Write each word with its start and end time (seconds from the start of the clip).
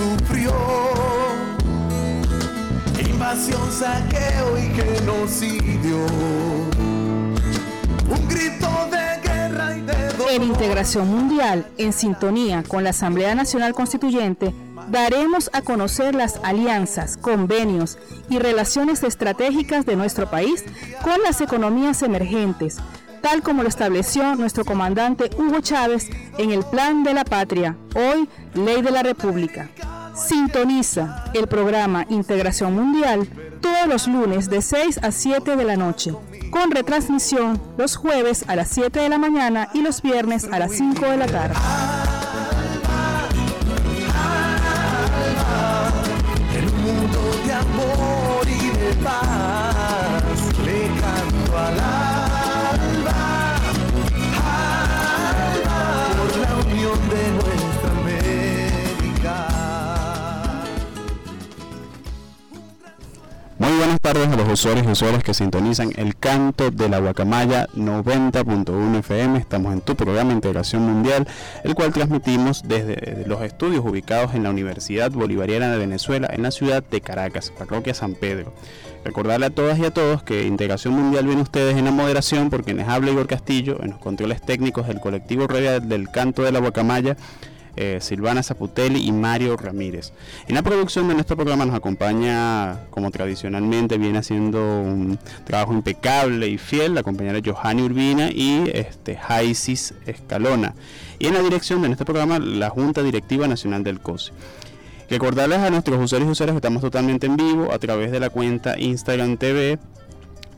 Sufrió 0.00 0.52
invasión, 3.06 3.70
saqueo 3.70 4.56
y 4.56 4.62
genocidio, 4.74 6.06
un 8.08 8.28
grito 8.28 8.68
de 8.90 9.28
guerra 9.28 9.76
y 9.76 9.82
de. 9.82 10.34
En 10.34 10.42
Integración 10.42 11.08
Mundial, 11.08 11.66
en 11.76 11.92
sintonía 11.92 12.62
con 12.66 12.82
la 12.84 12.90
Asamblea 12.90 13.34
Nacional 13.34 13.74
Constituyente, 13.74 14.54
daremos 14.88 15.50
a 15.52 15.60
conocer 15.60 16.14
las 16.14 16.40
alianzas, 16.42 17.16
convenios 17.16 17.98
y 18.30 18.38
relaciones 18.38 19.02
estratégicas 19.02 19.84
de 19.84 19.96
nuestro 19.96 20.30
país 20.30 20.64
con 21.02 21.22
las 21.22 21.40
economías 21.40 22.02
emergentes, 22.02 22.78
tal 23.20 23.42
como 23.42 23.62
lo 23.62 23.68
estableció 23.68 24.34
nuestro 24.36 24.64
comandante 24.64 25.30
Hugo 25.36 25.60
Chávez 25.60 26.08
en 26.38 26.52
el 26.52 26.64
Plan 26.64 27.02
de 27.02 27.12
la 27.12 27.24
Patria, 27.24 27.76
hoy 27.94 28.28
Ley 28.54 28.80
de 28.80 28.90
la 28.92 29.02
República. 29.02 29.68
Sintoniza 30.14 31.24
el 31.34 31.46
programa 31.46 32.06
Integración 32.08 32.74
Mundial 32.74 33.28
todos 33.60 33.86
los 33.86 34.06
lunes 34.08 34.48
de 34.50 34.62
6 34.62 35.00
a 35.02 35.12
7 35.12 35.56
de 35.56 35.64
la 35.64 35.76
noche, 35.76 36.14
con 36.50 36.70
retransmisión 36.70 37.60
los 37.76 37.96
jueves 37.96 38.44
a 38.48 38.56
las 38.56 38.68
7 38.68 39.00
de 39.00 39.08
la 39.08 39.18
mañana 39.18 39.68
y 39.74 39.82
los 39.82 40.02
viernes 40.02 40.48
a 40.50 40.58
las 40.58 40.72
5 40.72 41.06
de 41.06 41.16
la 41.16 41.26
tarde. 41.26 41.54
Un 46.60 46.82
mundo 46.82 47.20
de 47.46 47.52
amor 47.52 48.46
y 48.46 48.70
de 48.78 48.94
paz, 49.04 49.49
buenas 63.80 64.00
tardes 64.02 64.28
a 64.28 64.36
los 64.36 64.46
usuarios 64.46 64.86
y 64.86 64.90
usuarias 64.90 65.22
que 65.22 65.32
sintonizan 65.32 65.90
el 65.96 66.14
canto 66.14 66.70
de 66.70 66.90
la 66.90 66.98
Guacamaya 66.98 67.66
90.1 67.68 68.98
FM. 68.98 69.38
Estamos 69.38 69.72
en 69.72 69.80
tu 69.80 69.96
programa 69.96 70.34
Integración 70.34 70.82
Mundial, 70.82 71.26
el 71.64 71.74
cual 71.74 71.90
transmitimos 71.90 72.62
desde 72.62 73.24
los 73.26 73.40
estudios 73.40 73.82
ubicados 73.82 74.34
en 74.34 74.42
la 74.42 74.50
Universidad 74.50 75.10
Bolivariana 75.10 75.72
de 75.72 75.78
Venezuela, 75.78 76.28
en 76.30 76.42
la 76.42 76.50
ciudad 76.50 76.82
de 76.82 77.00
Caracas, 77.00 77.54
parroquia 77.58 77.94
San 77.94 78.16
Pedro. 78.16 78.52
Recordarle 79.02 79.46
a 79.46 79.50
todas 79.50 79.78
y 79.78 79.86
a 79.86 79.90
todos 79.90 80.22
que 80.22 80.46
Integración 80.46 80.92
Mundial 80.92 81.24
viene 81.24 81.40
ustedes 81.40 81.74
en 81.78 81.86
la 81.86 81.90
moderación 81.90 82.50
por 82.50 82.64
quienes 82.64 82.86
habla 82.86 83.12
Igor 83.12 83.28
Castillo, 83.28 83.78
en 83.82 83.92
los 83.92 83.98
controles 83.98 84.42
técnicos 84.42 84.88
del 84.88 85.00
colectivo 85.00 85.46
del 85.46 86.10
Canto 86.10 86.42
de 86.42 86.52
la 86.52 86.58
Guacamaya 86.58 87.16
eh, 87.76 87.98
Silvana 88.00 88.42
Zaputelli 88.42 89.06
y 89.06 89.12
Mario 89.12 89.56
Ramírez. 89.56 90.12
En 90.48 90.54
la 90.54 90.62
producción 90.62 91.08
de 91.08 91.14
nuestro 91.14 91.36
programa 91.36 91.64
nos 91.64 91.74
acompaña, 91.74 92.86
como 92.90 93.10
tradicionalmente 93.10 93.98
viene 93.98 94.18
haciendo 94.18 94.60
un 94.80 95.18
trabajo 95.44 95.72
impecable 95.72 96.48
y 96.48 96.58
fiel, 96.58 96.94
la 96.94 97.02
compañera 97.02 97.40
Johanny 97.44 97.82
Urbina 97.82 98.30
y 98.30 98.70
este, 98.72 99.16
Jaisis 99.16 99.94
Escalona. 100.06 100.74
Y 101.18 101.26
en 101.26 101.34
la 101.34 101.42
dirección 101.42 101.82
de 101.82 101.88
nuestro 101.88 102.06
programa, 102.06 102.38
la 102.38 102.70
Junta 102.70 103.02
Directiva 103.02 103.46
Nacional 103.46 103.84
del 103.84 104.00
COSI. 104.00 104.32
Recordarles 105.10 105.58
a 105.58 105.70
nuestros 105.70 106.00
usuarios 106.00 106.28
y 106.28 106.32
usuarias 106.32 106.54
que 106.54 106.58
estamos 106.58 106.82
totalmente 106.82 107.26
en 107.26 107.36
vivo 107.36 107.72
a 107.72 107.78
través 107.80 108.12
de 108.12 108.20
la 108.20 108.30
cuenta 108.30 108.78
Instagram 108.78 109.38
TV 109.38 109.78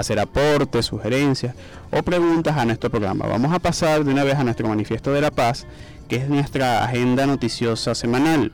hacer 0.00 0.18
aportes, 0.18 0.86
sugerencias 0.86 1.54
o 1.90 2.02
preguntas 2.02 2.56
a 2.56 2.64
nuestro 2.64 2.90
programa. 2.90 3.26
Vamos 3.26 3.52
a 3.52 3.58
pasar 3.58 4.04
de 4.04 4.12
una 4.12 4.24
vez 4.24 4.36
a 4.36 4.44
nuestro 4.44 4.68
manifiesto 4.68 5.12
de 5.12 5.20
la 5.20 5.30
paz 5.30 5.66
que 6.08 6.16
es 6.16 6.28
nuestra 6.28 6.82
agenda 6.84 7.24
noticiosa 7.26 7.94
semanal. 7.94 8.50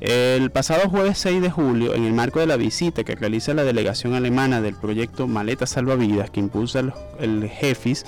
El 0.00 0.50
pasado 0.50 0.88
jueves 0.88 1.18
6 1.18 1.42
de 1.42 1.50
julio, 1.50 1.94
en 1.94 2.04
el 2.04 2.12
marco 2.14 2.40
de 2.40 2.46
la 2.46 2.56
visita 2.56 3.04
que 3.04 3.14
realiza 3.14 3.52
la 3.52 3.64
delegación 3.64 4.14
alemana 4.14 4.62
del 4.62 4.74
proyecto 4.74 5.26
Maleta 5.26 5.66
Salvavidas 5.66 6.30
que 6.30 6.40
impulsa 6.40 6.80
el, 7.18 7.48
JEFIS, 7.48 8.04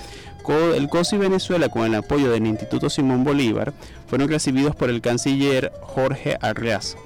el 0.75 0.89
COSI 0.89 1.17
Venezuela 1.17 1.69
con 1.69 1.85
el 1.85 1.95
apoyo 1.95 2.31
del 2.31 2.47
Instituto 2.47 2.89
Simón 2.89 3.23
Bolívar, 3.23 3.73
fueron 4.07 4.27
recibidos 4.27 4.75
por 4.75 4.89
el 4.89 5.01
canciller 5.01 5.71
Jorge 5.81 6.37
Arreaza. 6.41 6.97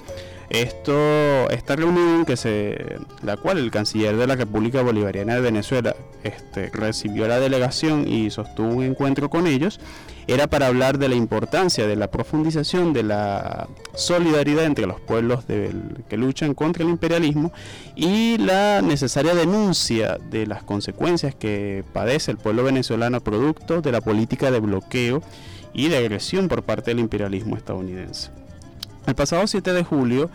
Esto, 0.50 1.50
esta 1.50 1.76
reunión 1.76 2.24
que 2.24 2.36
se, 2.36 2.96
la 3.22 3.36
cual 3.36 3.58
el 3.58 3.70
canciller 3.70 4.16
de 4.16 4.26
la 4.26 4.34
República 4.34 4.80
Bolivariana 4.80 5.34
de 5.34 5.40
Venezuela 5.42 5.94
este, 6.24 6.70
recibió 6.70 7.28
la 7.28 7.38
delegación 7.38 8.08
y 8.08 8.30
sostuvo 8.30 8.68
un 8.68 8.82
encuentro 8.82 9.28
con 9.28 9.46
ellos, 9.46 9.78
era 10.26 10.46
para 10.46 10.66
hablar 10.66 10.98
de 10.98 11.08
la 11.08 11.14
importancia 11.14 11.86
de 11.86 11.96
la 11.96 12.10
profundización 12.10 12.92
de 12.92 13.02
la 13.02 13.68
solidaridad 13.94 14.64
entre 14.64 14.86
los 14.86 15.00
pueblos 15.00 15.44
que 15.44 16.16
luchan 16.16 16.54
contra 16.54 16.82
el 16.82 16.90
imperialismo 16.90 17.52
y 17.94 18.38
la 18.38 18.82
necesaria 18.82 19.34
denuncia 19.34 20.18
de 20.30 20.46
las 20.46 20.62
consecuencias 20.62 21.34
que 21.34 21.84
padece 21.92 22.30
el 22.30 22.38
pueblo 22.38 22.64
venezolano 22.64 23.20
producto 23.20 23.80
de 23.80 23.92
la 23.92 24.00
política 24.00 24.50
de 24.50 24.60
bloqueo 24.60 25.22
y 25.72 25.88
de 25.88 25.98
agresión 25.98 26.48
por 26.48 26.62
parte 26.62 26.90
del 26.90 27.00
imperialismo 27.00 27.56
estadounidense. 27.56 28.30
El 29.08 29.14
pasado 29.14 29.46
7 29.46 29.72
de 29.72 29.84
julio, 29.84 30.28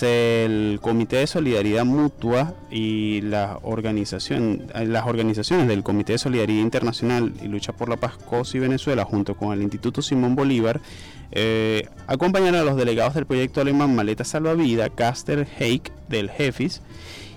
el 0.00 0.78
Comité 0.80 1.16
de 1.16 1.26
Solidaridad 1.26 1.84
Mutua 1.84 2.54
y 2.70 3.22
la 3.22 3.58
organización, 3.64 4.68
las 4.72 5.08
organizaciones 5.08 5.66
del 5.66 5.82
Comité 5.82 6.12
de 6.12 6.18
Solidaridad 6.18 6.62
Internacional 6.62 7.32
y 7.42 7.48
Lucha 7.48 7.72
por 7.72 7.88
la 7.88 7.96
Paz 7.96 8.16
COSI 8.18 8.60
Venezuela, 8.60 9.04
junto 9.04 9.34
con 9.34 9.52
el 9.52 9.62
Instituto 9.62 10.00
Simón 10.00 10.36
Bolívar, 10.36 10.80
eh, 11.32 11.88
acompañaron 12.06 12.60
a 12.60 12.62
los 12.62 12.76
delegados 12.76 13.14
del 13.14 13.26
proyecto 13.26 13.60
alemán 13.60 13.96
Maleta 13.96 14.22
Salvavida, 14.22 14.90
Caster 14.90 15.48
Heik 15.58 15.90
del 16.08 16.30
Jefis, 16.30 16.82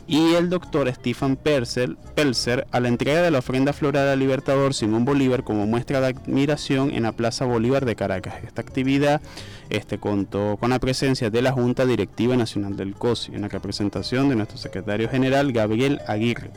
y 0.08 0.36
el 0.36 0.50
doctor 0.50 0.94
Stefan 0.94 1.38
Pelzer, 1.38 1.96
Pelzer 2.16 2.66
a 2.72 2.80
la 2.80 2.88
entrega 2.88 3.24
de 3.24 3.32
la 3.32 3.40
ofrenda 3.40 3.74
floral 3.74 4.08
al 4.08 4.20
Libertador 4.20 4.74
Simón 4.74 5.06
Bolívar 5.06 5.44
como 5.44 5.66
muestra 5.66 6.00
de 6.00 6.08
admiración 6.08 6.92
en 6.92 7.04
la 7.04 7.12
Plaza 7.12 7.46
Bolívar 7.46 7.84
de 7.84 7.96
Caracas. 7.96 8.36
Esta 8.46 8.62
actividad 8.62 9.22
este, 9.70 9.98
contó 9.98 10.58
con 10.60 10.70
la 10.70 10.80
presencia 10.80 11.30
de 11.30 11.42
la 11.42 11.52
Junta 11.52 11.86
Directiva 11.86 12.36
Nacional 12.36 12.76
del 12.76 12.96
COSI, 12.96 13.36
en 13.36 13.42
la 13.42 13.48
representación 13.48 14.30
de 14.30 14.36
nuestro 14.36 14.58
secretario 14.58 15.10
general 15.10 15.52
Gabriel 15.52 16.02
Aguirre. 16.08 16.52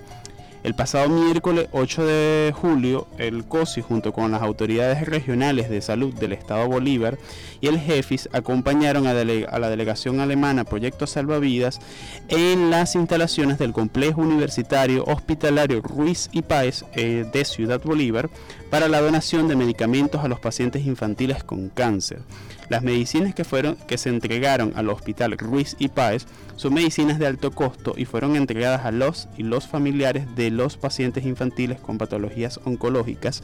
El 0.63 0.75
pasado 0.75 1.09
miércoles 1.09 1.69
8 1.73 2.05
de 2.05 2.53
julio, 2.55 3.07
el 3.17 3.45
COSI 3.45 3.81
junto 3.81 4.13
con 4.13 4.31
las 4.31 4.43
autoridades 4.43 5.07
regionales 5.09 5.71
de 5.71 5.81
salud 5.81 6.13
del 6.13 6.35
Estado 6.35 6.69
Bolívar 6.69 7.17
y 7.63 7.69
el 7.69 7.81
JEFIS 7.81 8.29
acompañaron 8.33 9.07
a, 9.07 9.15
la 9.15 9.71
delegación 9.71 10.21
alemana 10.21 10.65
Proyecto 10.65 11.07
Salvavidas 11.07 11.81
en 12.29 12.69
las 12.69 12.95
instalaciones 12.95 13.59
del 13.59 13.73
complejo 13.73 14.21
universitario 14.21 15.05
hospitalario 15.05 15.81
Ruiz 15.81 16.29
y 16.31 16.43
Páez 16.43 16.85
eh, 16.93 17.25
de 17.33 17.45
Ciudad 17.47 17.81
Bolívar 17.83 18.29
para 18.71 18.89
la 18.89 19.01
donación 19.01 19.49
de 19.49 19.57
medicamentos 19.57 20.25
a 20.25 20.29
los 20.29 20.41
pacientes 20.41 20.87
infantiles 20.87 21.43
con 21.43 21.69
cáncer. 21.69 22.21
Las 22.69 22.85
medicinas 22.85 23.35
que, 23.35 23.43
fueron, 23.43 23.75
que 23.75 23.99
se 23.99 24.11
entregaron 24.11 24.73
al 24.77 24.91
Hospital 24.91 25.37
Ruiz 25.37 25.75
y 25.81 25.89
Páez 25.89 26.27
son 26.55 26.75
medicinas 26.75 27.19
de 27.19 27.27
alto 27.27 27.51
costo 27.51 27.95
y 27.97 28.05
fueron 28.05 28.37
entregadas 28.37 28.85
a 28.85 28.93
los 28.93 29.29
y 29.37 29.43
los 29.43 29.67
familiares 29.67 30.37
de 30.37 30.51
los 30.51 30.77
pacientes 30.77 31.25
infantiles 31.25 31.81
con 31.81 31.99
patologías 31.99 32.61
oncológicas. 32.65 33.43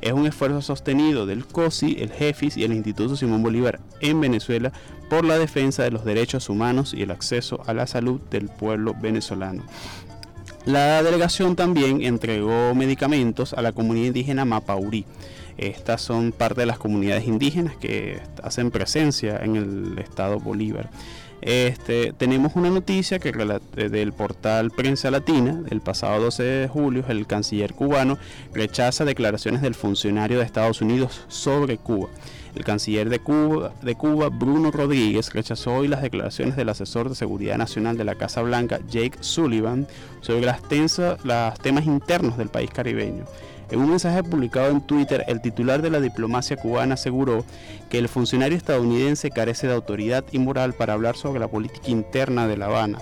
Es 0.00 0.12
un 0.12 0.26
esfuerzo 0.26 0.62
sostenido 0.62 1.26
del 1.26 1.44
COSI, 1.44 1.96
el 1.98 2.12
JEFIS 2.12 2.56
y 2.56 2.62
el 2.62 2.72
Instituto 2.72 3.16
Simón 3.16 3.42
Bolívar 3.42 3.80
en 4.00 4.20
Venezuela 4.20 4.72
por 5.10 5.24
la 5.24 5.38
defensa 5.38 5.82
de 5.82 5.90
los 5.90 6.04
derechos 6.04 6.48
humanos 6.48 6.94
y 6.94 7.02
el 7.02 7.10
acceso 7.10 7.62
a 7.66 7.74
la 7.74 7.88
salud 7.88 8.20
del 8.30 8.48
pueblo 8.48 8.94
venezolano. 9.00 9.64
La 10.68 11.02
delegación 11.02 11.56
también 11.56 12.02
entregó 12.02 12.74
medicamentos 12.74 13.54
a 13.54 13.62
la 13.62 13.72
comunidad 13.72 14.08
indígena 14.08 14.44
Mapaurí. 14.44 15.06
Estas 15.56 16.02
son 16.02 16.30
parte 16.30 16.60
de 16.60 16.66
las 16.66 16.76
comunidades 16.76 17.26
indígenas 17.26 17.74
que 17.76 18.20
hacen 18.42 18.70
presencia 18.70 19.38
en 19.42 19.56
el 19.56 19.98
estado 19.98 20.38
Bolívar. 20.38 20.90
Este, 21.40 22.12
tenemos 22.12 22.54
una 22.54 22.68
noticia 22.68 23.18
que 23.18 23.32
del 23.32 24.12
portal 24.12 24.70
Prensa 24.70 25.10
Latina, 25.10 25.54
del 25.54 25.80
pasado 25.80 26.24
12 26.24 26.42
de 26.42 26.68
julio, 26.68 27.02
el 27.08 27.26
canciller 27.26 27.72
cubano 27.72 28.18
rechaza 28.52 29.06
declaraciones 29.06 29.62
del 29.62 29.74
funcionario 29.74 30.36
de 30.36 30.44
Estados 30.44 30.82
Unidos 30.82 31.24
sobre 31.28 31.78
Cuba. 31.78 32.10
El 32.54 32.64
canciller 32.64 33.08
de 33.08 33.20
Cuba, 33.20 34.28
Bruno 34.30 34.70
Rodríguez, 34.70 35.32
rechazó 35.32 35.74
hoy 35.74 35.88
las 35.88 36.02
declaraciones 36.02 36.56
del 36.56 36.68
asesor 36.68 37.08
de 37.08 37.14
seguridad 37.14 37.58
nacional 37.58 37.96
de 37.96 38.04
la 38.04 38.14
Casa 38.14 38.42
Blanca, 38.42 38.80
Jake 38.88 39.18
Sullivan, 39.20 39.86
sobre 40.20 40.46
las, 40.46 40.60
las 41.24 41.58
temas 41.60 41.86
internos 41.86 42.36
del 42.36 42.48
país 42.48 42.70
caribeño. 42.70 43.24
En 43.70 43.80
un 43.80 43.90
mensaje 43.90 44.22
publicado 44.22 44.70
en 44.70 44.80
Twitter, 44.80 45.24
el 45.28 45.42
titular 45.42 45.82
de 45.82 45.90
la 45.90 46.00
diplomacia 46.00 46.56
cubana 46.56 46.94
aseguró 46.94 47.44
que 47.90 47.98
el 47.98 48.08
funcionario 48.08 48.56
estadounidense 48.56 49.30
carece 49.30 49.66
de 49.66 49.74
autoridad 49.74 50.24
y 50.32 50.38
moral 50.38 50.72
para 50.72 50.94
hablar 50.94 51.16
sobre 51.16 51.40
la 51.40 51.48
política 51.48 51.90
interna 51.90 52.48
de 52.48 52.56
La 52.56 52.66
Habana. 52.66 52.98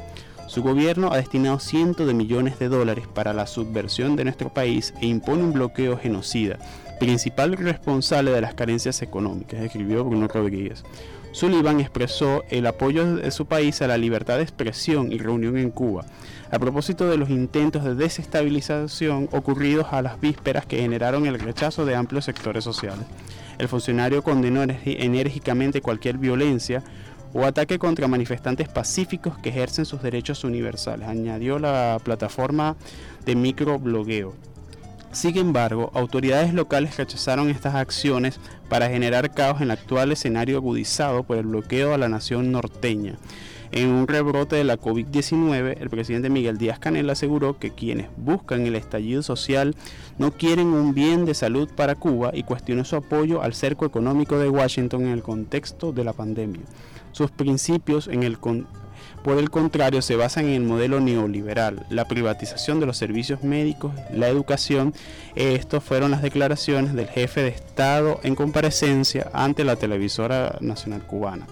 Su 0.49 0.62
gobierno 0.62 1.12
ha 1.12 1.16
destinado 1.16 1.60
cientos 1.60 2.06
de 2.06 2.14
millones 2.14 2.58
de 2.58 2.69
dólares 2.69 3.06
para 3.12 3.32
la 3.32 3.46
subversión 3.46 4.16
de 4.16 4.25
nuestro 4.25 4.52
país 4.52 4.92
e 5.00 5.06
impone 5.06 5.44
un 5.44 5.52
bloqueo 5.52 5.96
genocida, 5.96 6.58
principal 6.98 7.52
responsable 7.56 8.31
de 8.31 8.40
las 8.40 8.54
carencias 8.54 9.02
económicas, 9.02 9.60
escribió 9.60 10.04
Bruno 10.04 10.28
Rodríguez. 10.28 10.84
Sullivan 11.32 11.81
expresó 11.81 12.44
el 12.48 12.66
apoyo 12.66 13.16
de 13.16 13.31
su 13.31 13.44
país 13.44 13.82
a 13.82 13.87
la 13.87 13.98
libertad 13.98 14.38
de 14.38 14.43
expresión 14.43 15.12
y 15.12 15.19
reunión 15.19 15.58
en 15.58 15.70
Cuba, 15.70 16.06
a 16.50 16.58
propósito 16.58 17.10
de 17.10 17.19
los 17.19 17.28
intentos 17.28 17.84
de 17.84 17.94
desestabilización 17.94 19.28
ocurridos 19.32 19.88
a 19.90 20.00
las 20.00 20.19
vísperas 20.19 20.64
que 20.64 20.81
generaron 20.81 21.26
el 21.26 21.38
rechazo 21.38 21.84
de 21.84 21.94
amplios 21.94 22.25
sectores 22.25 22.64
sociales. 22.64 23.04
El 23.58 23.69
funcionario 23.69 24.22
condenó 24.22 24.62
enérgicamente 24.62 25.82
cualquier 25.82 26.16
violencia 26.16 26.82
o 27.34 27.44
ataque 27.44 27.78
contra 27.78 28.08
manifestantes 28.08 28.69
pacíficos 28.69 29.37
que 29.37 29.50
ejercen 29.50 29.84
sus 29.84 30.00
derechos 30.00 30.42
universales, 30.42 31.06
añadió 31.06 31.58
la 31.58 31.99
plataforma 32.02 32.76
de 33.26 33.37
microblogueo. 33.37 34.34
Sin 35.16 35.38
embargo, 35.38 35.90
autoridades 35.94 36.52
locales 36.52 36.98
rechazaron 36.98 37.48
estas 37.48 37.74
acciones 37.74 38.38
para 38.68 38.90
generar 38.90 39.32
caos 39.32 39.56
en 39.56 39.62
el 39.62 39.70
actual 39.70 40.12
escenario 40.12 40.58
agudizado 40.58 41.22
por 41.22 41.38
el 41.38 41.46
bloqueo 41.46 41.94
a 41.94 41.98
la 41.98 42.10
nación 42.10 42.52
norteña. 42.52 43.16
En 43.72 43.88
un 43.88 44.06
rebrote 44.06 44.56
de 44.56 44.64
la 44.64 44.78
COVID-19, 44.78 45.78
el 45.80 45.88
presidente 45.88 46.28
Miguel 46.28 46.58
Díaz 46.58 46.78
Canel 46.80 47.08
aseguró 47.08 47.58
que 47.58 47.70
quienes 47.70 48.08
buscan 48.18 48.66
el 48.66 48.76
estallido 48.76 49.22
social 49.22 49.74
no 50.18 50.32
quieren 50.32 50.66
un 50.66 50.92
bien 50.92 51.24
de 51.24 51.32
salud 51.32 51.70
para 51.74 51.94
Cuba 51.94 52.32
y 52.34 52.42
cuestionó 52.42 52.84
su 52.84 52.96
apoyo 52.96 53.40
al 53.40 53.54
cerco 53.54 53.86
económico 53.86 54.38
de 54.38 54.50
Washington 54.50 55.06
en 55.06 55.12
el 55.12 55.22
contexto 55.22 55.92
de 55.92 56.04
la 56.04 56.12
pandemia. 56.12 56.60
Sus 57.12 57.30
principios 57.30 58.06
en 58.06 58.22
el 58.22 58.38
por 59.26 59.38
el 59.38 59.50
contrario, 59.50 60.02
se 60.02 60.14
basan 60.14 60.44
en 60.44 60.52
el 60.52 60.62
modelo 60.62 61.00
neoliberal, 61.00 61.84
la 61.90 62.06
privatización 62.06 62.78
de 62.78 62.87
los 62.87 62.96
servicios 62.96 63.43
médicos, 63.43 63.93
la 64.12 64.28
educación. 64.28 64.94
Estas 65.34 65.82
fueron 65.82 66.12
las 66.12 66.23
declaraciones 66.23 66.94
del 66.94 67.08
jefe 67.08 67.43
de 67.43 67.49
Estado 67.49 68.20
en 68.23 68.37
comparecencia 68.37 69.28
ante 69.32 69.64
la 69.64 69.75
televisora 69.75 70.58
nacional 70.61 71.02
cubana. 71.02 71.49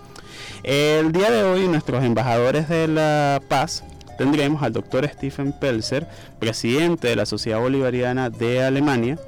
El 0.62 1.10
día 1.10 1.32
de 1.32 1.42
hoy, 1.42 1.66
nuestros 1.66 2.04
embajadores 2.04 2.68
de 2.68 2.86
la 2.86 3.42
paz 3.48 3.82
tendremos 4.18 4.62
al 4.62 4.72
doctor 4.72 5.04
Stephen 5.12 5.52
Pelzer, 5.52 6.06
presidente 6.38 7.08
de 7.08 7.16
la 7.16 7.26
Sociedad 7.26 7.58
Bolivariana 7.58 8.30
de 8.30 8.62
Alemania, 8.62 9.18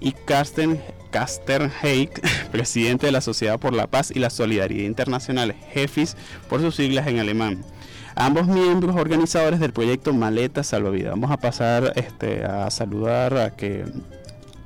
y 0.00 0.12
Carsten 0.12 0.78
Caster 1.10 1.70
presidente 2.52 3.06
de 3.06 3.12
la 3.12 3.22
Sociedad 3.22 3.58
por 3.58 3.72
la 3.72 3.86
Paz 3.86 4.10
y 4.14 4.18
la 4.18 4.28
Solidaridad 4.28 4.84
Internacional, 4.84 5.54
JEFIS 5.72 6.18
por 6.50 6.60
sus 6.60 6.74
siglas 6.74 7.06
en 7.06 7.18
alemán 7.18 7.64
ambos 8.14 8.46
miembros 8.46 8.96
organizadores 8.96 9.60
del 9.60 9.72
proyecto 9.72 10.12
Maleta 10.12 10.62
Salvavidas. 10.62 11.10
Vamos 11.10 11.30
a 11.30 11.36
pasar 11.36 11.92
este, 11.96 12.44
a 12.44 12.70
saludar 12.70 13.36
a 13.36 13.50
que 13.56 13.84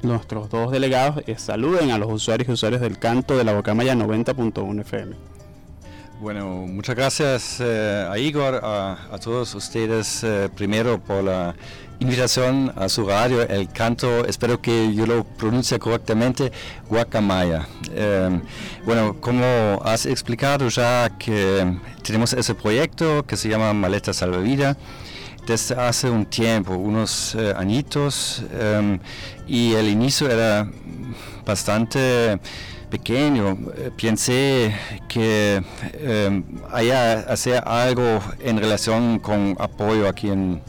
nuestros 0.03 0.49
dos 0.51 0.71
delegados 0.71 1.23
eh, 1.27 1.37
saluden 1.39 1.91
a 1.91 1.99
los 1.99 2.11
usuarios 2.13 2.49
y 2.49 2.53
usuarios 2.53 2.81
del 2.81 2.99
canto 2.99 3.37
de 3.37 3.45
la 3.45 3.53
Bocamaya 3.53 3.95
90.1 3.95 4.81
FM. 4.81 5.17
Bueno, 6.21 6.67
muchas 6.67 6.97
gracias 6.97 7.61
eh, 7.61 8.09
a 8.11 8.19
Igor, 8.19 8.61
a, 8.63 9.19
todos 9.23 9.55
ustedes 9.55 10.25
eh, 10.25 10.49
primero 10.55 10.99
por 10.99 11.23
la 11.23 11.55
invitación 12.01 12.73
a 12.77 12.89
su 12.89 13.07
radio, 13.07 13.43
el 13.43 13.69
canto, 13.69 14.25
espero 14.25 14.61
que 14.61 14.95
yo 14.95 15.07
lo 15.07 15.25
pronuncie 15.25 15.79
correctamente, 15.79 16.53
Guacamaya. 16.89 17.67
Em, 17.95 18.41
bueno, 18.85 19.17
como 19.21 19.81
has 19.85 20.07
explicado 20.07 20.69
ya 20.69 21.11
que 21.19 21.77
tenemos 22.03 22.33
ese 22.33 22.55
proyecto 22.55 23.25
que 23.27 23.37
se 23.37 23.49
llama 23.49 23.73
Maleta 23.73 24.13
Salvavida 24.13 24.77
desde 25.47 25.75
hace 25.75 26.11
un 26.11 26.27
tiempo, 26.27 26.75
unos 26.75 27.35
eh, 27.35 27.55
añitos, 27.57 28.45
em, 28.53 28.99
y 29.47 29.73
el 29.75 29.89
inicio 29.89 30.31
era 30.31 30.71
bastante 31.45 32.39
pequeño. 32.91 33.59
Pensé 34.01 34.75
que 35.09 35.63
eh, 35.95 36.43
haya 36.71 37.21
hacer 37.21 37.63
algo 37.67 38.21
en 38.41 38.59
relación 38.59 39.19
con 39.19 39.57
apoyo 39.59 40.09
aquí 40.09 40.29
en 40.29 40.63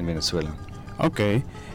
Venezuela. 0.00 0.50
Ok. 0.98 1.20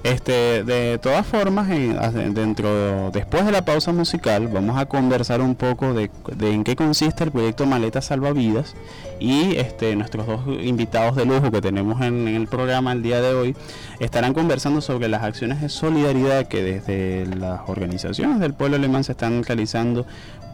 Este, 0.04 0.64
de 0.64 1.00
todas 1.00 1.26
formas, 1.26 1.68
dentro, 1.68 3.12
después 3.12 3.46
de 3.46 3.52
la 3.52 3.66
pausa 3.66 3.92
musical, 3.92 4.48
vamos 4.48 4.78
a 4.80 4.86
conversar 4.86 5.42
un 5.42 5.56
poco 5.56 5.94
de, 5.94 6.10
en 6.40 6.64
qué 6.64 6.76
consiste 6.78 7.26
el 7.26 7.32
proyecto 7.32 7.66
Maleta 7.66 8.02
Salvavidas 8.02 8.76
y 9.20 9.56
este, 9.58 9.96
nuestros 9.96 10.28
dos 10.28 10.42
invitados 10.62 11.16
de 11.16 11.26
lujo 11.26 11.52
que 11.52 11.62
tenemos 11.62 12.02
en, 12.02 12.28
el 12.28 12.48
programa 12.48 12.94
el 12.94 13.02
día 13.02 13.22
de 13.22 13.34
hoy 13.34 13.56
estarán 14.00 14.34
conversando 14.34 14.80
sobre 14.80 15.10
las 15.10 15.24
acciones 15.24 15.62
de 15.62 15.68
solidaridad 15.68 16.48
que 16.48 16.64
desde 16.64 17.26
las 17.36 17.62
organizaciones 17.68 18.40
del 18.40 18.54
pueblo 18.54 18.78
alemán 18.78 19.04
se 19.04 19.14
están 19.14 19.44
realizando 19.44 20.06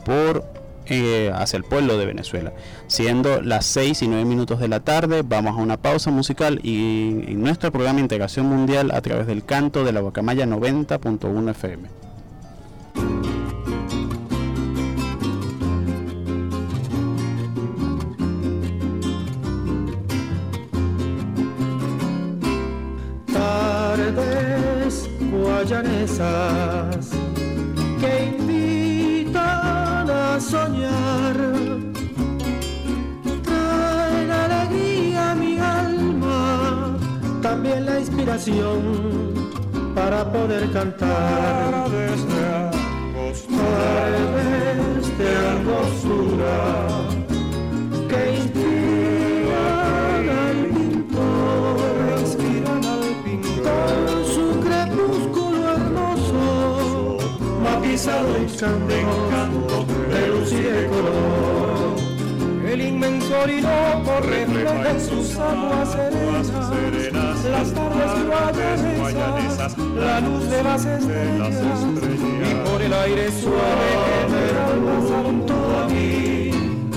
por 0.06 0.63
eh, 0.88 1.32
hacia 1.34 1.58
el 1.58 1.64
pueblo 1.64 1.98
de 1.98 2.06
Venezuela. 2.06 2.54
Siendo 2.88 3.42
las 3.42 3.66
6 3.66 4.02
y 4.02 4.08
9 4.08 4.26
minutos 4.26 4.60
de 4.60 4.68
la 4.68 4.82
tarde, 4.82 5.24
vamos 5.24 5.58
a 5.58 5.62
una 5.62 5.78
pausa 5.78 6.12
musical 6.12 6.60
y 6.64 7.26
en 7.28 7.42
nuestro 7.42 7.72
programa 7.72 8.00
Integración 8.00 8.46
Mundial 8.48 8.92
a 8.92 9.02
través 9.02 9.28
del 9.28 9.44
canto 9.44 9.84
de 9.84 9.92
la 9.92 10.02
Bocamaya 10.02 10.46
90.1 10.46 11.52
FM. 11.52 11.90
Tardes 23.34 25.10
guayanesas 25.32 26.63
para 39.96 40.30
poder 40.30 40.70
cantar. 40.74 41.90
Desde 41.90 42.44
angostura, 43.16 43.86
desde 44.36 45.28
angostura 45.56 46.56
que 48.10 48.22
inspira 48.36 49.64
al 50.20 50.60
pintor, 50.76 51.78
inspiran 52.20 52.84
al 52.84 53.06
pintor. 53.24 54.26
Su 54.26 54.46
crepúsculo 54.60 55.60
hermoso, 55.76 57.18
matizado 57.64 58.36
en 58.36 58.48
canto, 59.30 59.86
de 60.10 60.28
luz 60.28 60.52
y 60.52 60.62
de 60.64 60.88
color. 60.88 61.43
El 62.74 62.82
inmenso 62.82 63.40
orinoco 63.40 64.20
refleja 64.22 64.90
en 64.90 65.00
sus 65.00 65.38
aguas 65.38 65.92
serenas. 65.92 67.44
las 67.46 67.72
tardes 67.72 68.98
guayanesas, 68.98 69.78
la 69.78 70.20
luz 70.20 70.50
de 70.50 70.64
las 70.64 70.84
estrellas. 70.84 71.54
y 71.54 72.68
por 72.68 72.82
el 72.82 72.94
aire 72.94 73.32
suave 73.32 73.90
que 74.28 74.58
al 74.58 74.80
pasar 74.86 75.24
junto 75.24 75.54
a 75.54 75.88
mí 75.88 76.50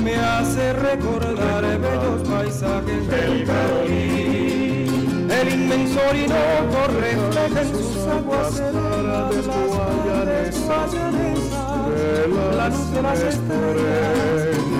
me 0.02 0.16
hace 0.16 0.72
recordar 0.72 1.62
bellos 1.78 2.26
paisajes 2.26 3.08
del 3.08 3.44
Carolí. 3.44 4.86
El 5.28 5.52
inmenso 5.52 6.00
orinoco 6.08 6.86
refleja 6.98 7.60
en 7.60 7.68
sus 7.68 7.98
aguas 8.06 8.54
serenas. 8.54 9.34
Las 9.34 9.46
tardes 9.46 10.58
guayanesas, 10.66 10.92
la 12.56 12.68
luz 12.70 12.90
de 12.92 13.02
las 13.02 13.20
estrellas 13.20 14.75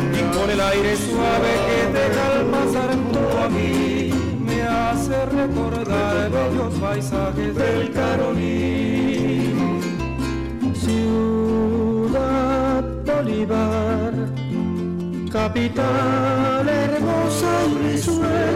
el 0.50 0.60
aire 0.60 0.96
suave 0.96 1.52
que 1.66 1.78
deja 1.98 2.24
al 2.36 2.46
pasar 2.46 2.90
junto 2.90 3.20
a 3.44 3.48
mí 3.48 4.10
me 4.46 4.62
hace 4.62 5.26
recordar 5.26 6.30
bellos 6.30 6.74
paisajes 6.80 7.54
del 7.54 7.92
Carolí. 7.92 9.54
Ciudad 10.74 12.14
Bolívar, 13.04 14.12
capital 15.32 16.68
hermosa 16.68 17.52
y 17.70 17.74
risueña. 17.88 18.46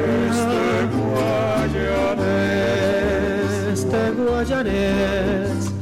Este 3.73 4.11
Guayanés 4.11 5.73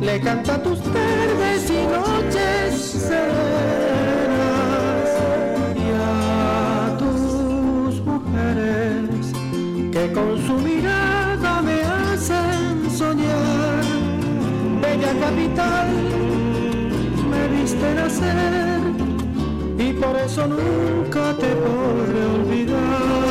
le 0.00 0.20
canta 0.20 0.62
tus 0.62 0.80
tardes 0.82 1.70
y 1.70 1.86
noches 1.86 2.80
serenas. 3.08 4.37
Que 9.98 10.12
con 10.12 10.46
su 10.46 10.54
mirada 10.54 11.60
me 11.62 11.82
hacen 11.82 12.88
soñar. 12.90 13.82
Bella 14.80 15.12
capital, 15.24 15.88
me 17.30 17.42
viste 17.48 17.94
nacer 17.94 18.80
y 19.78 19.92
por 19.94 20.14
eso 20.16 20.46
nunca 20.46 21.34
te 21.42 21.50
podré 21.64 22.20
olvidar. 22.36 23.27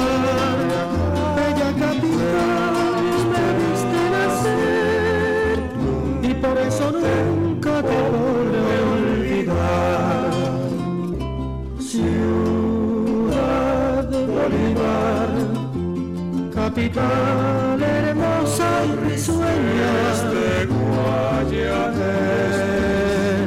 Capital 16.77 17.81
hermosa 17.81 18.85
y 18.85 18.91
risueña 19.09 19.89
este 20.13 20.67
Guayanés, 20.67 21.95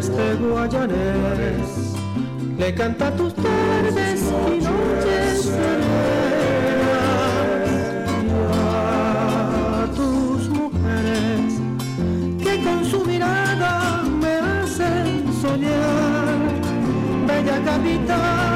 este 0.01 0.35
Guayanés 0.35 1.95
le 2.59 2.75
canta 2.75 3.15
tus 3.15 3.33
tardes 3.37 4.21
y 4.23 4.59
noches 4.65 5.43
serenas 5.45 5.71
a 8.53 9.87
tus 9.95 10.49
mujeres 10.49 11.55
que 12.43 12.65
con 12.65 12.85
su 12.85 13.05
mirada 13.05 14.03
me 14.03 14.35
hacen 14.35 15.33
soñar. 15.41 16.51
Bella 17.29 17.63
capital 17.65 18.50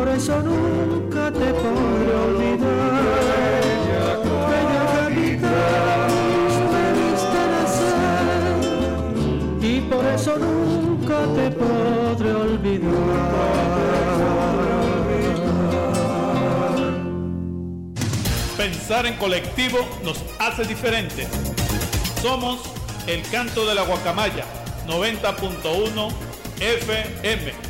por 0.00 0.08
eso 0.08 0.40
nunca 0.40 1.30
te 1.30 1.52
podré 1.52 2.14
olvidar. 2.26 3.02
Bella 4.48 4.84
capital, 4.96 6.10
me 6.72 6.84
viste 6.96 7.40
nacer 7.54 8.54
y 9.60 9.80
por 9.82 10.04
eso 10.06 10.32
nunca 10.38 11.18
te 11.36 11.50
podré 11.50 12.32
olvidar. 12.32 12.90
Pensar 18.56 19.04
en 19.04 19.16
colectivo 19.18 19.80
nos 20.02 20.24
hace 20.38 20.64
diferentes. 20.64 21.28
Somos 22.22 22.60
el 23.06 23.20
canto 23.28 23.66
de 23.66 23.74
la 23.74 23.82
guacamaya 23.82 24.46
90.1 24.86 26.10
FM. 26.58 27.69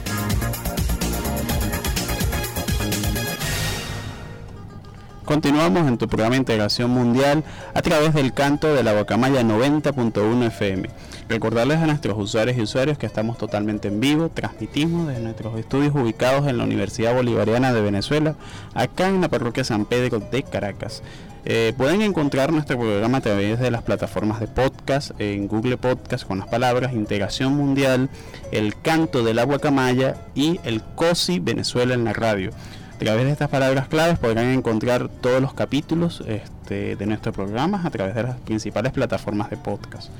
Continuamos 5.30 5.86
en 5.86 5.96
tu 5.96 6.08
programa 6.08 6.34
Integración 6.34 6.90
Mundial 6.90 7.44
a 7.72 7.82
través 7.82 8.14
del 8.14 8.32
canto 8.32 8.74
de 8.74 8.82
la 8.82 8.94
Guacamaya 8.94 9.42
90.1 9.42 10.46
FM. 10.48 10.90
Recordarles 11.28 11.78
a 11.78 11.86
nuestros 11.86 12.18
usuarios 12.18 12.58
y 12.58 12.62
usuarios 12.62 12.98
que 12.98 13.06
estamos 13.06 13.38
totalmente 13.38 13.86
en 13.86 14.00
vivo, 14.00 14.28
transmitimos 14.28 15.06
desde 15.06 15.22
nuestros 15.22 15.56
estudios 15.56 15.94
ubicados 15.94 16.48
en 16.48 16.58
la 16.58 16.64
Universidad 16.64 17.14
Bolivariana 17.14 17.72
de 17.72 17.80
Venezuela, 17.80 18.34
acá 18.74 19.08
en 19.08 19.20
la 19.20 19.28
parroquia 19.28 19.62
San 19.62 19.84
Pedro 19.84 20.18
de 20.18 20.42
Caracas. 20.42 21.04
Eh, 21.44 21.74
pueden 21.76 22.02
encontrar 22.02 22.52
nuestro 22.52 22.76
programa 22.76 23.18
a 23.18 23.20
través 23.20 23.60
de 23.60 23.70
las 23.70 23.82
plataformas 23.82 24.40
de 24.40 24.48
podcast, 24.48 25.12
en 25.20 25.46
Google 25.46 25.76
Podcast 25.76 26.26
con 26.26 26.40
las 26.40 26.48
palabras 26.48 26.92
Integración 26.92 27.54
Mundial, 27.54 28.10
El 28.50 28.74
Canto 28.74 29.22
de 29.22 29.34
la 29.34 29.44
Guacamaya 29.44 30.16
y 30.34 30.58
El 30.64 30.82
COSI 30.82 31.38
Venezuela 31.38 31.94
en 31.94 32.02
la 32.02 32.14
radio. 32.14 32.50
A 33.00 33.02
través 33.02 33.24
de 33.24 33.32
estas 33.32 33.48
palabras 33.48 33.88
claves 33.88 34.18
podrán 34.18 34.48
encontrar 34.48 35.08
todos 35.08 35.40
los 35.40 35.54
capítulos 35.54 36.22
este, 36.26 36.96
de 36.96 37.06
nuestro 37.06 37.32
programa 37.32 37.80
a 37.82 37.88
través 37.88 38.14
de 38.14 38.24
las 38.24 38.36
principales 38.40 38.92
plataformas 38.92 39.48
de 39.48 39.56
podcast. 39.56 40.10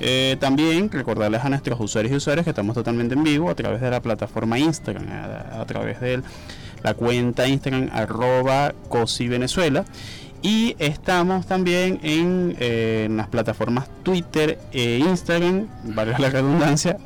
Eh, 0.00 0.38
también 0.40 0.90
recordarles 0.90 1.44
a 1.44 1.50
nuestros 1.50 1.78
usuarios 1.78 2.14
y 2.14 2.16
usuarios 2.16 2.44
que 2.44 2.50
estamos 2.50 2.74
totalmente 2.74 3.14
en 3.14 3.24
vivo 3.24 3.50
a 3.50 3.54
través 3.54 3.82
de 3.82 3.90
la 3.90 4.00
plataforma 4.00 4.58
Instagram, 4.58 5.06
a, 5.52 5.66
través 5.66 6.00
de 6.00 6.22
la 6.82 6.94
cuenta 6.94 7.46
Instagram 7.46 7.90
arroba 7.92 8.72
COSI. 8.88 9.28
Y 10.40 10.76
estamos 10.78 11.44
también 11.44 12.00
en, 12.02 12.56
eh, 12.58 13.02
en 13.04 13.18
las 13.18 13.28
plataformas 13.28 13.86
Twitter 14.02 14.58
e 14.72 14.96
Instagram, 14.96 15.66
valga 15.84 16.18
la 16.18 16.30
redundancia, 16.30 16.96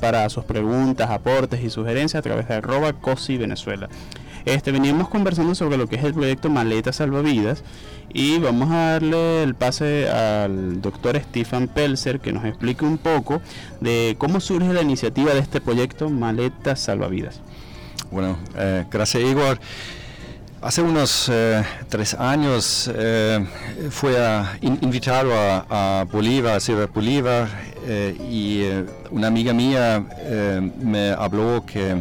para 0.00 0.26
sus 0.30 0.44
preguntas, 0.44 1.10
aportes 1.10 1.62
y 1.62 1.68
sugerencias 1.68 2.20
a 2.20 2.22
través 2.22 2.48
de 2.48 2.54
arroba 2.54 2.94
COSI. 2.94 3.38
Este, 4.44 4.72
veníamos 4.72 5.08
conversando 5.08 5.54
sobre 5.54 5.76
lo 5.76 5.86
que 5.88 5.96
es 5.96 6.04
el 6.04 6.14
proyecto 6.14 6.50
Maleta 6.50 6.92
Salvavidas 6.92 7.62
y 8.12 8.38
vamos 8.38 8.70
a 8.70 8.92
darle 8.92 9.42
el 9.42 9.54
pase 9.54 10.08
al 10.10 10.80
doctor 10.82 11.16
Stefan 11.18 11.68
Pelzer 11.68 12.20
que 12.20 12.32
nos 12.32 12.44
explique 12.44 12.84
un 12.84 12.98
poco 12.98 13.40
de 13.80 14.16
cómo 14.18 14.40
surge 14.40 14.72
la 14.72 14.82
iniciativa 14.82 15.32
de 15.32 15.40
este 15.40 15.60
proyecto 15.60 16.10
Maleta 16.10 16.76
Salvavidas. 16.76 17.40
Bueno, 18.10 18.36
eh, 18.56 18.84
gracias 18.90 19.22
Igor. 19.22 19.58
Hace 20.60 20.80
unos 20.82 21.28
eh, 21.32 21.64
tres 21.88 22.14
años 22.14 22.88
eh, 22.94 23.44
fui 23.90 24.14
a- 24.14 24.58
in- 24.60 24.78
invitado 24.80 25.32
a, 25.34 26.00
a 26.00 26.04
Bolívar, 26.04 26.56
a 26.56 26.60
Ciudad 26.60 26.88
Bolívar, 26.94 27.48
eh, 27.84 28.16
y 28.30 28.60
eh, 28.62 28.84
una 29.10 29.26
amiga 29.26 29.52
mía 29.52 30.04
me 30.80 31.10
habló 31.10 31.64
que 31.66 32.00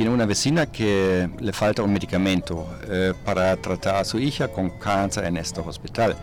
tiene 0.00 0.14
una 0.14 0.24
vecina 0.24 0.64
que 0.64 1.28
le 1.40 1.52
falta 1.52 1.82
un 1.82 1.92
medicamento 1.92 2.66
eh, 2.88 3.12
para 3.22 3.54
tratar 3.58 3.96
a 3.96 4.04
su 4.06 4.18
hija 4.18 4.48
con 4.48 4.70
cáncer 4.78 5.26
en 5.26 5.36
este 5.36 5.60
hospital. 5.60 6.16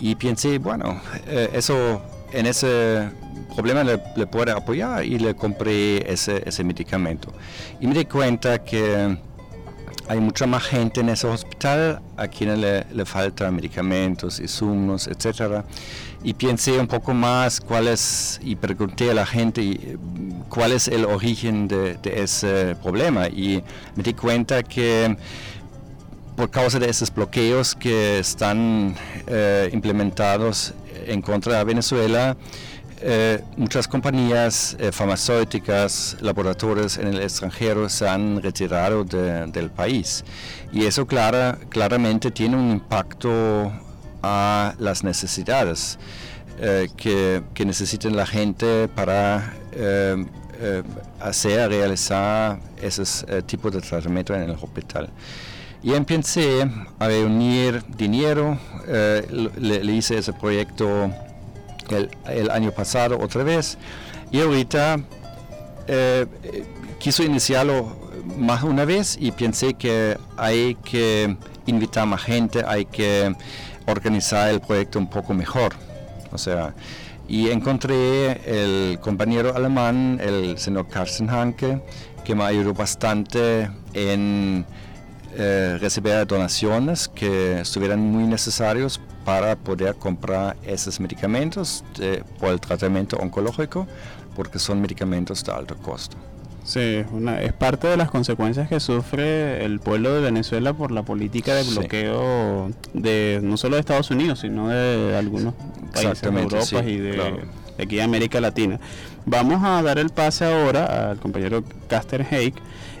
Y 0.00 0.14
pensé, 0.14 0.56
bueno, 0.56 0.98
eh, 1.26 1.50
eso 1.52 2.00
en 2.32 2.46
ese 2.46 3.10
problema 3.54 3.84
le, 3.84 4.00
le 4.16 4.26
puede 4.26 4.50
apoyar 4.50 5.04
y 5.04 5.18
le 5.18 5.34
compré 5.34 6.10
ese, 6.10 6.42
ese 6.46 6.64
medicamento. 6.64 7.34
Y 7.80 7.86
me 7.86 7.92
di 7.92 8.06
cuenta 8.06 8.64
que 8.64 9.18
hay 10.08 10.20
mucha 10.20 10.46
más 10.46 10.62
gente 10.62 11.00
en 11.00 11.10
ese 11.10 11.26
hospital 11.26 12.00
a 12.16 12.28
quienes 12.28 12.58
le, 12.58 12.86
le 12.94 13.04
faltan 13.04 13.56
medicamentos, 13.56 14.40
insumos, 14.40 15.06
etc. 15.06 15.62
Y 16.26 16.34
pensé 16.34 16.76
un 16.80 16.88
poco 16.88 17.14
más 17.14 17.60
cuál 17.60 17.86
es, 17.86 18.40
y 18.42 18.56
pregunté 18.56 19.12
a 19.12 19.14
la 19.14 19.24
gente 19.24 19.96
cuál 20.48 20.72
es 20.72 20.88
el 20.88 21.04
origen 21.04 21.68
de, 21.68 21.96
ese 22.02 22.74
problema. 22.82 23.28
Y 23.28 23.62
me 23.94 24.02
di 24.02 24.12
cuenta 24.12 24.64
que 24.64 25.16
por 26.34 26.50
causa 26.50 26.80
de 26.80 26.90
esos 26.90 27.14
bloqueos 27.14 27.76
que 27.76 28.18
están 28.18 28.96
eh, 29.28 29.70
implementados 29.72 30.74
en 31.06 31.22
contra 31.22 31.58
de 31.58 31.64
Venezuela, 31.64 32.36
eh, 33.02 33.40
muchas 33.56 33.86
compañías 33.86 34.76
eh, 34.80 34.90
farmacéuticas, 34.90 36.16
laboratorios 36.20 36.98
en 36.98 37.06
el 37.06 37.20
extranjero 37.22 37.88
se 37.88 38.08
han 38.08 38.42
retirado 38.42 39.04
de- 39.04 39.46
del 39.46 39.70
país. 39.70 40.24
Y 40.72 40.86
eso 40.86 41.06
clara, 41.06 41.56
claramente 41.68 42.32
tiene 42.32 42.56
un 42.56 42.72
impacto 42.72 43.70
a 44.26 44.74
las 44.78 45.04
necesidades 45.04 45.98
eh, 46.58 46.88
que, 46.96 47.42
que 47.54 47.64
necesiten 47.64 48.16
la 48.16 48.26
gente 48.26 48.88
para 48.88 49.54
eh, 49.72 50.24
eh, 50.60 50.82
hacer, 51.20 51.68
realizar 51.68 52.58
esos 52.80 53.26
tipos 53.46 53.72
de 53.72 53.80
tratamiento 53.80 54.34
en 54.34 54.42
el 54.42 54.50
hospital. 54.50 55.10
Y 55.82 55.92
empecé 55.92 56.68
a 56.98 57.06
reunir 57.06 57.84
dinero, 57.96 58.58
le, 58.88 59.92
hice 59.92 60.18
ese 60.18 60.32
proyecto 60.32 61.10
el, 61.90 62.10
el, 62.26 62.50
año 62.50 62.72
pasado 62.72 63.18
otra 63.20 63.44
vez 63.44 63.78
y 64.32 64.40
ahorita 64.40 64.98
quiso 66.98 67.22
iniciarlo 67.22 68.06
más 68.38 68.62
una 68.64 68.84
vez 68.84 69.16
y 69.20 69.30
pensé 69.30 69.74
que 69.74 70.16
hay 70.36 70.74
que 70.76 71.36
invitar 71.66 72.06
más 72.06 72.22
gente, 72.22 72.64
hay 72.66 72.86
que 72.86 73.34
organizar 73.86 74.50
el 74.50 74.60
proyecto 74.60 74.98
un 74.98 75.08
poco 75.08 75.34
mejor. 75.34 75.74
O 76.32 76.38
sea, 76.38 76.74
y 77.28 77.50
encontré 77.50 78.40
el 78.44 78.98
compañero 79.00 79.54
alemán, 79.56 80.20
el 80.22 80.58
señor 80.58 80.88
Carsten 80.88 81.28
Hanke, 81.28 81.80
que 82.24 82.34
me 82.34 82.44
ayudó 82.44 82.72
bastante 82.72 83.70
en 83.94 84.64
eh, 85.34 85.76
recibir 85.80 86.26
donaciones 86.26 87.08
que 87.08 87.60
estuvieran 87.60 88.00
muy 88.00 88.24
necesarios 88.24 89.00
para 89.24 89.56
poder 89.56 89.96
comprar 89.96 90.56
esos 90.64 91.00
medicamentos 91.00 91.84
por 92.38 92.50
el 92.50 92.60
tratamiento 92.60 93.16
oncológico, 93.16 93.86
porque 94.36 94.58
son 94.58 94.80
medicamentos 94.80 95.42
de 95.44 95.52
alto 95.52 95.76
costo. 95.76 96.16
Sí, 96.66 97.04
una, 97.12 97.40
es 97.40 97.52
parte 97.52 97.86
de 97.86 97.96
las 97.96 98.10
consecuencias 98.10 98.68
que 98.68 98.80
sufre 98.80 99.64
el 99.64 99.78
pueblo 99.78 100.12
de 100.12 100.20
Venezuela 100.20 100.72
por 100.74 100.90
la 100.90 101.04
política 101.04 101.54
de 101.54 101.62
bloqueo 101.62 102.72
de 102.92 103.38
no 103.40 103.56
solo 103.56 103.76
de 103.76 103.80
Estados 103.80 104.10
Unidos, 104.10 104.40
sino 104.40 104.68
de 104.68 105.16
algunos 105.16 105.54
países 105.94 106.20
de 106.22 106.40
Europa 106.40 106.82
y 106.84 106.96
de, 106.98 107.44
aquí 107.80 107.96
de 107.96 108.02
América 108.02 108.40
Latina. 108.40 108.80
Vamos 109.26 109.62
a 109.62 109.80
dar 109.82 110.00
el 110.00 110.10
pase 110.10 110.44
ahora 110.44 111.10
al 111.10 111.18
compañero 111.18 111.62
Caster 111.88 112.26
Haig. 112.28 112.54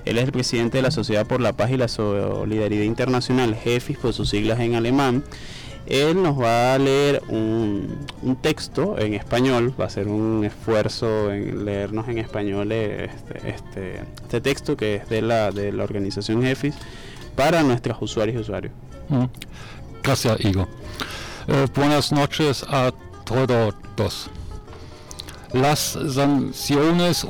Él 0.04 0.18
es 0.18 0.24
el 0.24 0.32
presidente 0.32 0.78
de 0.78 0.82
la 0.82 0.92
Sociedad 0.92 1.26
por 1.26 1.40
la 1.40 1.52
Paz 1.52 1.72
y 1.72 1.76
la 1.76 1.88
Solidaridad 1.88 2.84
Internacional, 2.84 3.56
JEFIS 3.56 3.98
por 3.98 4.12
sus 4.12 4.30
siglas 4.30 4.60
en 4.60 4.76
alemán. 4.76 5.24
Él 5.86 6.20
nos 6.22 6.38
va 6.38 6.74
a 6.74 6.78
leer 6.78 7.22
un, 7.28 8.06
texto 8.40 8.98
en 8.98 9.14
español, 9.14 9.72
va 9.80 9.86
a 9.86 9.90
ser 9.90 10.08
un 10.08 10.44
esfuerzo 10.44 11.32
en 11.32 11.64
leernos 11.64 12.08
en 12.08 12.18
español 12.18 12.72
este, 12.72 13.48
este, 13.48 14.00
este 14.22 14.40
texto 14.40 14.76
que 14.76 14.96
es 14.96 15.08
de 15.08 15.22
la, 15.22 15.52
de 15.52 15.72
la 15.72 15.84
organización 15.84 16.44
EFIS 16.44 16.74
para 17.36 17.62
nuestros 17.62 17.98
usuarios 18.00 18.36
y 18.36 18.40
usuarios. 18.40 18.72
Mm. 19.08 19.24
Gracias, 20.02 20.44
Igor. 20.44 20.68
Eh, 21.48 21.66
buenas 21.74 22.10
noches 22.10 22.64
a 22.68 22.92
todos. 23.24 24.30
Las 25.52 25.98
sanciones 26.12 27.24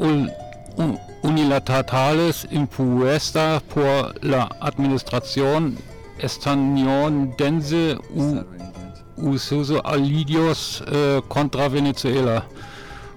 unilaterales 1.22 2.48
impuestas 2.50 3.62
por 3.62 4.24
la 4.24 4.48
administración 4.60 5.76
estadounidense 6.18 7.98
usos 9.16 9.72
alidios 9.84 10.84
eh, 10.86 11.20
contra 11.28 11.68
Venezuela, 11.68 12.46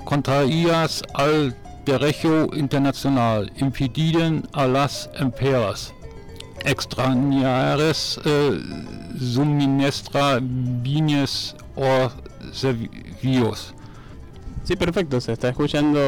contraías 0.06 1.04
al 1.14 1.56
derecho 1.86 2.48
internacional, 2.54 3.52
impiden 3.58 4.48
a 4.54 4.68
las 4.68 5.10
empresas 5.20 5.94
extranjeras 6.66 8.20
eh, 8.26 8.60
suministrar 9.18 10.40
bienes 10.42 11.56
o 11.76 12.12
servicios. 12.52 13.74
Sí, 14.64 14.76
perfecto, 14.76 15.20
se 15.20 15.32
está 15.32 15.50
escuchando, 15.50 16.00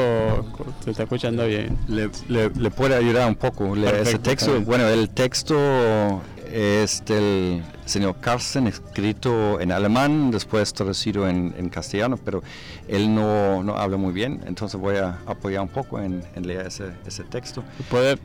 se 0.83 0.91
está 0.91 1.03
escuchando 1.03 1.47
bien. 1.47 1.79
Le, 1.87 2.69
puede 2.69 2.95
ayudar 2.95 3.27
un 3.27 3.35
poco 3.35 3.75
ese 3.75 4.19
texto. 4.19 4.61
Bueno, 4.61 4.87
el 4.87 5.09
texto 5.09 6.21
es 6.51 7.03
del 7.05 7.63
señor 7.85 8.17
Carsten, 8.19 8.67
escrito 8.67 9.59
en 9.59 9.71
alemán, 9.71 10.31
después 10.31 10.73
traducido 10.73 11.27
en, 11.27 11.53
en 11.57 11.69
castellano, 11.69 12.17
pero 12.17 12.43
él 12.87 13.13
no, 13.13 13.63
no, 13.63 13.75
habla 13.75 13.97
muy 13.97 14.13
bien, 14.13 14.41
entonces 14.45 14.79
voy 14.79 14.97
a 14.97 15.19
apoyar 15.25 15.61
un 15.61 15.69
poco 15.69 15.99
en, 15.99 16.23
leer 16.35 16.67
ese, 16.67 16.91
ese 17.05 17.23
texto. 17.23 17.63
Puede, 17.89 18.17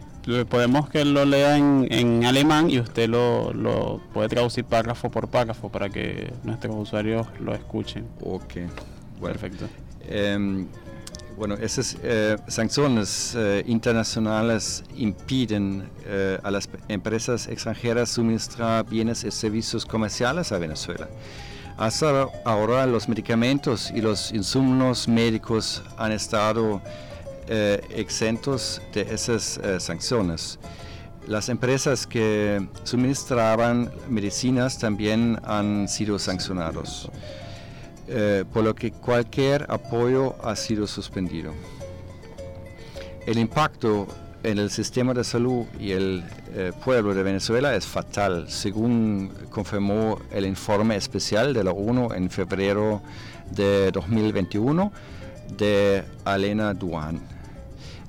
podemos 0.45 0.89
que 0.89 1.05
lo 1.05 1.25
lea 1.25 1.57
en, 1.57 1.87
en 1.91 2.25
alemán 2.25 2.71
y 2.71 2.81
usted 2.81 3.09
lo, 3.09 3.53
lo, 3.53 4.01
puede 4.13 4.29
traducir 4.29 4.65
párrafo 4.65 5.11
por 5.11 5.29
párrafo 5.29 5.71
para 5.71 5.89
que 5.89 6.33
nuestros 6.45 6.75
usuarios 6.77 7.27
lo 7.41 7.55
escuchen. 7.55 8.07
Ok, 8.23 8.55
perfecto. 9.21 9.67
Em, 10.09 10.67
bueno, 11.37 11.55
esas 11.55 11.97
eh, 12.03 12.37
sanciones 12.49 13.35
eh, 13.37 13.63
internacionales 13.67 14.83
impiden 14.97 15.89
eh, 16.07 16.39
a 16.43 16.51
las 16.51 16.69
empresas 16.89 17.47
extranjeras 17.49 18.09
suministrar 18.09 18.87
bienes 18.87 19.23
y 19.25 19.31
servicios 19.31 19.85
comerciales 19.85 20.51
a 20.53 20.59
Venezuela. 20.59 21.09
Hasta 21.77 22.29
ahora 22.47 22.87
los 22.87 23.07
medicamentos 23.07 23.91
y 23.95 24.01
los 24.01 24.33
insumos 24.33 25.07
médicos 25.09 25.83
han 25.99 26.13
estado 26.13 26.81
exentos 27.49 28.81
de 28.93 29.03
esas 29.03 29.61
sanciones. 29.79 30.59
Las 31.29 31.51
empresas 31.51 32.07
que 32.07 32.67
suministraban 32.83 33.93
medicinas 34.09 34.79
también 34.79 35.39
han 35.45 35.87
sido 35.87 36.19
sancionados. 36.19 37.11
Eh, 38.09 38.45
por 38.53 38.63
lo 38.63 38.75
que 38.75 38.93
cualquier 38.93 39.67
apoyo 39.69 40.37
ha 40.45 40.55
sido 40.55 40.87
suspendido. 40.87 41.53
El 43.27 43.39
impacto 43.39 44.07
en 44.45 44.59
el 44.59 44.71
sistema 44.71 45.13
de 45.13 45.25
salud 45.25 45.65
y 45.81 45.91
el 45.91 46.25
eh, 46.55 46.71
pueblo 46.85 47.15
de 47.15 47.25
Venezuela 47.25 47.75
es 47.75 47.85
fatal, 47.85 48.49
según 48.49 49.33
confirmó 49.51 50.21
el 50.31 50.47
informe 50.47 50.95
especial 50.95 51.53
de 51.53 51.65
la 51.65 51.73
ONU 51.73 52.13
en 52.13 52.31
febrero 52.31 53.03
de 53.51 53.91
2021 53.91 54.93
de 55.59 56.05
Alena 56.25 56.75
Duan. 56.75 57.21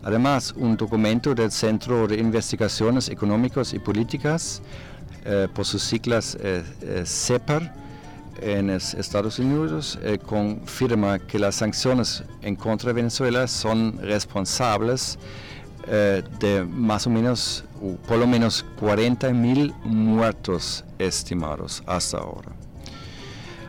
Además, 0.03 0.53
un 0.55 0.77
documento 0.77 1.33
del 1.33 1.51
Centro 1.51 2.07
de 2.07 2.19
Investigaciones 2.19 3.10
Económicas 3.10 3.73
y 3.73 3.79
Políticas, 3.79 4.62
eh, 5.25 5.47
por 5.51 5.65
sus 5.65 5.81
siglas 5.81 6.38
CEPAR, 7.03 7.87
en 8.41 8.69
Estados 8.69 9.39
Unidos 9.39 9.97
eh, 10.04 10.17
confirma 10.17 11.19
que 11.19 11.39
las 11.39 11.56
sanciones 11.56 12.23
en 12.41 12.56
contra 12.56 12.89
de 12.89 12.93
Venezuela 12.93 13.47
son 13.47 13.97
responsables 14.00 15.17
eh, 15.88 16.23
de 16.39 16.63
más 16.65 17.08
o 17.08 17.10
menos, 17.10 17.63
por 18.08 18.17
lo 18.17 18.28
menos 18.28 18.65
40 18.80 19.30
mil 19.32 19.73
muertos 19.84 20.84
estimados 21.00 21.82
hasta 21.86 22.17
ahora. 22.17 22.52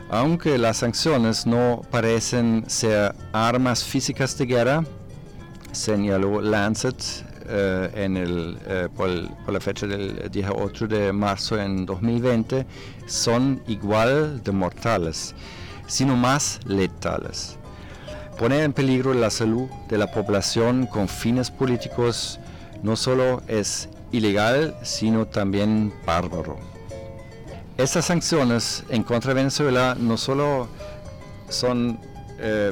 Aunque 0.09 0.57
las 0.57 0.77
sanciones 0.77 1.45
no 1.45 1.81
parecen 1.91 2.65
ser 2.67 3.15
armas 3.31 3.83
físicas 3.83 4.37
de 4.37 4.45
guerra, 4.45 4.83
señaló 5.71 6.41
Lancet 6.41 7.28
en 7.49 8.17
el, 8.17 8.57
eh, 8.67 8.87
por, 8.95 9.09
la 9.09 9.59
fecha 9.59 9.87
del 9.87 10.29
18 10.31 10.87
de 10.87 11.11
marzo 11.11 11.59
en 11.59 11.85
2020 11.85 12.65
son 13.07 13.61
igual 13.67 14.43
de 14.43 14.51
mortales, 14.51 15.33
sino 15.87 16.15
más 16.15 16.59
letales. 16.65 17.57
Poner 18.37 18.63
en 18.63 18.73
peligro 18.73 19.13
la 19.13 19.29
salud 19.29 19.67
de 19.89 19.97
la 19.97 20.11
población 20.11 20.85
con 20.85 21.07
fines 21.07 21.51
políticos 21.51 22.39
no 22.83 22.95
solo 22.95 23.41
es 23.47 23.89
ilegal, 24.11 24.75
sino 24.83 25.25
también 25.25 25.93
bárbaro. 26.05 26.57
Estas 27.77 28.05
sanciones 28.05 28.83
en 28.89 29.03
contra 29.03 29.29
de 29.29 29.35
Venezuela 29.35 29.95
no 29.99 30.17
solo 30.17 30.67
son 31.49 31.99
eh, 32.39 32.71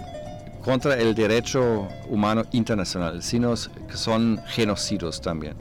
contra 0.68 0.96
el 1.00 1.16
derecho 1.16 1.88
humano 2.10 2.44
internacional, 2.52 3.24
sino 3.24 3.54
que 3.88 3.96
son 3.96 4.38
genocidios 4.48 5.22
también. 5.22 5.56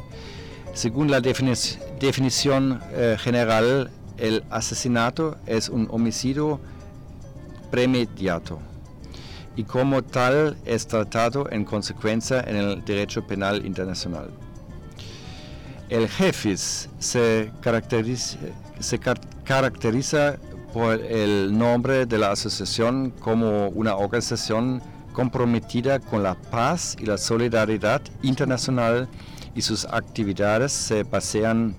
Según 0.74 1.12
la 1.12 1.20
definición 1.20 2.80
eh, 2.90 3.16
general, 3.16 3.92
el 4.18 4.42
asesinato 4.50 5.36
es 5.46 5.68
un 5.68 5.86
homicidio 5.92 6.58
premediato 7.70 8.58
y 9.54 9.62
como 9.62 10.02
tal 10.02 10.56
es 10.64 10.88
tratado 10.88 11.48
en 11.52 11.64
consecuencia 11.64 12.40
en 12.40 12.56
el 12.56 12.84
derecho 12.84 13.24
penal 13.24 13.64
internacional. 13.64 14.30
El 15.88 16.08
JEFIS 16.08 16.88
se 16.98 17.52
caracteriza, 17.60 18.38
se 18.80 18.98
caracteriza 19.44 20.36
por 20.72 21.00
el 21.00 21.56
nombre 21.56 22.06
de 22.06 22.18
la 22.18 22.32
asociación 22.32 23.10
como 23.20 23.68
una 23.68 23.94
organización 23.94 24.82
comprometida 25.16 25.98
con 25.98 26.22
la 26.22 26.34
paz 26.34 26.94
y 27.00 27.06
la 27.06 27.16
solidaridad 27.16 28.02
internacional 28.20 29.08
y 29.54 29.62
sus 29.62 29.86
actividades 29.86 30.72
se 30.72 31.04
basean 31.04 31.74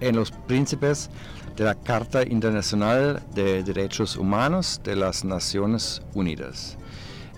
en 0.00 0.16
los 0.16 0.32
principios 0.32 1.10
de 1.56 1.62
la 1.62 1.76
Carta 1.76 2.24
Internacional 2.24 3.22
de 3.36 3.62
Derechos 3.62 4.16
Humanos 4.16 4.80
de 4.82 4.96
las 4.96 5.24
Naciones 5.24 6.02
Unidas, 6.12 6.76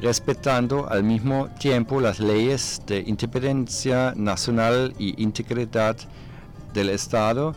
respetando 0.01 0.89
al 0.89 1.05
mismo 1.05 1.51
tiempo 1.61 2.01
las 2.01 2.19
leyes 2.19 2.81
de 2.87 3.01
independencia 3.01 4.15
nacional 4.17 4.95
y 4.99 5.23
integridad 5.23 5.99
del 6.73 6.89
Estado 6.89 7.55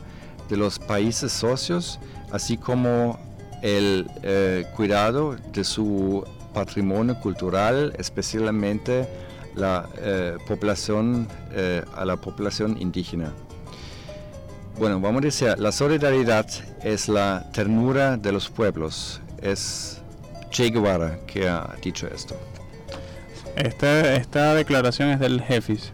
de 0.50 0.58
los 0.58 0.78
países 0.78 1.32
socios, 1.32 2.02
así 2.34 2.58
como 2.58 3.18
el 3.62 4.08
eh, 4.24 4.66
cuidado 4.76 5.38
de 5.54 5.64
su 5.64 6.26
patrimonio 6.56 7.20
cultural, 7.20 7.94
especialmente 8.00 9.08
la 9.56 9.88
eh, 10.00 10.38
población, 10.48 11.28
eh, 11.54 11.84
a 11.96 12.06
la 12.06 12.16
población 12.16 12.78
indígena. 12.80 13.32
Bueno, 14.80 15.00
vamos 15.00 15.22
a 15.22 15.26
decir, 15.26 15.54
la 15.60 15.72
solidaridad 15.72 16.48
es 16.84 17.08
la 17.08 17.46
ternura 17.54 18.18
de 18.18 18.32
los 18.32 18.50
pueblos. 18.50 19.22
Es 19.42 20.02
Che 20.50 20.70
Guevara 20.70 21.20
que 21.28 21.48
ha 21.48 21.76
dicho 21.84 22.08
esto. 22.08 22.36
Esta, 23.56 24.16
esta 24.16 24.54
declaración 24.56 25.10
es 25.10 25.20
del 25.20 25.42
Jefis 25.42 25.92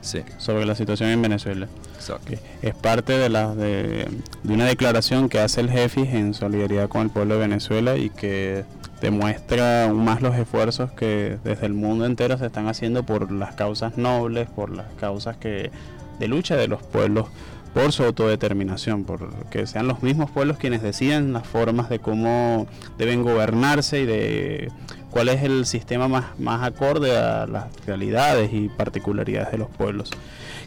Sí, 0.00 0.22
sobre 0.38 0.64
la 0.66 0.74
situación 0.76 1.10
en 1.10 1.20
Venezuela. 1.22 1.66
exacto. 1.96 2.32
es 2.62 2.74
parte 2.74 3.12
de, 3.18 3.28
la, 3.28 3.54
de, 3.54 4.06
de 4.44 4.52
una 4.54 4.64
declaración 4.66 5.28
que 5.28 5.40
hace 5.40 5.60
el 5.60 5.70
Jefis 5.70 6.08
en 6.14 6.32
solidaridad 6.34 6.88
con 6.88 7.02
el 7.02 7.10
pueblo 7.10 7.34
de 7.34 7.40
Venezuela 7.40 7.96
y 7.96 8.10
que 8.10 8.64
demuestra 9.00 9.84
aún 9.84 10.04
más 10.04 10.22
los 10.22 10.36
esfuerzos 10.36 10.90
que 10.92 11.38
desde 11.44 11.66
el 11.66 11.74
mundo 11.74 12.06
entero 12.06 12.38
se 12.38 12.46
están 12.46 12.68
haciendo 12.68 13.04
por 13.04 13.30
las 13.30 13.54
causas 13.54 13.98
nobles, 13.98 14.48
por 14.48 14.70
las 14.70 14.86
causas 14.98 15.36
que 15.36 15.70
de 16.18 16.28
lucha 16.28 16.56
de 16.56 16.68
los 16.68 16.82
pueblos 16.82 17.26
por 17.74 17.92
su 17.92 18.04
autodeterminación, 18.04 19.04
por 19.04 19.28
que 19.50 19.66
sean 19.66 19.86
los 19.86 20.02
mismos 20.02 20.30
pueblos 20.30 20.56
quienes 20.56 20.80
deciden 20.80 21.34
las 21.34 21.46
formas 21.46 21.90
de 21.90 21.98
cómo 21.98 22.66
deben 22.96 23.22
gobernarse 23.22 24.00
y 24.00 24.06
de 24.06 24.72
cuál 25.10 25.28
es 25.28 25.42
el 25.42 25.66
sistema 25.66 26.08
más, 26.08 26.38
más 26.38 26.62
acorde 26.62 27.14
a 27.16 27.46
las 27.46 27.66
realidades 27.84 28.50
y 28.54 28.70
particularidades 28.70 29.52
de 29.52 29.58
los 29.58 29.68
pueblos. 29.68 30.10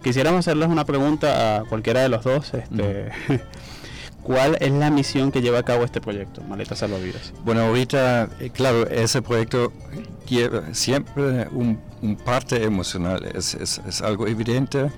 Quisiéramos 0.04 0.40
hacerles 0.40 0.70
una 0.70 0.86
pregunta 0.86 1.58
a 1.58 1.64
cualquiera 1.66 2.02
de 2.02 2.10
los 2.10 2.24
dos. 2.24 2.54
Este, 2.54 3.10
¿Cuál 4.30 4.58
es 4.60 4.72
la 4.72 4.92
misión 4.92 5.32
que 5.32 5.42
lleva 5.42 5.58
a 5.58 5.64
cabo 5.64 5.84
este 5.84 6.02
proyecto, 6.02 6.44
Maleta 6.44 6.76
Salvavidas? 6.76 7.34
Bueno, 7.44 7.62
ahorita, 7.62 8.30
eh, 8.40 8.52
claro, 8.52 8.88
ese 8.88 9.24
proyecto 9.24 9.74
lleva 10.28 10.72
siempre 10.72 11.48
un, 11.48 11.82
un 12.04 12.16
parte 12.16 12.64
emocional, 12.64 13.26
es, 13.34 14.02
algo 14.04 14.28
evidente 14.28 14.92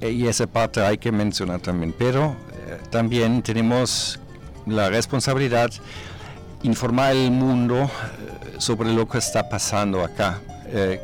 eh, 0.00 0.12
y 0.12 0.28
esa 0.28 0.46
parte 0.46 0.80
hay 0.80 0.96
que 0.96 1.10
mencionar 1.10 1.58
también, 1.58 1.92
pero 1.98 2.36
eh, 2.68 2.78
también 2.90 3.42
tenemos 3.42 4.20
la 4.64 4.90
responsabilidad 4.90 5.72
informar 6.62 7.10
al 7.10 7.32
mundo 7.32 7.90
sobre 8.58 8.94
lo 8.94 9.08
que 9.08 9.18
está 9.18 9.48
pasando 9.48 10.04
acá, 10.04 10.40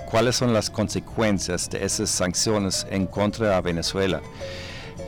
cuáles 0.09 0.37
son 0.37 0.53
las 0.53 0.71
consecuencias 0.71 1.69
de 1.71 1.85
esas 1.85 2.09
sanciones 2.09 2.87
en 2.89 3.09
contra 3.09 3.57
de 3.57 3.61
Venezuela. 3.63 4.23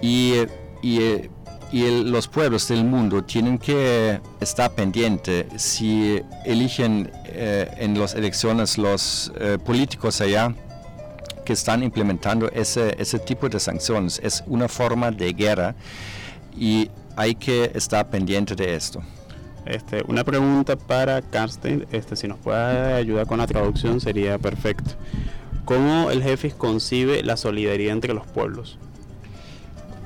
Y, 0.02 0.34
y, 0.82 1.28
y 1.72 1.84
el- 1.84 2.10
los 2.10 2.28
pueblos 2.28 2.66
del 2.68 2.84
mundo 2.84 3.22
tienen 3.22 3.58
que 3.58 4.20
estar 4.40 4.70
pendientes 4.72 5.46
si 5.56 6.20
eligen 6.44 7.10
eh, 7.26 7.70
en 7.78 7.98
las 7.98 8.14
elecciones 8.14 8.78
los 8.78 9.32
eh, 9.40 9.58
políticos 9.64 10.20
allá 10.20 10.54
que 11.44 11.52
están 11.52 11.82
implementando 11.82 12.50
ese, 12.50 12.94
ese 12.98 13.18
tipo 13.18 13.48
de 13.48 13.58
sanciones. 13.60 14.20
Es 14.22 14.42
una 14.46 14.68
forma 14.68 15.10
de 15.10 15.32
guerra 15.32 15.74
y 16.56 16.90
hay 17.16 17.34
que 17.34 17.70
estar 17.74 18.08
pendiente 18.10 18.54
de 18.54 18.74
esto. 18.74 19.02
Este, 19.66 20.02
una 20.08 20.24
pregunta 20.24 20.76
para 20.76 21.20
Karsten, 21.20 21.86
este, 21.92 22.16
si 22.16 22.26
nos 22.28 22.38
puede 22.38 22.94
ayudar 22.94 23.26
con 23.26 23.38
la 23.38 23.46
traducción 23.46 24.00
sería 24.00 24.38
perfecto. 24.38 24.92
¿Cómo 25.66 26.10
el 26.10 26.22
Jefis 26.22 26.54
concibe 26.54 27.22
la 27.22 27.36
solidaridad 27.36 27.92
entre 27.92 28.14
los 28.14 28.26
pueblos? 28.26 28.78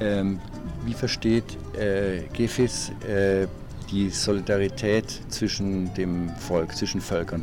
Ähm, 0.02 0.40
wie 0.84 0.94
versteht 0.94 1.44
äh, 1.78 2.22
Gefis 2.36 2.90
äh, 3.08 3.46
die 3.90 4.10
Solidarität 4.10 5.06
zwischen 5.28 5.92
dem 5.94 6.30
Volk, 6.48 6.74
zwischen 6.74 7.00
Völkern? 7.00 7.42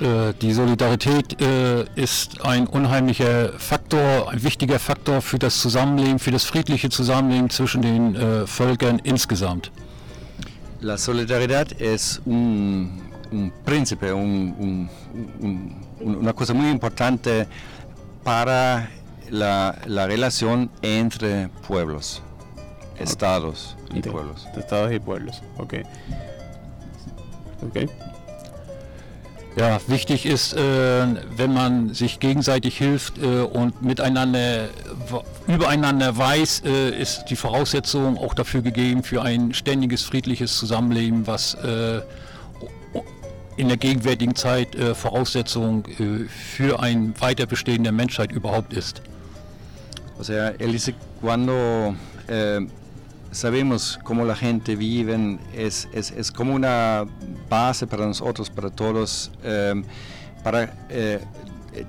Äh, 0.00 0.32
Die 0.40 0.52
Solidarität 0.52 1.28
äh, 1.42 1.84
ist 1.96 2.44
ein 2.46 2.66
unheimlicher 2.66 3.52
Faktor, 3.58 4.30
ein 4.30 4.42
wichtiger 4.42 4.78
Faktor 4.78 5.20
für 5.20 5.38
das 5.38 5.60
Zusammenleben, 5.60 6.18
für 6.18 6.30
das 6.30 6.44
friedliche 6.44 6.88
Zusammenleben 6.88 7.50
zwischen 7.50 7.82
den 7.82 8.16
äh, 8.16 8.46
Völkern 8.46 8.98
insgesamt. 9.04 9.70
La 10.80 10.96
solidaridad 10.96 11.68
es 11.80 12.20
un, 12.24 13.02
un 13.30 13.52
príncipe, 13.64 14.12
un- 14.14 14.54
un- 14.58 14.88
un- 15.40 15.76
un- 16.00 16.16
una 16.16 16.32
cosa 16.32 16.54
muy 16.54 16.70
importante 16.70 17.46
para 18.24 18.88
la, 19.32 19.74
la 19.86 20.06
relación 20.06 20.70
entre 20.82 21.48
pueblos, 21.66 22.22
estados 22.98 23.76
y 23.90 23.96
Entre- 23.96 24.12
pueblos. 24.12 24.46
estados 24.56 24.92
y 24.92 24.98
pueblos. 25.00 25.42
Ok. 25.58 25.74
Ok. 27.66 27.88
Ja, 29.56 29.78
wichtig 29.86 30.24
ist, 30.24 30.54
äh, 30.54 30.58
wenn 31.36 31.52
man 31.52 31.92
sich 31.92 32.20
gegenseitig 32.20 32.78
hilft 32.78 33.18
äh, 33.18 33.40
und 33.42 33.82
miteinander, 33.82 34.68
wa- 35.10 35.22
übereinander 35.46 36.16
weiß, 36.16 36.62
äh, 36.64 36.98
ist 36.98 37.26
die 37.28 37.36
Voraussetzung 37.36 38.16
auch 38.16 38.32
dafür 38.32 38.62
gegeben 38.62 39.02
für 39.02 39.20
ein 39.22 39.52
ständiges 39.52 40.04
friedliches 40.04 40.56
Zusammenleben, 40.56 41.26
was 41.26 41.52
äh, 41.54 42.00
in 43.58 43.68
der 43.68 43.76
gegenwärtigen 43.76 44.34
Zeit 44.34 44.74
äh, 44.74 44.94
Voraussetzung 44.94 45.84
äh, 45.86 46.26
für 46.28 46.80
ein 46.80 47.12
Weiterbestehen 47.20 47.82
der 47.82 47.92
Menschheit 47.92 48.32
überhaupt 48.32 48.72
ist. 48.72 49.02
O 50.22 50.24
sea, 50.24 50.54
él 50.60 50.70
dice, 50.70 50.94
cuando 51.20 51.96
eh, 52.28 52.64
sabemos 53.32 53.98
cómo 54.04 54.24
la 54.24 54.36
gente 54.36 54.76
vive, 54.76 55.40
es, 55.52 55.88
es, 55.92 56.12
es 56.12 56.30
como 56.30 56.54
una 56.54 57.06
base 57.50 57.88
para 57.88 58.06
nosotros, 58.06 58.48
para 58.48 58.70
todos, 58.70 59.32
eh, 59.42 59.82
para 60.44 60.86
eh, 60.90 61.18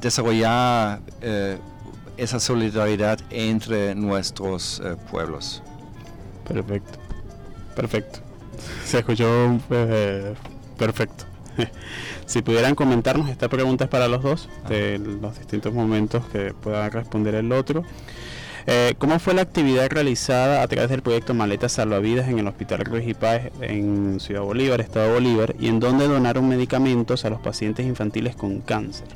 desarrollar 0.01 0.99
esa 2.17 2.39
solidaridad 2.39 3.19
entre 3.29 3.93
nuestros 3.93 4.81
pueblos. 5.11 5.61
Perfecto. 6.47 6.97
Perfecto. 7.75 8.19
Se 8.83 8.97
escuchó 8.97 9.59
perfecto. 10.79 11.32
Si 12.25 12.41
pudieran 12.41 12.73
comentarnos, 12.73 13.29
esta 13.29 13.49
pregunta 13.49 13.83
es 13.83 13.89
para 13.89 14.07
los 14.07 14.23
dos, 14.23 14.49
de 14.69 14.97
los 14.97 15.37
distintos 15.37 15.73
momentos 15.73 16.23
que 16.31 16.53
pueda 16.53 16.89
responder 16.89 17.35
el 17.35 17.51
otro. 17.51 17.83
Eh, 18.65 18.95
¿Cómo 18.97 19.19
fue 19.19 19.33
la 19.33 19.41
actividad 19.41 19.89
realizada 19.89 20.61
a 20.61 20.67
través 20.67 20.89
del 20.89 21.01
proyecto 21.01 21.33
Maletas 21.33 21.73
Salvavidas 21.73 22.29
en 22.29 22.39
el 22.39 22.47
Hospital 22.47 22.85
Ruiz 22.85 23.05
y 23.07 23.13
Páez 23.13 23.51
en 23.59 24.21
Ciudad 24.21 24.41
Bolívar, 24.41 24.79
Estado 24.79 25.13
Bolívar, 25.13 25.53
y 25.59 25.67
en 25.67 25.81
donde 25.81 26.07
donaron 26.07 26.47
medicamentos 26.47 27.25
a 27.25 27.29
los 27.29 27.41
pacientes 27.41 27.85
infantiles 27.85 28.37
con 28.37 28.61
cáncer? 28.61 29.07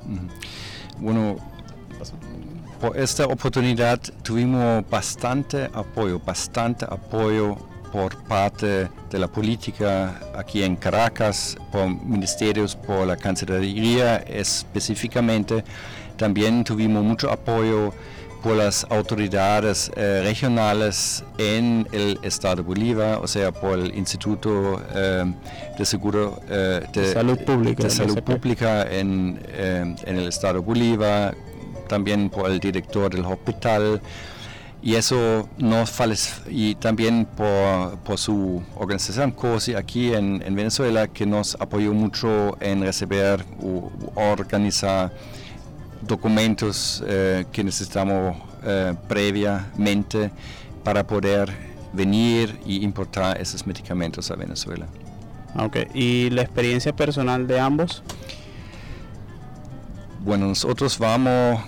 Bueno, 0.99 1.37
por 2.81 2.97
esta 2.97 3.25
oportunidad 3.25 4.01
tuvimos 4.21 4.87
bastante 4.89 5.69
apoyo, 5.73 6.19
bastante 6.19 6.85
apoyo 6.85 7.57
por 7.97 8.15
parte 8.25 8.89
de 9.09 9.17
la 9.17 9.27
política 9.27 10.19
aquí 10.35 10.61
en 10.61 10.75
Caracas, 10.75 11.57
por 11.71 11.89
ministerios, 11.89 12.75
por 12.75 13.07
la 13.07 13.17
Cancillería 13.17 14.17
específicamente. 14.17 15.63
También 16.15 16.63
tuvimos 16.63 17.03
mucho 17.03 17.31
apoyo 17.31 17.91
por 18.43 18.55
las 18.55 18.85
autoridades 18.91 19.91
eh, 19.95 20.21
regionales 20.23 21.23
en 21.39 21.87
el 21.91 22.19
estado 22.21 22.57
de 22.57 22.61
Bolívar, 22.61 23.19
o 23.23 23.27
sea, 23.27 23.51
por 23.51 23.79
el 23.79 23.97
Instituto 23.97 24.79
eh, 24.93 25.25
de 25.75 25.83
Seguro 25.83 26.39
eh, 26.51 26.81
De 26.93 27.13
Salud 27.13 27.39
Pública, 27.39 27.81
de 27.81 27.89
el 27.89 27.95
Salud 27.95 28.17
SP. 28.21 28.31
Pública 28.31 28.83
en, 28.83 29.41
en 29.57 30.17
el 30.17 30.27
estado 30.27 30.53
de 30.55 30.59
Bolívar, 30.59 31.35
también 31.89 32.29
por 32.29 32.51
el 32.51 32.59
director 32.59 33.09
del 33.09 33.25
hospital 33.25 34.01
y 34.81 34.95
eso 34.95 35.49
nos 35.57 35.91
y 36.47 36.75
también 36.75 37.25
por, 37.25 37.97
por 37.99 38.17
su 38.17 38.61
organización 38.75 39.31
COSI 39.31 39.75
aquí 39.75 40.13
en, 40.13 40.41
en 40.45 40.55
Venezuela 40.55 41.07
que 41.07 41.25
nos 41.25 41.55
apoyó 41.59 41.93
mucho 41.93 42.55
en 42.61 42.81
recibir 42.81 43.43
u 43.59 43.89
organizar 44.15 45.11
documentos 46.01 47.03
eh, 47.07 47.45
que 47.51 47.63
necesitamos 47.63 48.37
eh, 48.63 48.93
previamente 49.07 50.31
para 50.83 51.05
poder 51.05 51.51
venir 51.93 52.59
y 52.65 52.83
importar 52.83 53.41
esos 53.41 53.65
medicamentos 53.65 54.29
a 54.29 54.35
Venezuela. 54.35 54.85
Ok, 55.55 55.77
¿y 55.93 56.29
la 56.29 56.43
experiencia 56.43 56.95
personal 56.95 57.47
de 57.47 57.59
ambos? 57.59 58.03
Bueno, 60.23 60.47
nosotros 60.47 60.99
vamos 60.99 61.61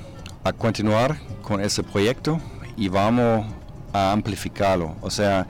a 0.44 0.54
continuar 0.54 1.18
con 1.42 1.62
ese 1.62 1.82
proyecto 1.82 2.40
y 2.80 2.88
vamos 2.88 3.46
a 3.92 4.14
amplificarlo. 4.14 4.96
O 5.02 5.12
sea, 5.12 5.46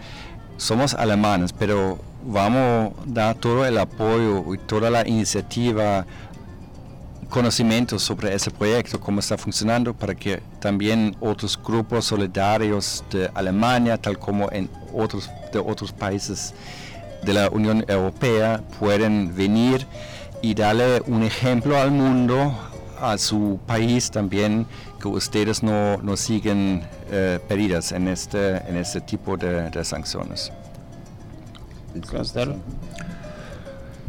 somos 0.58 0.96
alemanes, 0.96 1.54
pero 1.54 2.00
vamos 2.24 2.92
a 2.92 3.04
dar 3.06 3.36
todo 3.36 3.66
el 3.66 3.78
apoyo 3.78 4.54
y 4.54 4.58
toda 4.58 4.90
la 4.90 5.08
iniciativa, 5.08 6.06
conocimiento 7.30 8.00
sobre 8.00 8.34
ese 8.34 8.50
proyecto, 8.50 9.00
cómo 9.00 9.20
está 9.20 9.38
funcionando, 9.38 9.94
para 9.94 10.16
que 10.16 10.42
también 10.60 11.16
otros 11.20 11.58
grupos 11.64 12.06
solidarios 12.06 13.04
de 13.12 13.30
Alemania, 13.36 13.98
tal 13.98 14.18
como 14.18 14.52
en 14.52 14.68
otros, 14.92 15.30
de 15.54 15.60
otros 15.60 15.92
países 15.92 16.56
de 17.24 17.34
la 17.34 17.50
Unión 17.50 17.86
Europea, 17.88 18.64
pueden 18.80 19.36
venir 19.36 19.86
y 20.42 20.56
darle 20.56 21.04
un 21.06 21.22
ejemplo 21.22 21.78
al 21.78 21.92
mundo, 21.92 22.58
a 23.00 23.18
su 23.18 23.60
país 23.68 24.10
también, 24.10 24.66
que 25.00 25.08
ustedes 25.08 25.64
no, 25.64 25.98
no 25.98 26.16
siguen 26.18 26.84
eh, 27.12 27.40
pedidas 27.48 27.92
en 27.92 28.08
este, 28.08 28.58
en 28.68 28.76
este 28.78 29.02
tipo 29.02 29.38
de, 29.38 29.70
de 29.70 29.84
sanciones. 29.84 30.52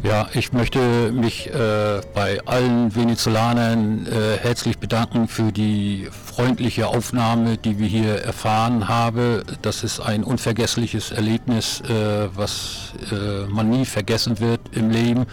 Ja, 0.03 0.27
ich 0.33 0.51
möchte 0.51 1.11
mich 1.11 1.47
äh, 1.53 2.01
bei 2.15 2.39
allen 2.45 2.95
Venezolanern 2.95 4.07
äh, 4.07 4.37
herzlich 4.41 4.79
bedanken 4.79 5.27
für 5.27 5.51
die 5.51 6.09
freundliche 6.11 6.87
Aufnahme, 6.87 7.57
die 7.57 7.77
wir 7.77 7.87
hier 7.87 8.15
erfahren 8.15 8.87
haben. 8.87 9.43
Das 9.61 9.83
ist 9.83 9.99
ein 9.99 10.23
unvergessliches 10.23 11.11
Erlebnis, 11.11 11.81
äh, 11.81 12.29
was 12.35 12.93
äh, 13.11 13.45
man 13.47 13.69
nie 13.69 13.85
vergessen 13.85 14.39
wird 14.39 14.61
im 14.71 14.89
Leben. 14.89 15.27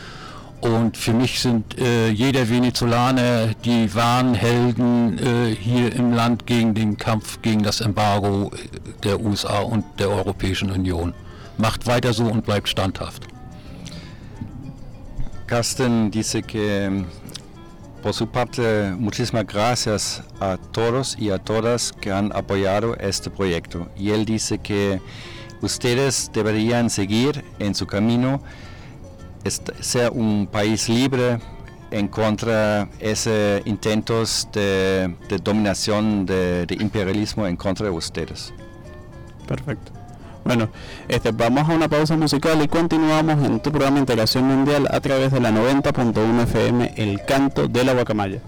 Und 0.60 0.96
für 0.96 1.12
mich 1.12 1.40
sind 1.40 1.78
äh, 1.78 2.08
jeder 2.10 2.48
Venezolaner 2.48 3.54
die 3.64 3.94
wahren 3.94 4.34
Helden 4.34 5.18
äh, 5.18 5.54
hier 5.54 5.94
im 5.94 6.12
Land 6.12 6.46
gegen 6.46 6.74
den 6.74 6.96
Kampf 6.96 7.40
gegen 7.42 7.62
das 7.62 7.80
Embargo 7.80 8.50
der 9.04 9.20
USA 9.20 9.60
und 9.60 9.84
der 10.00 10.10
Europäischen 10.10 10.70
Union. 10.72 11.14
Macht 11.58 11.86
weiter 11.86 12.12
so 12.12 12.24
und 12.24 12.44
bleibt 12.44 12.68
standhaft. 12.68 13.28
Carsten 15.46 16.10
dice 16.10 16.42
que 16.42 17.04
por 18.02 18.12
su 18.12 18.26
parte 18.26 18.92
muchísimas 18.98 19.46
gracias 19.46 20.22
a 20.40 20.56
todos 20.72 21.16
y 21.18 21.30
a 21.30 21.38
todas 21.38 21.92
que 21.92 22.12
han 22.12 22.32
apoyado 22.32 22.96
este 22.96 23.30
proyecto. 23.30 23.88
Y 23.96 24.10
él 24.10 24.24
dice 24.24 24.58
que 24.58 25.00
ustedes 25.62 26.30
deberían 26.32 26.90
seguir 26.90 27.44
en 27.60 27.74
su 27.74 27.86
camino 27.86 28.42
sea 29.80 30.10
un 30.10 30.48
país 30.50 30.88
libre 30.88 31.38
en 31.90 32.08
contra 32.08 32.88
esos 32.98 33.66
intentos 33.66 34.48
de, 34.52 35.14
dominación, 35.42 36.26
de, 36.26 36.66
de, 36.66 36.74
imperialismo 36.80 37.46
en 37.46 37.56
contra 37.56 37.86
de 37.86 37.92
ustedes. 37.92 38.52
Perfecto. 39.46 39.92
Bueno, 40.44 40.70
este, 41.08 41.30
vamos 41.32 41.68
a 41.68 41.74
una 41.74 41.88
pausa 41.88 42.16
musical 42.16 42.62
y 42.62 42.68
continuamos 42.68 43.44
en 43.44 43.60
tu 43.60 43.70
programa 43.70 43.98
Integración 43.98 44.44
Mundial 44.44 44.88
a 44.90 45.00
través 45.00 45.32
de 45.32 45.40
la 45.40 45.50
90.1 45.50 46.42
FM, 46.42 46.94
El 46.96 47.22
Canto 47.24 47.68
de 47.68 47.84
la 47.84 47.92
Guacamaya. 47.92 48.40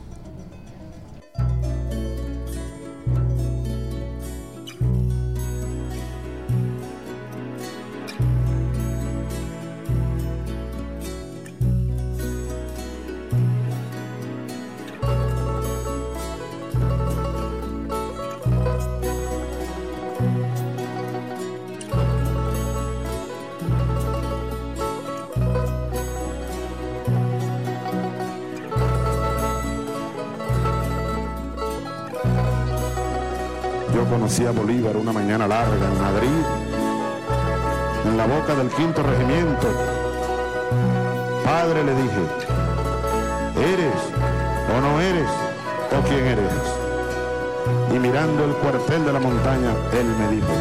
Bolívar 35.40 35.48
larga 35.48 35.86
en 35.86 36.02
Madrid, 36.02 36.44
en 38.04 38.16
la 38.18 38.26
boca 38.26 38.54
del 38.54 38.68
quinto 38.68 39.02
regimiento. 39.02 39.68
Padre 41.42 41.82
le 41.82 41.94
dije, 41.94 42.22
¿eres 43.56 44.00
o 44.68 44.80
no 44.82 45.00
eres 45.00 45.30
o 45.96 46.08
quién 46.08 46.26
eres? 46.26 46.52
Y 47.90 47.98
mirando 47.98 48.44
el 48.44 48.52
cuartel 48.56 49.02
de 49.06 49.12
la 49.14 49.18
montaña, 49.18 49.72
él 49.94 50.08
me 50.18 50.28
dijo, 50.28 50.52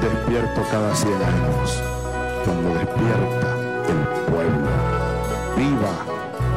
despierto 0.00 0.62
cada 0.70 0.94
100 0.94 1.12
años, 1.12 1.82
cuando 2.46 2.70
despierta 2.70 3.48
el 3.92 4.32
pueblo. 4.32 4.70
¡Viva 5.56 5.92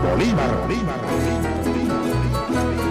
Bolívar! 0.10 0.62
¡Bolívar! 0.62 1.02
¡Bolívar! 1.02 1.48
de 1.66 2.87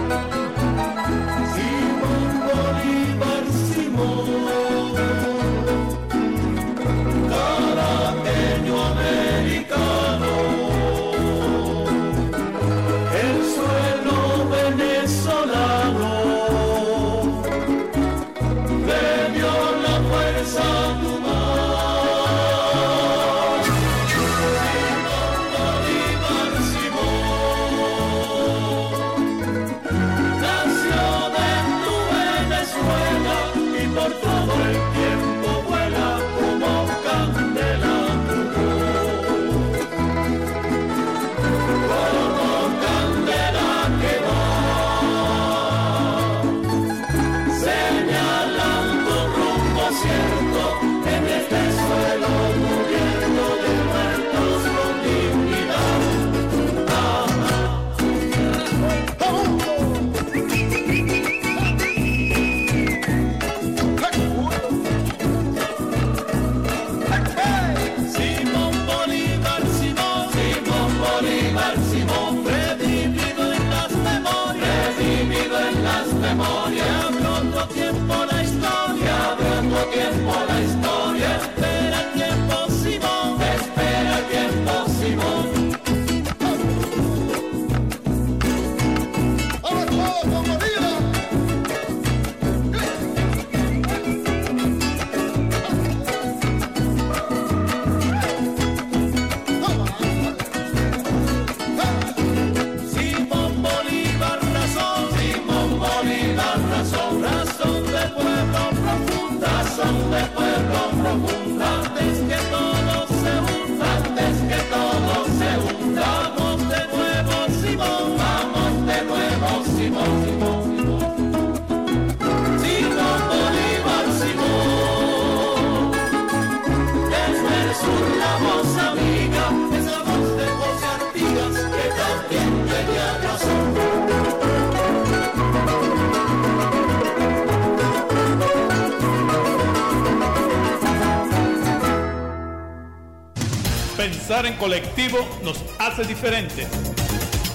Pensar 144.27 144.45
en 144.45 144.57
colectivo 144.57 145.19
nos 145.41 145.63
hace 145.79 146.03
diferentes. 146.03 146.67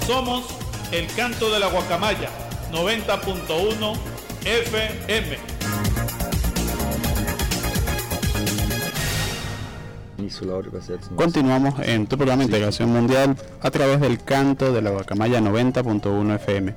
Somos 0.06 0.46
el 0.90 1.06
canto 1.08 1.52
de 1.52 1.60
la 1.60 1.66
guacamaya 1.66 2.30
90.1 2.72 3.94
FM. 4.42 5.36
Continuamos 11.14 11.74
en 11.80 12.06
tu 12.06 12.16
programa 12.16 12.38
de 12.38 12.44
Integración 12.46 12.90
Mundial 12.90 13.36
a 13.60 13.70
través 13.70 14.00
del 14.00 14.24
canto 14.24 14.72
de 14.72 14.80
la 14.80 14.92
guacamaya 14.92 15.40
90.1 15.40 16.36
FM. 16.36 16.74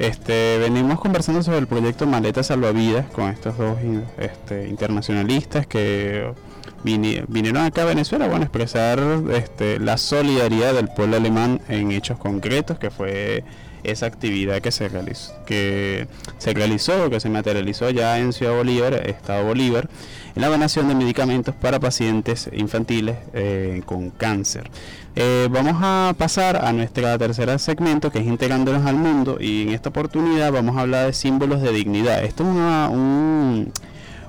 Este, 0.00 0.58
venimos 0.58 0.98
conversando 0.98 1.44
sobre 1.44 1.58
el 1.58 1.68
proyecto 1.68 2.04
Maleta 2.04 2.42
Salvavidas 2.42 3.06
con 3.12 3.30
estos 3.30 3.56
dos 3.56 3.78
este, 4.18 4.66
internacionalistas 4.66 5.68
que 5.68 6.34
vinieron 6.84 7.62
acá 7.62 7.82
a 7.82 7.86
Venezuela 7.86 8.26
bueno, 8.26 8.42
a 8.42 8.44
expresar 8.44 9.00
este, 9.32 9.78
la 9.78 9.98
solidaridad 9.98 10.74
del 10.74 10.88
pueblo 10.88 11.16
alemán 11.16 11.60
en 11.68 11.90
hechos 11.92 12.18
concretos, 12.18 12.78
que 12.78 12.90
fue 12.90 13.44
esa 13.82 14.06
actividad 14.06 14.60
que 14.60 14.72
se 14.72 14.88
realizó, 14.88 15.32
que 15.46 16.08
se 16.38 16.54
que 16.54 17.20
se 17.20 17.28
materializó 17.28 17.90
ya 17.90 18.18
en 18.18 18.32
Ciudad 18.32 18.54
Bolívar, 18.54 18.94
Estado 18.94 19.44
Bolívar, 19.44 19.88
en 20.34 20.42
la 20.42 20.48
donación 20.48 20.88
de 20.88 20.94
medicamentos 20.94 21.54
para 21.54 21.80
pacientes 21.80 22.50
infantiles 22.52 23.16
eh, 23.32 23.82
con 23.84 24.10
cáncer. 24.10 24.70
Eh, 25.14 25.48
vamos 25.50 25.76
a 25.80 26.14
pasar 26.18 26.56
a 26.62 26.72
nuestra 26.72 27.16
tercera 27.16 27.58
segmento 27.58 28.10
que 28.10 28.18
es 28.18 28.26
integrándonos 28.26 28.84
al 28.84 28.96
mundo 28.96 29.38
y 29.40 29.62
en 29.62 29.68
esta 29.70 29.88
oportunidad 29.88 30.52
vamos 30.52 30.76
a 30.76 30.80
hablar 30.80 31.06
de 31.06 31.12
símbolos 31.12 31.62
de 31.62 31.72
dignidad. 31.72 32.22
Esto 32.22 32.42
es 32.42 32.48
un, 32.50 33.72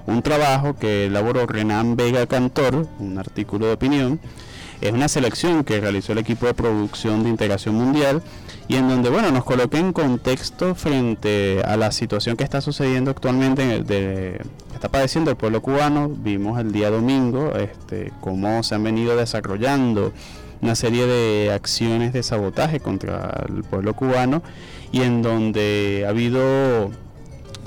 un 0.08 0.22
trabajo 0.22 0.76
que 0.76 1.06
elaboró 1.06 1.46
Renan 1.46 1.96
Vega 1.96 2.26
Cantor, 2.26 2.88
un 2.98 3.18
artículo 3.20 3.68
de 3.68 3.74
opinión. 3.74 4.20
Es 4.80 4.94
una 4.94 5.08
selección 5.08 5.64
que 5.64 5.82
realizó 5.82 6.14
el 6.14 6.20
equipo 6.20 6.46
de 6.46 6.54
producción 6.54 7.24
de 7.24 7.30
integración 7.30 7.76
mundial 7.76 8.22
y 8.68 8.76
en 8.76 8.88
donde 8.88 9.10
bueno 9.10 9.32
nos 9.32 9.44
coloca 9.44 9.78
en 9.78 9.92
contexto 9.92 10.76
frente 10.76 11.62
a 11.66 11.78
la 11.78 11.92
situación 11.92 12.38
que 12.38 12.44
está 12.44 12.62
sucediendo 12.62 13.12
actualmente 13.12 13.84
de, 13.84 14.40
que 14.70 14.76
está 14.76 14.90
padeciendo 14.90 15.32
el 15.32 15.38
pueblo 15.38 15.62
cubano 15.62 16.10
vimos 16.10 16.60
el 16.60 16.72
día 16.74 16.90
domingo 16.90 17.54
este 17.56 18.12
cómo 18.20 18.62
se 18.64 18.76
han 18.76 18.84
venido 18.84 19.16
desarrollando 19.16 20.12
una 20.62 20.76
serie 20.76 21.06
de 21.06 21.52
acciones 21.52 22.14
de 22.14 22.24
sabotaje 22.24 22.80
contra 22.80 23.46
el 23.48 23.64
pueblo 23.64 23.94
cubano 23.94 24.44
y 24.92 25.02
en 25.02 25.22
donde 25.22 26.04
ha 26.06 26.10
habido 26.10 26.92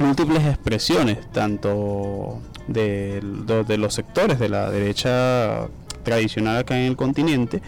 múltiples 0.01 0.45
expresiones 0.45 1.19
tanto 1.33 2.41
de, 2.67 3.21
de 3.67 3.79
los 3.79 3.95
sectores 3.95 4.39
de 4.39 4.49
la 4.49 4.71
derecha 4.71 5.69
tradicional 6.03 6.59
acá 6.59 6.79
en 6.79 6.87
el 6.87 6.97
continente 6.97 7.63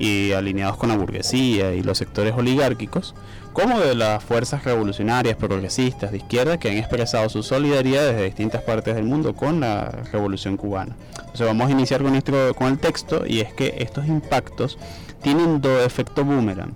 y 0.00 0.32
alineados 0.32 0.78
con 0.78 0.88
la 0.88 0.96
burguesía 0.96 1.74
y 1.74 1.82
los 1.82 1.98
sectores 1.98 2.34
oligárquicos, 2.34 3.14
como 3.52 3.78
de 3.78 3.94
las 3.94 4.24
fuerzas 4.24 4.64
revolucionarias, 4.64 5.36
progresistas, 5.36 6.10
de 6.10 6.16
izquierda, 6.16 6.58
que 6.58 6.70
han 6.70 6.78
expresado 6.78 7.28
su 7.28 7.42
solidaridad 7.42 8.06
desde 8.06 8.24
distintas 8.24 8.62
partes 8.62 8.94
del 8.94 9.04
mundo 9.04 9.34
con 9.34 9.60
la 9.60 9.90
revolución 10.10 10.56
cubana. 10.56 10.96
Entonces 11.18 11.46
vamos 11.46 11.68
a 11.68 11.72
iniciar 11.72 12.02
con, 12.02 12.12
nuestro, 12.12 12.54
con 12.54 12.68
el 12.68 12.78
texto 12.78 13.26
y 13.26 13.40
es 13.40 13.52
que 13.52 13.74
estos 13.78 14.06
impactos 14.06 14.78
tienen 15.22 15.60
dos 15.60 15.84
efectos 15.84 16.24
boomerang. 16.24 16.74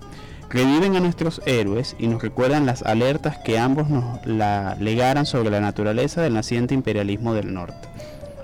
Reviven 0.55 0.95
a 0.95 1.01
nuestros 1.01 1.41
héroes 1.45 1.97
y 1.99 2.07
nos 2.07 2.21
recuerdan 2.21 2.65
las 2.65 2.81
alertas 2.81 3.37
que 3.39 3.59
ambos 3.59 3.89
nos 3.89 4.25
la 4.25 4.77
legaran 4.79 5.25
sobre 5.25 5.49
la 5.49 5.59
naturaleza 5.59 6.21
del 6.21 6.33
naciente 6.33 6.73
imperialismo 6.73 7.33
del 7.33 7.53
norte. 7.53 7.89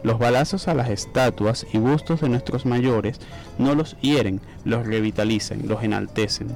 Los 0.04 0.20
balazos 0.20 0.68
a 0.68 0.74
las 0.74 0.90
estatuas 0.90 1.66
y 1.72 1.78
bustos 1.78 2.20
de 2.20 2.28
nuestros 2.28 2.66
mayores 2.66 3.22
no 3.58 3.76
los 3.76 3.96
hieren, 4.02 4.42
los 4.66 4.86
revitalizan, 4.86 5.70
los 5.70 5.84
enaltecen. 5.84 6.50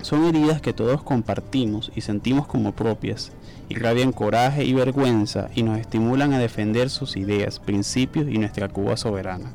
Son 0.00 0.24
heridas 0.24 0.60
que 0.60 0.72
todos 0.72 1.04
compartimos 1.04 1.92
y 1.94 2.00
sentimos 2.00 2.48
como 2.48 2.72
propias, 2.72 3.30
irradian 3.68 4.10
coraje 4.10 4.64
y 4.64 4.72
vergüenza 4.72 5.48
y 5.54 5.62
nos 5.62 5.78
estimulan 5.78 6.32
a 6.32 6.40
defender 6.40 6.90
sus 6.90 7.16
ideas, 7.16 7.60
principios 7.60 8.26
y 8.28 8.36
nuestra 8.36 8.68
Cuba 8.68 8.96
soberana. 8.96 9.52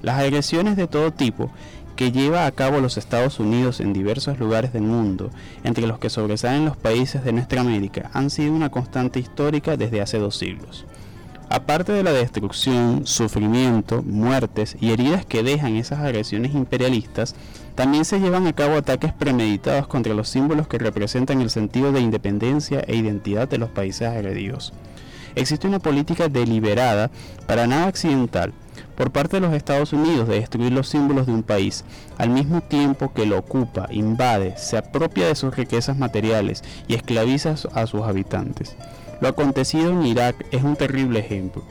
Las 0.00 0.18
agresiones 0.18 0.76
de 0.76 0.86
todo 0.86 1.12
tipo 1.12 1.50
que 1.96 2.12
lleva 2.12 2.46
a 2.46 2.52
cabo 2.52 2.80
los 2.80 2.98
Estados 2.98 3.40
Unidos 3.40 3.80
en 3.80 3.92
diversos 3.92 4.38
lugares 4.38 4.72
del 4.72 4.82
mundo, 4.82 5.30
entre 5.64 5.86
los 5.86 5.98
que 5.98 6.10
sobresalen 6.10 6.66
los 6.66 6.76
países 6.76 7.24
de 7.24 7.32
nuestra 7.32 7.62
América, 7.62 8.10
han 8.12 8.30
sido 8.30 8.52
una 8.52 8.70
constante 8.70 9.18
histórica 9.18 9.76
desde 9.76 10.02
hace 10.02 10.18
dos 10.18 10.36
siglos. 10.36 10.84
Aparte 11.48 11.92
de 11.92 12.02
la 12.02 12.12
destrucción, 12.12 13.06
sufrimiento, 13.06 14.02
muertes 14.02 14.76
y 14.80 14.90
heridas 14.90 15.24
que 15.24 15.42
dejan 15.42 15.76
esas 15.76 16.00
agresiones 16.00 16.54
imperialistas, 16.54 17.34
también 17.76 18.04
se 18.04 18.18
llevan 18.18 18.46
a 18.46 18.52
cabo 18.52 18.76
ataques 18.76 19.12
premeditados 19.12 19.86
contra 19.86 20.14
los 20.14 20.28
símbolos 20.28 20.66
que 20.66 20.78
representan 20.78 21.40
el 21.40 21.50
sentido 21.50 21.92
de 21.92 22.00
independencia 22.00 22.80
e 22.80 22.96
identidad 22.96 23.48
de 23.48 23.58
los 23.58 23.70
países 23.70 24.08
agredidos. 24.08 24.72
Existe 25.36 25.68
una 25.68 25.78
política 25.78 26.28
deliberada, 26.28 27.10
para 27.46 27.66
nada 27.66 27.86
accidental, 27.86 28.52
por 28.96 29.10
parte 29.10 29.36
de 29.36 29.40
los 29.40 29.54
Estados 29.54 29.92
Unidos 29.92 30.26
de 30.28 30.40
destruir 30.40 30.72
los 30.72 30.88
símbolos 30.88 31.26
de 31.26 31.32
un 31.32 31.42
país, 31.42 31.84
al 32.18 32.30
mismo 32.30 32.62
tiempo 32.62 33.12
que 33.12 33.26
lo 33.26 33.38
ocupa, 33.38 33.86
invade, 33.90 34.56
se 34.56 34.78
apropia 34.78 35.26
de 35.26 35.34
sus 35.34 35.54
riquezas 35.54 35.98
materiales 35.98 36.64
y 36.88 36.94
esclaviza 36.94 37.54
a 37.74 37.86
sus 37.86 38.02
habitantes. 38.02 38.74
Lo 39.20 39.28
acontecido 39.28 39.90
en 39.90 40.04
Irak 40.04 40.46
es 40.50 40.62
un 40.62 40.76
terrible 40.76 41.20
ejemplo. 41.20 41.62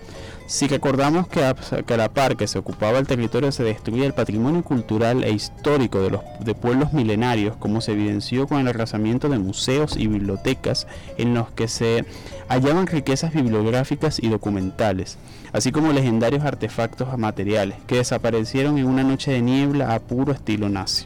Si 0.47 0.67
recordamos 0.67 1.27
que 1.27 1.43
a, 1.43 1.55
la 1.97 2.13
par 2.13 2.37
que 2.37 2.45
se 2.45 2.59
ocupaba 2.59 2.99
el 2.99 3.07
territorio 3.07 3.51
se 3.51 3.63
destruía 3.63 4.05
el 4.05 4.13
patrimonio 4.13 4.63
cultural 4.63 5.23
e 5.23 5.31
histórico 5.31 6.01
de 6.01 6.11
los 6.11 6.21
de 6.39 6.53
pueblos 6.53 6.93
milenarios, 6.93 7.57
como 7.57 7.81
se 7.81 7.93
evidenció 7.93 8.47
con 8.47 8.59
el 8.59 8.67
arrasamiento 8.67 9.27
de 9.27 9.39
museos 9.39 9.97
y 9.97 10.05
bibliotecas 10.05 10.85
en 11.17 11.33
los 11.33 11.49
que 11.49 11.67
se 11.67 12.05
hallaban 12.47 12.85
riquezas 12.85 13.33
bibliográficas 13.33 14.21
y 14.21 14.29
documentales, 14.29 15.17
así 15.55 15.71
como 15.71 15.93
legendarios 15.93 16.43
artefactos 16.43 17.17
materiales 17.17 17.77
que 17.87 17.95
desaparecieron 17.95 18.77
en 18.77 18.87
una 18.87 19.03
noche 19.03 19.31
de 19.31 19.41
niebla 19.41 19.95
a 19.95 19.99
puro 19.99 20.33
estilo 20.33 20.67
nazi. 20.67 21.05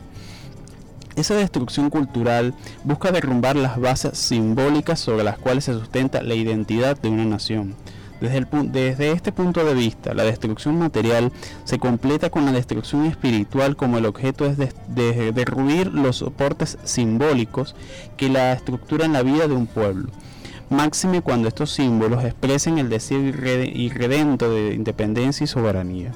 Esa 1.15 1.35
destrucción 1.35 1.91
cultural 1.91 2.55
busca 2.83 3.12
derrumbar 3.12 3.55
las 3.55 3.79
bases 3.79 4.17
simbólicas 4.17 4.99
sobre 4.99 5.23
las 5.23 5.38
cuales 5.38 5.65
se 5.65 5.73
sustenta 5.73 6.23
la 6.23 6.33
identidad 6.33 6.99
de 6.99 7.09
una 7.09 7.25
nación. 7.25 7.75
Desde, 8.21 9.12
este 9.12 9.31
punto 9.31 9.63
de 9.63 9.73
vista, 9.75 10.15
la 10.15 10.23
destrucción 10.23 10.79
material 10.79 11.31
se 11.63 11.77
completa 11.77 12.31
con 12.31 12.45
la 12.45 12.51
destrucción 12.51 13.05
espiritual 13.05 13.75
como 13.75 13.99
el 13.99 14.07
objeto 14.07 14.47
es 14.47 14.57
de, 14.57 15.31
derruir 15.31 15.93
los 15.93 16.17
soportes 16.17 16.79
simbólicos 16.85 17.75
que 18.17 18.29
la 18.29 18.51
estructuran 18.53 19.13
la 19.13 19.21
vida 19.21 19.47
de 19.47 19.53
un 19.53 19.67
pueblo. 19.67 20.09
Máxime 20.69 21.23
cuando 21.23 21.47
estos 21.47 21.71
símbolos 21.71 22.23
expresen 22.23 22.77
el 22.77 22.89
deseo 22.89 23.19
irredento 23.21 24.51
de 24.51 24.75
independencia 24.75 25.43
y 25.43 25.47
soberanía. 25.47 26.12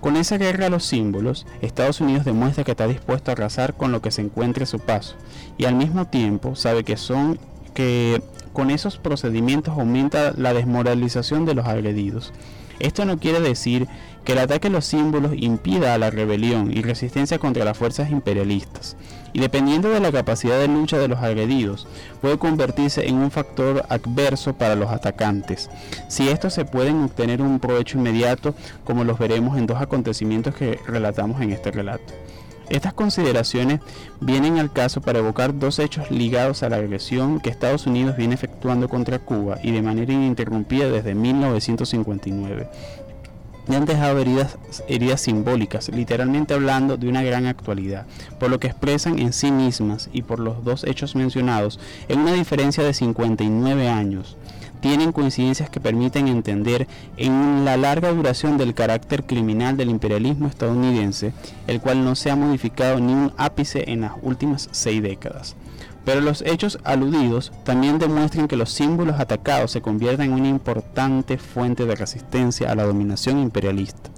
Con 0.00 0.16
esa 0.16 0.38
guerra 0.38 0.66
a 0.66 0.70
los 0.70 0.84
símbolos, 0.84 1.46
Estados 1.60 2.00
Unidos 2.00 2.24
demuestra 2.24 2.64
que 2.64 2.70
está 2.70 2.86
dispuesto 2.86 3.30
a 3.30 3.32
arrasar 3.32 3.74
con 3.74 3.92
lo 3.92 4.00
que 4.00 4.10
se 4.10 4.22
encuentre 4.22 4.64
a 4.64 4.66
su 4.66 4.78
paso 4.78 5.16
y 5.58 5.66
al 5.66 5.74
mismo 5.74 6.06
tiempo 6.06 6.54
sabe 6.54 6.84
que 6.84 6.96
son 6.96 7.38
que 7.74 8.22
con 8.54 8.70
esos 8.70 8.96
procedimientos 8.96 9.74
aumenta 9.76 10.32
la 10.36 10.54
desmoralización 10.54 11.44
de 11.44 11.54
los 11.54 11.66
agredidos. 11.66 12.32
Esto 12.80 13.04
no 13.04 13.18
quiere 13.18 13.40
decir 13.40 13.88
que 14.24 14.32
el 14.32 14.38
ataque 14.38 14.68
a 14.68 14.70
los 14.70 14.84
símbolos 14.84 15.32
impida 15.36 15.98
la 15.98 16.10
rebelión 16.10 16.70
y 16.76 16.82
resistencia 16.82 17.38
contra 17.38 17.64
las 17.64 17.76
fuerzas 17.76 18.10
imperialistas 18.10 18.96
y 19.32 19.40
dependiendo 19.40 19.90
de 19.90 20.00
la 20.00 20.12
capacidad 20.12 20.58
de 20.58 20.68
lucha 20.68 20.98
de 20.98 21.08
los 21.08 21.18
agredidos, 21.18 21.86
puede 22.20 22.38
convertirse 22.38 23.06
en 23.06 23.16
un 23.16 23.30
factor 23.30 23.84
adverso 23.88 24.54
para 24.54 24.74
los 24.74 24.90
atacantes. 24.90 25.70
Si 26.08 26.28
estos 26.28 26.54
se 26.54 26.64
pueden 26.64 27.02
obtener 27.02 27.42
un 27.42 27.60
provecho 27.60 27.98
inmediato, 27.98 28.54
como 28.84 29.04
los 29.04 29.18
veremos 29.18 29.58
en 29.58 29.66
dos 29.66 29.80
acontecimientos 29.80 30.54
que 30.54 30.78
relatamos 30.86 31.40
en 31.40 31.52
este 31.52 31.70
relato. 31.70 32.14
Estas 32.70 32.92
consideraciones 32.92 33.80
vienen 34.20 34.58
al 34.58 34.72
caso 34.72 35.00
para 35.00 35.20
evocar 35.20 35.58
dos 35.58 35.78
hechos 35.78 36.10
ligados 36.10 36.62
a 36.62 36.68
la 36.68 36.76
agresión 36.76 37.40
que 37.40 37.48
Estados 37.48 37.86
Unidos 37.86 38.16
viene 38.16 38.34
efectuando 38.34 38.88
contra 38.88 39.18
Cuba 39.18 39.58
y 39.62 39.72
de 39.72 39.82
manera 39.82 40.12
ininterrumpida 40.12 40.90
desde 40.90 41.14
1959 41.14 42.68
y 43.68 43.74
han 43.74 43.84
dejado 43.84 44.18
heridas, 44.18 44.56
heridas 44.88 45.20
simbólicas, 45.20 45.90
literalmente 45.90 46.54
hablando 46.54 46.96
de 46.96 47.08
una 47.08 47.22
gran 47.22 47.46
actualidad, 47.46 48.06
por 48.40 48.50
lo 48.50 48.58
que 48.58 48.68
expresan 48.68 49.18
en 49.18 49.32
sí 49.32 49.52
mismas 49.52 50.08
y 50.12 50.22
por 50.22 50.38
los 50.38 50.64
dos 50.64 50.84
hechos 50.84 51.14
mencionados 51.14 51.78
en 52.08 52.20
una 52.20 52.32
diferencia 52.32 52.82
de 52.82 52.94
59 52.94 53.88
años. 53.88 54.37
Tienen 54.80 55.12
coincidencias 55.12 55.70
que 55.70 55.80
permiten 55.80 56.28
entender 56.28 56.86
en 57.16 57.64
la 57.64 57.76
larga 57.76 58.12
duración 58.12 58.58
del 58.58 58.74
carácter 58.74 59.24
criminal 59.24 59.76
del 59.76 59.90
imperialismo 59.90 60.46
estadounidense, 60.46 61.32
el 61.66 61.80
cual 61.80 62.04
no 62.04 62.14
se 62.14 62.30
ha 62.30 62.36
modificado 62.36 63.00
ni 63.00 63.12
un 63.12 63.32
ápice 63.36 63.90
en 63.90 64.02
las 64.02 64.12
últimas 64.22 64.68
seis 64.70 65.02
décadas. 65.02 65.56
Pero 66.04 66.20
los 66.20 66.42
hechos 66.42 66.78
aludidos 66.84 67.52
también 67.64 67.98
demuestran 67.98 68.48
que 68.48 68.56
los 68.56 68.70
símbolos 68.70 69.20
atacados 69.20 69.72
se 69.72 69.82
convierten 69.82 70.32
en 70.32 70.40
una 70.40 70.48
importante 70.48 71.38
fuente 71.38 71.84
de 71.84 71.96
resistencia 71.96 72.70
a 72.70 72.74
la 72.74 72.84
dominación 72.84 73.38
imperialista. 73.40 74.10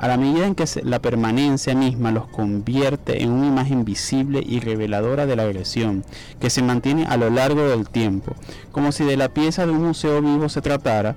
A 0.00 0.08
la 0.08 0.16
medida 0.16 0.46
en 0.46 0.54
que 0.54 0.64
la 0.82 1.02
permanencia 1.02 1.74
misma 1.74 2.10
los 2.10 2.26
convierte 2.26 3.22
en 3.22 3.32
una 3.32 3.48
imagen 3.48 3.84
visible 3.84 4.42
y 4.42 4.58
reveladora 4.60 5.26
de 5.26 5.36
la 5.36 5.42
agresión, 5.42 6.04
que 6.40 6.48
se 6.48 6.62
mantiene 6.62 7.04
a 7.04 7.18
lo 7.18 7.28
largo 7.28 7.68
del 7.68 7.86
tiempo, 7.86 8.34
como 8.72 8.92
si 8.92 9.04
de 9.04 9.18
la 9.18 9.28
pieza 9.28 9.66
de 9.66 9.72
un 9.72 9.84
museo 9.84 10.22
vivo 10.22 10.48
se 10.48 10.62
tratara, 10.62 11.16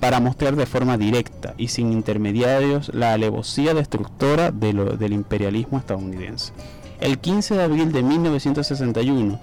para 0.00 0.20
mostrar 0.20 0.56
de 0.56 0.64
forma 0.64 0.96
directa 0.96 1.52
y 1.58 1.68
sin 1.68 1.92
intermediarios 1.92 2.90
la 2.94 3.12
alevosía 3.12 3.74
destructora 3.74 4.50
del 4.50 5.12
imperialismo 5.12 5.76
estadounidense. 5.76 6.54
El 7.00 7.18
15 7.18 7.56
de 7.56 7.62
abril 7.62 7.92
de 7.92 8.02
1961, 8.02 9.38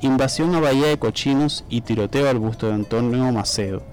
invasión 0.00 0.56
a 0.56 0.60
Bahía 0.60 0.88
de 0.88 0.98
Cochinos 0.98 1.64
y 1.68 1.82
tiroteo 1.82 2.28
al 2.28 2.40
busto 2.40 2.66
de 2.66 2.74
Antonio 2.74 3.30
Macedo 3.30 3.84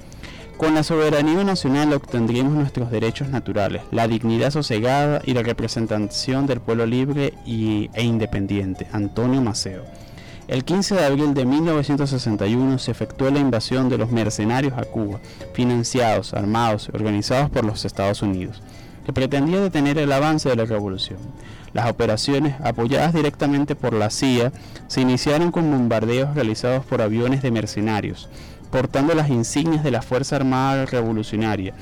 con 0.61 0.75
la 0.75 0.83
soberanía 0.83 1.43
nacional 1.43 1.91
obtendríamos 1.91 2.53
nuestros 2.53 2.91
derechos 2.91 3.29
naturales, 3.29 3.81
la 3.89 4.07
dignidad 4.07 4.51
sosegada 4.51 5.19
y 5.25 5.33
la 5.33 5.41
representación 5.41 6.45
del 6.45 6.61
pueblo 6.61 6.85
libre 6.85 7.33
y, 7.47 7.89
e 7.95 8.03
independiente. 8.03 8.85
Antonio 8.91 9.41
Maceo. 9.41 9.85
El 10.47 10.63
15 10.63 10.93
de 10.93 11.03
abril 11.03 11.33
de 11.33 11.45
1961 11.45 12.77
se 12.77 12.91
efectuó 12.91 13.31
la 13.31 13.39
invasión 13.39 13.89
de 13.89 13.97
los 13.97 14.11
mercenarios 14.11 14.77
a 14.77 14.83
Cuba, 14.83 15.19
financiados, 15.53 16.35
armados 16.35 16.89
y 16.93 16.95
organizados 16.95 17.49
por 17.49 17.65
los 17.65 17.83
Estados 17.83 18.21
Unidos, 18.21 18.61
que 19.03 19.13
pretendía 19.13 19.61
detener 19.61 19.97
el 19.97 20.11
avance 20.11 20.47
de 20.47 20.57
la 20.57 20.65
revolución. 20.65 21.17
Las 21.73 21.89
operaciones, 21.89 22.53
apoyadas 22.63 23.15
directamente 23.15 23.75
por 23.75 23.93
la 23.93 24.11
CIA, 24.11 24.51
se 24.87 25.01
iniciaron 25.01 25.51
con 25.51 25.71
bombardeos 25.71 26.35
realizados 26.35 26.85
por 26.85 27.01
aviones 27.01 27.41
de 27.41 27.49
mercenarios, 27.49 28.29
portando 28.71 29.13
las 29.13 29.29
insignias 29.29 29.83
de 29.83 29.91
la 29.91 30.01
Fuerza 30.01 30.37
Armada 30.37 30.85
Revolucionaria, 30.85 31.73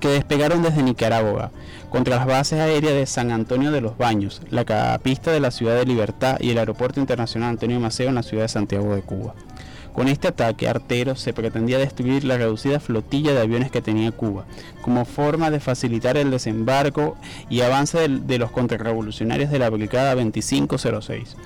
que 0.00 0.08
despegaron 0.08 0.62
desde 0.62 0.82
Nicaragua 0.82 1.50
contra 1.90 2.16
las 2.16 2.26
bases 2.26 2.60
aéreas 2.60 2.94
de 2.94 3.06
San 3.06 3.30
Antonio 3.30 3.70
de 3.70 3.80
los 3.80 3.98
Baños, 3.98 4.42
la 4.50 4.98
pista 5.02 5.32
de 5.32 5.40
la 5.40 5.50
Ciudad 5.50 5.76
de 5.76 5.86
Libertad 5.86 6.38
y 6.40 6.50
el 6.50 6.58
Aeropuerto 6.58 7.00
Internacional 7.00 7.50
Antonio 7.50 7.80
Maceo 7.80 8.08
en 8.08 8.14
la 8.14 8.22
ciudad 8.22 8.44
de 8.44 8.48
Santiago 8.48 8.94
de 8.94 9.02
Cuba. 9.02 9.34
Con 9.98 10.06
este 10.06 10.28
ataque 10.28 10.68
artero 10.68 11.16
se 11.16 11.32
pretendía 11.32 11.76
destruir 11.76 12.22
la 12.22 12.36
reducida 12.36 12.78
flotilla 12.78 13.32
de 13.32 13.40
aviones 13.40 13.72
que 13.72 13.82
tenía 13.82 14.12
Cuba, 14.12 14.44
como 14.80 15.04
forma 15.04 15.50
de 15.50 15.58
facilitar 15.58 16.16
el 16.16 16.30
desembarco 16.30 17.16
y 17.50 17.62
avance 17.62 18.08
de, 18.08 18.38
los 18.38 18.52
contrarrevolucionarios 18.52 19.50
de 19.50 19.58
la 19.58 19.70
Brigada 19.70 20.14
2506. 20.14 21.36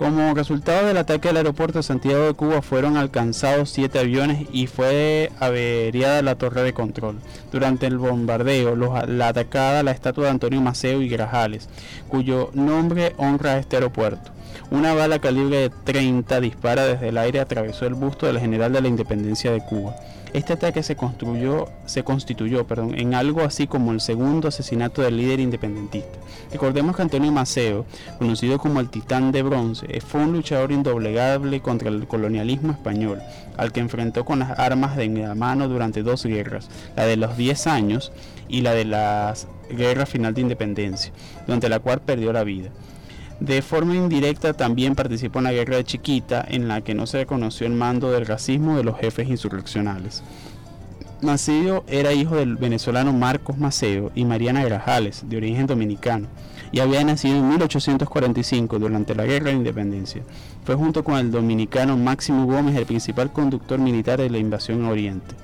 Como 0.00 0.32
resultado 0.32 0.86
del 0.86 0.96
ataque 0.96 1.28
al 1.28 1.36
aeropuerto 1.36 1.78
de 1.78 1.82
Santiago 1.82 2.24
de 2.24 2.32
Cuba 2.32 2.62
fueron 2.62 2.96
alcanzados 2.96 3.68
siete 3.68 3.98
aviones 3.98 4.48
y 4.50 4.66
fue 4.66 5.30
averiada 5.38 6.22
la 6.22 6.36
torre 6.36 6.62
de 6.62 6.72
control. 6.72 7.18
Durante 7.52 7.84
el 7.84 7.98
bombardeo, 7.98 8.76
la 8.76 9.28
atacada 9.28 9.82
la 9.82 9.90
estatua 9.90 10.24
de 10.24 10.30
Antonio 10.30 10.62
Maceo 10.62 11.02
y 11.02 11.08
Grajales, 11.10 11.68
cuyo 12.08 12.48
nombre 12.54 13.12
honra 13.18 13.50
a 13.52 13.58
este 13.58 13.76
aeropuerto. 13.76 14.30
Una 14.70 14.94
bala 14.94 15.18
calibre 15.18 15.58
de 15.58 15.70
30 15.84 16.40
dispara 16.40 16.86
desde 16.86 17.08
el 17.08 17.18
aire 17.18 17.38
atravesó 17.38 17.84
el 17.84 17.92
busto 17.92 18.26
del 18.26 18.40
general 18.40 18.72
de 18.72 18.80
la 18.80 18.88
independencia 18.88 19.52
de 19.52 19.60
Cuba. 19.60 19.96
Este 20.32 20.52
ataque 20.52 20.84
se, 20.84 20.94
construyó, 20.94 21.68
se 21.86 22.04
constituyó 22.04 22.64
perdón, 22.64 22.96
en 22.96 23.14
algo 23.14 23.40
así 23.40 23.66
como 23.66 23.90
el 23.90 24.00
segundo 24.00 24.46
asesinato 24.48 25.02
del 25.02 25.16
líder 25.16 25.40
independentista. 25.40 26.18
Recordemos 26.52 26.94
que 26.94 27.02
Antonio 27.02 27.32
Maceo, 27.32 27.84
conocido 28.18 28.58
como 28.58 28.78
el 28.78 28.90
Titán 28.90 29.32
de 29.32 29.42
Bronce, 29.42 30.00
fue 30.00 30.22
un 30.22 30.32
luchador 30.32 30.70
indoblegable 30.70 31.60
contra 31.60 31.88
el 31.88 32.06
colonialismo 32.06 32.70
español, 32.72 33.20
al 33.56 33.72
que 33.72 33.80
enfrentó 33.80 34.24
con 34.24 34.38
las 34.38 34.56
armas 34.56 34.96
de 34.96 35.08
la 35.08 35.34
mano 35.34 35.68
durante 35.68 36.02
dos 36.04 36.24
guerras, 36.24 36.68
la 36.96 37.06
de 37.06 37.16
los 37.16 37.36
10 37.36 37.66
años 37.66 38.12
y 38.48 38.60
la 38.60 38.72
de 38.72 38.84
la 38.84 39.34
guerra 39.68 40.06
final 40.06 40.34
de 40.34 40.42
independencia, 40.42 41.12
durante 41.46 41.68
la 41.68 41.80
cual 41.80 42.00
perdió 42.02 42.32
la 42.32 42.44
vida. 42.44 42.70
De 43.40 43.62
forma 43.62 43.94
indirecta 43.94 44.52
también 44.52 44.94
participó 44.94 45.38
en 45.38 45.44
la 45.44 45.52
guerra 45.52 45.76
de 45.76 45.84
Chiquita, 45.84 46.44
en 46.46 46.68
la 46.68 46.82
que 46.82 46.94
no 46.94 47.06
se 47.06 47.18
reconoció 47.18 47.66
el 47.66 47.72
mando 47.72 48.10
del 48.10 48.26
racismo 48.26 48.76
de 48.76 48.84
los 48.84 48.98
jefes 48.98 49.28
insurreccionales. 49.28 50.22
Maceo 51.22 51.84
era 51.86 52.12
hijo 52.12 52.36
del 52.36 52.56
venezolano 52.56 53.14
Marcos 53.14 53.56
Maceo 53.56 54.12
y 54.14 54.26
Mariana 54.26 54.62
Grajales, 54.62 55.24
de 55.26 55.38
origen 55.38 55.66
dominicano, 55.66 56.28
y 56.70 56.80
había 56.80 57.02
nacido 57.02 57.36
en 57.36 57.48
1845 57.48 58.78
durante 58.78 59.14
la 59.14 59.24
Guerra 59.24 59.46
de 59.46 59.56
Independencia. 59.56 60.22
Fue 60.64 60.74
junto 60.74 61.02
con 61.02 61.16
el 61.16 61.30
dominicano 61.30 61.96
Máximo 61.96 62.44
Gómez 62.44 62.76
el 62.76 62.86
principal 62.86 63.32
conductor 63.32 63.78
militar 63.78 64.18
de 64.20 64.28
la 64.28 64.38
invasión 64.38 64.84
a 64.84 64.90
Oriente. 64.90 65.34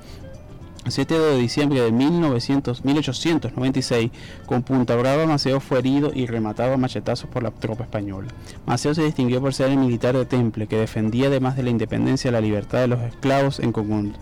El 0.87 0.93
7 0.93 1.18
de 1.18 1.37
diciembre 1.39 1.80
de 1.80 1.91
1900, 1.91 2.84
1896, 2.84 4.12
con 4.47 4.62
Punta 4.62 4.95
Brava, 4.95 5.26
Maceo 5.26 5.59
fue 5.59 5.80
herido 5.80 6.12
y 6.14 6.26
rematado 6.26 6.74
a 6.74 6.76
machetazos 6.76 7.28
por 7.28 7.43
la 7.43 7.51
tropa 7.51 7.82
española. 7.82 8.28
Maceo 8.66 8.95
se 8.95 9.03
distinguió 9.03 9.41
por 9.41 9.53
ser 9.53 9.70
el 9.70 9.78
militar 9.78 10.16
de 10.16 10.24
Temple, 10.26 10.68
que 10.68 10.76
defendía 10.76 11.26
además 11.26 11.57
de 11.57 11.64
la 11.64 11.70
independencia 11.70 12.30
la 12.30 12.41
libertad 12.41 12.82
de 12.82 12.87
los 12.87 13.01
esclavos 13.03 13.59
en, 13.59 13.74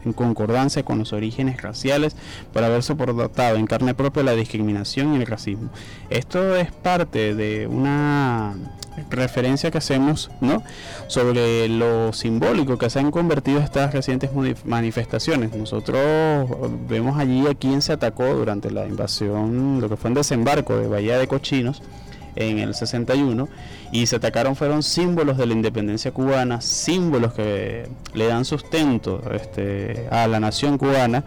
en 0.07 0.13
concordancia 0.15 0.87
con 0.87 0.99
los 0.99 1.13
orígenes 1.13 1.61
raciales, 1.61 2.17
por 2.55 2.65
haber 2.65 2.83
soportado 2.83 3.57
en 3.57 3.67
carne 3.67 3.93
propia 3.93 4.23
la 4.23 4.33
discriminación 4.33 5.13
y 5.13 5.17
el 5.19 5.27
racismo. 5.27 5.69
Esto 6.09 6.57
es 6.57 6.73
parte 6.73 7.35
de 7.35 7.67
una 7.67 8.55
referencia 9.11 9.71
que 9.71 9.79
hacemos 9.79 10.31
¿no? 10.41 10.63
sobre 11.07 11.69
lo 11.69 12.13
simbólico 12.13 12.79
que 12.79 12.91
se 12.91 12.99
han 12.99 13.11
convertido 13.11 13.61
estas 13.61 13.93
recientes 13.93 14.31
manifestaciones. 14.65 15.55
Nosotros 15.55 16.49
vemos 16.89 17.19
allí 17.19 17.47
a 17.47 17.55
quien 17.55 17.83
se 17.83 17.93
atacó 17.93 18.35
durante 18.35 18.71
la 18.71 18.87
invasión, 18.87 19.81
lo 19.81 19.89
que 19.89 19.97
fue 19.97 20.11
un 20.11 20.15
desembarco 20.15 20.77
de 20.77 20.89
Bahía 20.89 21.19
de 21.19 21.27
Cochinos 21.27 21.83
en 22.37 22.59
el 22.59 22.75
61 22.75 23.49
y 23.95 24.07
se 24.07 24.17
atacaron 24.17 24.57
fueron 24.57 24.83
símbolos 24.83 25.39
de 25.39 25.47
la 25.47 25.53
independencia 25.53 26.11
cubana, 26.11 26.61
símbolos 26.61 27.33
que 27.33 27.89
le 28.13 28.27
dan 28.27 28.45
sustento 28.45 29.23
este, 29.33 30.09
a 30.11 30.27
la 30.27 30.41
nación 30.41 30.79
cubana 30.79 31.25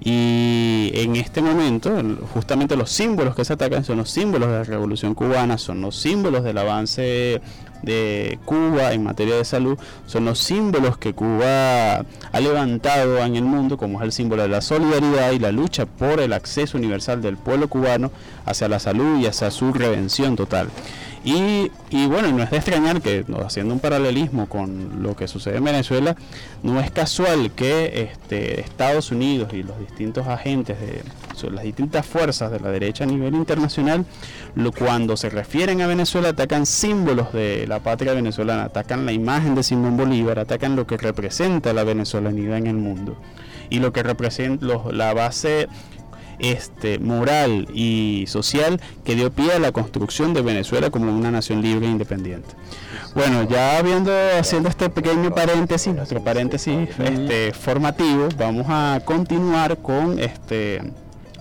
y 0.00 0.90
en 0.94 1.14
este 1.14 1.40
momento, 1.40 1.96
justamente 2.34 2.74
los 2.74 2.90
símbolos 2.90 3.36
que 3.36 3.44
se 3.44 3.52
atacan 3.52 3.84
son 3.84 3.98
los 3.98 4.10
símbolos 4.10 4.48
de 4.48 4.54
la 4.56 4.64
revolución 4.64 5.14
cubana, 5.14 5.58
son 5.58 5.80
los 5.80 5.94
símbolos 5.94 6.42
del 6.42 6.58
avance 6.58 7.40
de 7.82 8.38
Cuba 8.44 8.92
en 8.92 9.04
materia 9.04 9.36
de 9.36 9.44
salud, 9.44 9.78
son 10.06 10.24
los 10.24 10.40
símbolos 10.40 10.98
que 10.98 11.14
Cuba 11.14 11.98
ha 11.98 12.40
levantado 12.40 13.18
en 13.18 13.36
el 13.36 13.44
mundo, 13.44 13.76
como 13.76 13.98
es 13.98 14.04
el 14.04 14.12
símbolo 14.12 14.42
de 14.42 14.48
la 14.48 14.60
solidaridad 14.60 15.30
y 15.30 15.38
la 15.38 15.52
lucha 15.52 15.86
por 15.86 16.20
el 16.20 16.32
acceso 16.32 16.78
universal 16.78 17.22
del 17.22 17.36
pueblo 17.36 17.68
cubano 17.68 18.10
hacia 18.44 18.68
la 18.68 18.80
salud 18.80 19.20
y 19.20 19.26
hacia 19.26 19.52
su 19.52 19.72
redención 19.72 20.34
total. 20.34 20.68
Y, 21.30 22.06
bueno, 22.06 22.32
no 22.32 22.42
es 22.42 22.50
de 22.50 22.56
extrañar 22.56 23.02
que, 23.02 23.22
haciendo 23.44 23.74
un 23.74 23.80
paralelismo 23.80 24.48
con 24.48 25.02
lo 25.02 25.14
que 25.14 25.28
sucede 25.28 25.58
en 25.58 25.64
Venezuela, 25.64 26.16
no 26.62 26.80
es 26.80 26.90
casual 26.90 27.50
que 27.50 28.08
este, 28.10 28.62
Estados 28.62 29.12
Unidos 29.12 29.52
y 29.52 29.62
los 29.62 29.78
distintos 29.78 30.26
agentes 30.26 30.80
de 30.80 31.02
las 31.50 31.64
distintas 31.64 32.06
fuerzas 32.06 32.50
de 32.50 32.60
la 32.60 32.70
derecha 32.70 33.04
a 33.04 33.06
nivel 33.06 33.34
internacional, 33.34 34.06
lo, 34.54 34.72
cuando 34.72 35.18
se 35.18 35.28
refieren 35.28 35.82
a 35.82 35.86
Venezuela, 35.86 36.30
atacan 36.30 36.64
símbolos 36.64 37.32
de 37.34 37.66
la 37.68 37.80
patria 37.80 38.14
venezolana, 38.14 38.64
atacan 38.64 39.04
la 39.04 39.12
imagen 39.12 39.54
de 39.54 39.62
Simón 39.62 39.98
Bolívar, 39.98 40.38
atacan 40.38 40.76
lo 40.76 40.86
que 40.86 40.96
representa 40.96 41.74
la 41.74 41.84
venezolanidad 41.84 42.56
en 42.56 42.68
el 42.68 42.76
mundo. 42.76 43.16
Y 43.68 43.80
lo 43.80 43.92
que 43.92 44.02
representa 44.02 44.66
la 44.92 45.12
base 45.12 45.68
este, 46.38 46.98
moral 46.98 47.68
y 47.72 48.24
social 48.28 48.80
que 49.04 49.14
dio 49.14 49.30
pie 49.30 49.52
a 49.52 49.58
la 49.58 49.72
construcción 49.72 50.34
de 50.34 50.42
Venezuela 50.42 50.90
como 50.90 51.10
una 51.14 51.30
nación 51.30 51.62
libre 51.62 51.86
e 51.86 51.90
independiente. 51.90 52.48
Bueno, 53.14 53.48
ya 53.48 53.78
habiendo 53.78 54.12
haciendo 54.38 54.68
este 54.68 54.90
pequeño 54.90 55.34
paréntesis, 55.34 55.94
nuestro 55.94 56.22
paréntesis 56.22 56.88
este, 56.98 57.52
formativo, 57.52 58.28
vamos 58.36 58.66
a 58.68 59.00
continuar 59.04 59.78
con 59.78 60.18
este 60.18 60.82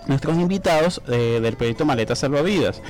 nuestros 0.08 0.38
invitados 0.38 1.02
eh, 1.08 1.40
del 1.42 1.58
proyecto 1.58 1.86
Maleta 1.86 2.16
Salvavidas. 2.16 2.82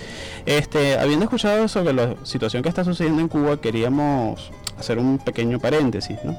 Este, 0.46 0.98
habiendo 1.00 1.26
escuchado 1.26 1.68
sobre 1.68 1.94
la 1.94 2.16
situación 2.24 2.62
que 2.62 2.70
está 2.70 2.84
sucediendo 2.84 3.22
en 3.22 3.28
Cuba, 3.28 3.60
queríamos 3.60 4.52
hacer 4.80 5.00
un 5.00 5.18
pequeño 5.18 5.60
paréntesis, 5.60 6.18
¿no? 6.24 6.38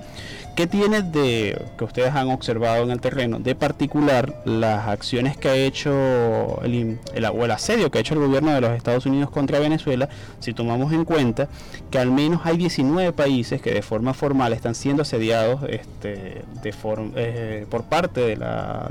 ¿Qué 0.58 0.66
tiene 0.66 1.02
de 1.02 1.56
que 1.78 1.84
ustedes 1.84 2.12
han 2.16 2.30
observado 2.30 2.82
en 2.82 2.90
el 2.90 3.00
terreno 3.00 3.38
de 3.38 3.54
particular 3.54 4.42
las 4.44 4.88
acciones 4.88 5.36
que 5.36 5.48
ha 5.48 5.54
hecho 5.54 6.60
el, 6.64 6.98
o 7.32 7.44
el 7.44 7.50
asedio 7.52 7.92
que 7.92 7.98
ha 7.98 8.00
hecho 8.00 8.14
el 8.14 8.20
gobierno 8.20 8.52
de 8.52 8.60
los 8.60 8.72
Estados 8.72 9.06
Unidos 9.06 9.30
contra 9.30 9.60
Venezuela 9.60 10.08
si 10.40 10.54
tomamos 10.54 10.92
en 10.92 11.04
cuenta 11.04 11.48
que 11.92 12.00
al 12.00 12.10
menos 12.10 12.40
hay 12.42 12.56
19 12.56 13.12
países 13.12 13.62
que 13.62 13.72
de 13.72 13.82
forma 13.82 14.14
formal 14.14 14.52
están 14.52 14.74
siendo 14.74 15.02
asediados 15.02 15.60
este, 15.68 16.42
eh, 16.64 17.66
por 17.70 17.84
parte 17.84 18.36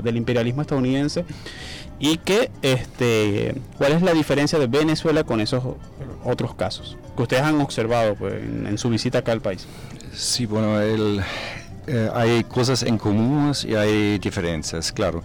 del 0.00 0.16
imperialismo 0.16 0.62
estadounidense 0.62 1.26
y 1.98 2.16
que 2.16 2.50
este, 2.62 3.54
cuál 3.76 3.92
es 3.92 4.00
la 4.00 4.14
diferencia 4.14 4.58
de 4.58 4.68
Venezuela 4.68 5.22
con 5.22 5.42
esos 5.42 5.62
otros 6.24 6.54
casos 6.54 6.96
que 7.14 7.22
ustedes 7.22 7.42
han 7.42 7.60
observado 7.60 8.14
pues, 8.14 8.36
en 8.42 8.78
su 8.78 8.88
visita 8.88 9.18
acá 9.18 9.32
al 9.32 9.42
país. 9.42 9.66
Sí, 10.14 10.46
bueno, 10.46 10.80
el, 10.80 11.22
eh, 11.88 12.10
hay 12.14 12.44
cosas 12.44 12.82
en 12.82 12.98
común 12.98 13.52
y 13.64 13.74
hay 13.74 14.18
diferencias, 14.18 14.92
claro. 14.92 15.22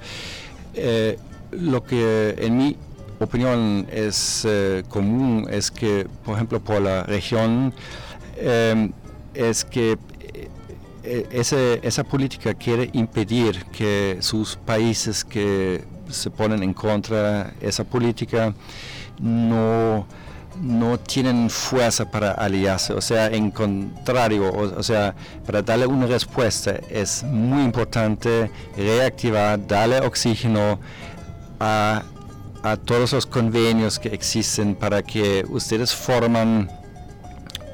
Eh, 0.74 1.18
lo 1.52 1.84
que 1.84 2.36
en 2.38 2.58
mi 2.58 2.78
opinión 3.20 3.86
es 3.92 4.46
eh, 4.48 4.84
común 4.88 5.48
es 5.52 5.70
que, 5.70 6.08
por 6.24 6.36
ejemplo, 6.36 6.60
por 6.62 6.82
la 6.82 7.04
región, 7.04 7.74
es 9.34 9.66
que 9.66 9.98
esa 11.04 12.04
política 12.04 12.54
quiere 12.54 12.90
impedir 12.94 13.66
que 13.66 14.18
sus 14.22 14.56
países 14.56 15.24
que 15.24 15.84
se 16.10 16.30
ponen 16.30 16.64
en 16.64 16.74
contra 16.74 17.54
de 17.60 17.68
esa 17.68 17.84
política 17.84 18.54
no 19.20 20.08
no 20.62 21.00
tienen 21.00 21.50
fuerza 21.50 22.10
para 22.10 22.32
aliarse, 22.32 22.94
o 22.94 23.02
sea, 23.02 23.28
en 23.28 23.52
contrario, 23.52 24.52
o, 24.54 24.84
sea, 24.84 25.16
para 25.46 25.62
darle 25.62 25.88
una 25.88 26.06
respuesta 26.06 26.80
es 26.90 27.24
muy 27.24 27.64
importante 27.64 28.52
reactivar, 28.78 29.66
darle 29.66 30.00
oxígeno 30.00 30.80
a, 31.60 32.04
todos 32.86 33.12
los 33.12 33.26
convenios 33.26 34.00
que 34.00 34.08
existen 34.10 34.74
para 34.74 35.04
que 35.04 35.46
ustedes 35.50 35.94
forman 35.94 36.70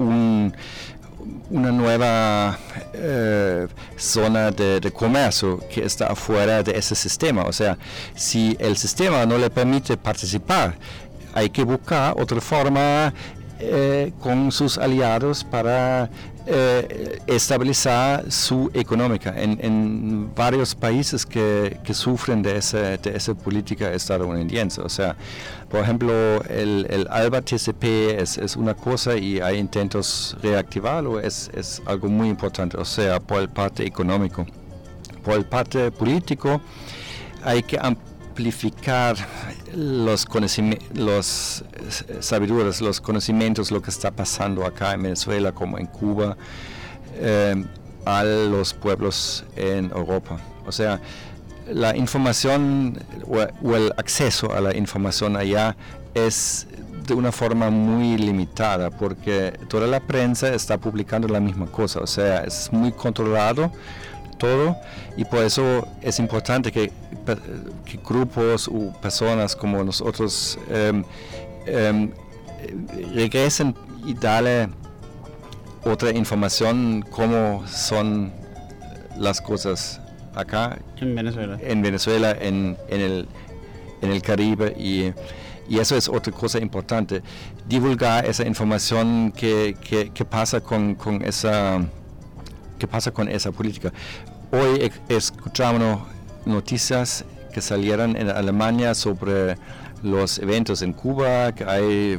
una 0.00 0.52
nueva 1.70 2.58
eh, 2.92 3.68
zona 3.96 4.50
de, 4.50 4.80
de, 4.80 4.90
comercio 4.90 5.60
que 5.72 5.84
está 5.84 6.06
afuera 6.06 6.64
de 6.64 6.76
ese 6.76 6.96
sistema. 6.96 7.44
O 7.44 7.52
sea, 7.52 7.78
si 8.16 8.56
el 8.58 8.76
sistema 8.76 9.24
no 9.26 9.38
le 9.38 9.48
permite 9.48 9.96
participar, 9.96 10.76
hay 11.34 11.50
que 11.50 11.64
buscar 11.64 12.14
otra 12.16 12.40
forma 12.40 13.12
eh, 13.58 14.12
con 14.20 14.50
sus 14.52 14.78
aliados 14.78 15.44
para 15.44 16.08
eh, 16.46 17.18
estabilizar 17.26 18.32
su 18.32 18.70
económica 18.72 19.34
en, 19.36 20.34
varios 20.34 20.74
países 20.74 21.26
que, 21.26 21.78
sufren 21.92 22.40
de 22.40 22.56
esa, 22.56 23.34
política 23.34 23.92
estadounidense. 23.92 24.80
O 24.80 24.88
sea, 24.88 25.14
por 25.68 25.80
ejemplo, 25.80 26.42
el, 26.44 26.86
el 26.88 27.06
ALBA 27.10 27.42
TCP 27.42 27.84
es, 28.18 28.56
una 28.56 28.74
cosa 28.74 29.16
y 29.16 29.40
hay 29.40 29.58
intentos 29.58 30.36
reactivarlo, 30.42 31.20
es, 31.20 31.82
algo 31.84 32.08
muy 32.08 32.30
importante, 32.30 32.78
o 32.78 32.84
sea, 32.86 33.20
por 33.20 33.42
el 33.42 33.50
parte 33.50 33.86
económico. 33.86 34.46
Por 35.22 35.34
el 35.34 35.44
parte 35.44 35.90
político, 35.90 36.62
hay 37.44 37.62
que 37.62 37.78
amplificar 38.40 39.16
los 39.74 40.26
los 40.94 41.62
sabidurías, 42.20 42.80
los 42.80 43.00
conocimientos, 43.00 43.70
lo 43.70 43.82
que 43.82 43.90
está 43.90 44.10
pasando 44.10 44.64
acá 44.64 44.94
en 44.94 45.02
Venezuela 45.02 45.52
como 45.52 45.78
en 45.78 45.84
Cuba, 45.86 46.38
eh, 47.16 47.62
a 48.06 48.24
los 48.24 48.72
pueblos 48.72 49.44
en 49.56 49.90
Europa. 49.94 50.38
O 50.66 50.72
sea, 50.72 51.00
la 51.70 51.94
información 51.94 52.98
o, 53.26 53.76
el 53.76 53.92
acceso 53.98 54.54
a 54.54 54.60
la 54.62 54.74
información 54.74 55.36
allá 55.36 55.76
es 56.14 56.66
de 57.06 57.12
una 57.12 57.32
forma 57.32 57.68
muy 57.68 58.16
limitada 58.16 58.90
porque 58.90 59.52
toda 59.68 59.86
la 59.86 60.00
prensa 60.00 60.54
está 60.54 60.78
publicando 60.78 61.28
la 61.28 61.40
misma 61.40 61.66
cosa, 61.66 62.00
o 62.00 62.06
sea, 62.06 62.44
es 62.44 62.72
muy 62.72 62.92
controlado 62.92 63.70
todo 64.40 64.76
y 65.16 65.24
por 65.24 65.44
eso 65.44 65.86
es 66.02 66.18
importante 66.18 66.72
que, 66.72 66.90
grupos 68.04 68.66
o 68.66 68.92
personas 69.00 69.54
como 69.54 69.84
nosotros 69.84 70.58
em, 70.68 71.04
em, 71.66 72.10
regresen 73.14 73.74
y 74.04 74.14
darle 74.14 74.68
otra 75.84 76.10
información 76.10 77.04
cómo 77.10 77.64
son 77.68 78.32
las 79.16 79.40
cosas 79.40 80.00
acá 80.34 80.78
en 81.00 81.14
Venezuela. 81.14 81.58
en 81.60 81.82
Venezuela 81.82 82.30
en, 82.32 82.76
en, 82.88 83.00
el, 83.00 83.28
en 84.02 84.10
el 84.10 84.22
Caribe 84.22 84.74
y, 84.78 85.12
y, 85.68 85.78
eso 85.78 85.96
es 85.96 86.08
otra 86.08 86.32
cosa 86.32 86.58
importante. 86.58 87.22
Divulgar 87.68 88.24
esa 88.26 88.46
información 88.46 89.32
que, 89.32 89.76
que, 90.14 90.24
pasa 90.24 90.60
con, 90.60 90.94
con 90.94 91.22
esa 91.22 91.80
qué 92.80 92.86
pasa 92.86 93.10
con 93.10 93.28
esa 93.28 93.52
política 93.52 93.92
Hoy 94.52 94.90
escuchamos 95.08 96.00
noticias 96.44 97.24
que 97.52 97.60
salieron 97.60 98.16
en 98.16 98.30
Alemania 98.30 98.96
sobre 98.96 99.56
los 100.02 100.40
eventos 100.40 100.82
en 100.82 100.92
Cuba, 100.92 101.52
que 101.52 101.64
hay, 101.64 102.18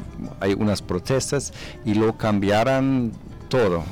unas 0.56 0.80
protestas 0.80 1.52
y 1.84 1.92
lo 1.92 2.16
cambiaron 2.16 3.12
todo, 3.50 3.84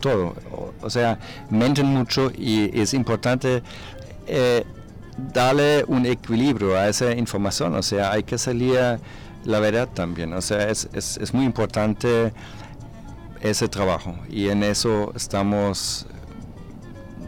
todo. 0.00 0.34
O, 0.82 0.90
sea, 0.90 1.18
menten 1.48 1.86
mucho 1.86 2.30
y 2.36 2.78
es 2.78 2.92
importante 2.92 3.62
eh, 4.26 4.64
darle 5.32 5.82
un 5.88 6.04
equilibrio 6.04 6.76
a 6.76 6.90
esa 6.90 7.12
información. 7.12 7.74
O 7.76 7.82
sea, 7.82 8.12
hay 8.12 8.24
que 8.24 8.36
salir 8.36 8.78
la 9.46 9.58
verdad 9.58 9.88
también. 9.88 10.34
O 10.34 10.42
sea, 10.42 10.68
es, 10.68 10.86
es, 10.92 11.16
es 11.16 11.32
muy 11.32 11.46
importante 11.46 12.34
ese 13.40 13.68
trabajo 13.68 14.14
y 14.28 14.48
en 14.48 14.62
eso 14.64 15.12
estamos 15.16 16.06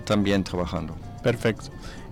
también 0.09 0.43
trabajando. 0.43 0.97
Perfecto. 1.23 1.67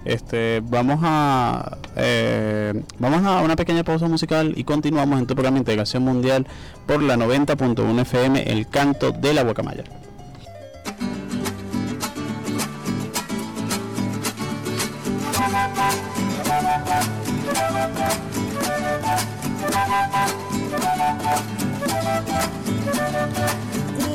Este, 0.04 0.62
vamos 0.62 1.00
a 1.02 1.78
eh, 1.96 2.72
vamos 2.98 3.24
a 3.24 3.40
una 3.40 3.56
pequeña 3.56 3.82
pausa 3.82 4.06
musical 4.06 4.52
y 4.54 4.62
continuamos 4.62 5.18
en 5.18 5.26
tu 5.26 5.34
programa 5.34 5.58
Integración 5.58 6.04
Mundial 6.04 6.46
por 6.86 7.02
la 7.02 7.16
90.1 7.16 8.00
FM 8.02 8.52
El 8.52 8.68
Canto 8.68 9.10
de 9.10 9.34
la 9.34 9.42
Guacamaya. 9.42 9.82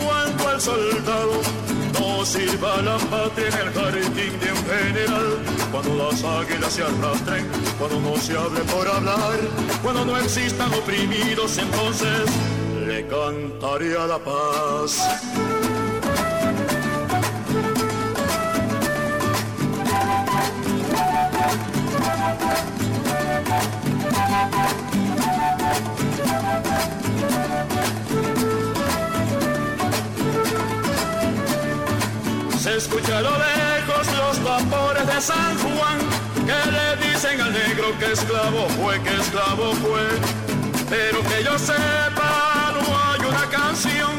Cuando 0.05 0.51
el 0.53 0.61
soldado 0.61 1.70
sirva 2.31 2.81
la 2.81 2.97
patria 2.97 3.49
en 3.49 3.67
el 3.67 3.73
jardín 3.73 4.39
de 4.39 4.51
un 4.53 4.63
general. 4.65 5.27
Cuando 5.69 5.95
las 5.95 6.23
águilas 6.23 6.73
se 6.73 6.81
arrastren, 6.81 7.45
cuando 7.77 7.99
no 7.99 8.15
se 8.15 8.37
hable 8.37 8.61
por 8.61 8.87
hablar, 8.87 9.39
cuando 9.83 10.05
no 10.05 10.17
existan 10.17 10.73
oprimidos, 10.73 11.57
entonces 11.57 12.29
le 12.87 13.05
cantaría 13.07 14.07
la 14.07 14.17
paz. 14.19 14.91
Se 32.61 32.77
escucha 32.77 33.17
a 33.17 33.21
lo 33.23 33.31
lejos 33.31 34.07
los 34.19 34.37
tambores 34.45 35.07
de 35.07 35.19
San 35.19 35.57
Juan 35.57 35.97
que 36.45 36.71
le 36.71 37.07
dicen 37.07 37.41
al 37.41 37.51
negro 37.51 37.87
que 37.97 38.11
esclavo 38.11 38.67
fue, 38.79 39.01
que 39.01 39.09
esclavo 39.19 39.73
fue. 39.73 40.07
Pero 40.87 41.23
que 41.23 41.43
yo 41.43 41.57
sepa, 41.57 42.71
no 42.75 42.85
hay 43.03 43.19
una 43.21 43.49
canción 43.49 44.11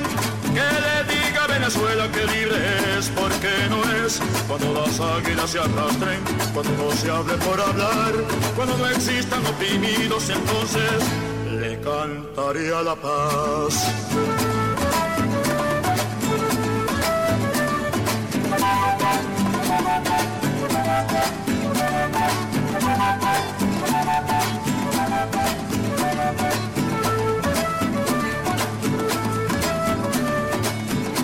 que 0.52 0.60
le 0.60 1.14
diga 1.14 1.44
a 1.44 1.46
Venezuela 1.46 2.08
que 2.10 2.24
libre 2.36 2.98
es, 2.98 3.10
porque 3.10 3.48
no 3.70 3.80
es. 4.04 4.20
Cuando 4.48 4.74
las 4.74 4.98
águilas 4.98 5.48
se 5.48 5.60
arrastren, 5.60 6.18
cuando 6.52 6.72
no 6.82 6.90
se 6.96 7.10
hable 7.12 7.34
por 7.34 7.60
hablar, 7.60 8.12
cuando 8.56 8.76
no 8.76 8.88
existan 8.88 9.46
oprimidos, 9.46 10.30
entonces 10.30 11.00
le 11.60 11.80
cantaría 11.80 12.82
la 12.82 12.96
paz. 12.96 14.51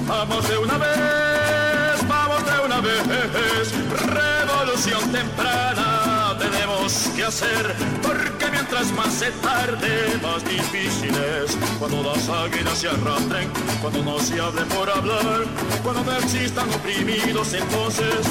Vamos 0.09 0.49
de 0.49 0.59
una 0.59 0.79
vez, 0.79 2.09
vamos 2.09 2.45
de 2.45 2.67
una 2.67 2.81
vez, 2.81 3.73
revolución 4.07 5.13
temprana 5.13 6.37
tenemos 6.39 7.09
que 7.15 7.25
hacer, 7.25 7.75
porque 8.03 8.51
mientras 8.51 8.91
más 8.93 9.13
se 9.13 9.31
tarde, 9.43 10.19
más 10.23 10.45
difícil 10.45 11.15
es, 11.15 11.57
cuando 11.79 12.03
las 12.03 12.29
águilas 12.29 12.79
se 12.79 12.89
arrastren, 12.89 13.49
cuando 13.81 14.03
no 14.03 14.19
se 14.19 14.41
hable 14.41 14.63
por 14.63 14.91
hablar, 14.91 15.45
cuando 15.83 16.05
no 16.05 16.19
existan 16.19 16.69
oprimidos, 16.73 17.53
entonces 17.53 18.27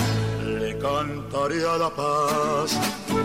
le 0.77 0.83
cantaría 0.83 1.77
la 1.77 1.89
paz. 1.89 3.16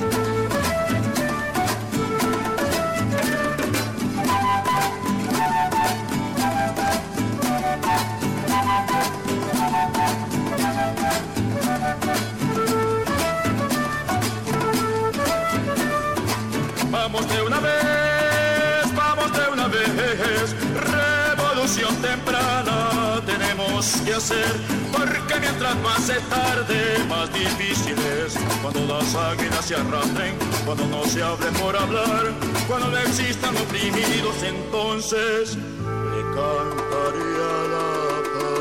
Tenemos 23.83 24.01
que 24.03 24.15
hacer, 24.15 24.53
porque 24.93 25.41
mientras 25.41 25.75
más 25.77 26.05
se 26.05 26.15
tarde, 26.23 26.99
más 27.09 27.33
difícil 27.33 27.97
es. 27.99 28.35
Cuando 28.61 28.81
las 28.87 29.15
águilas 29.15 29.65
se 29.65 29.75
arrastren, 29.75 30.37
cuando 30.65 30.87
no 30.87 31.05
se 31.05 31.23
hable 31.23 31.47
por 31.61 31.77
hablar, 31.77 32.33
cuando 32.69 32.89
no 32.91 32.99
existan 32.99 33.57
oprimidos, 33.57 34.43
entonces 34.43 35.57
le 35.57 36.23
cantaría 36.35 37.49
la 37.73 37.89
paz. 38.35 38.53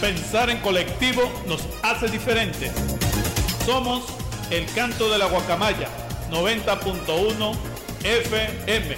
Pensar 0.00 0.50
en 0.50 0.58
colectivo 0.60 1.22
nos 1.46 1.62
hace 1.82 2.08
diferentes. 2.08 2.72
Somos 3.64 4.02
el 4.50 4.66
canto 4.72 5.08
de 5.10 5.18
la 5.18 5.26
guacamaya 5.26 5.88
90.1 6.30 7.67
FM. 8.04 8.96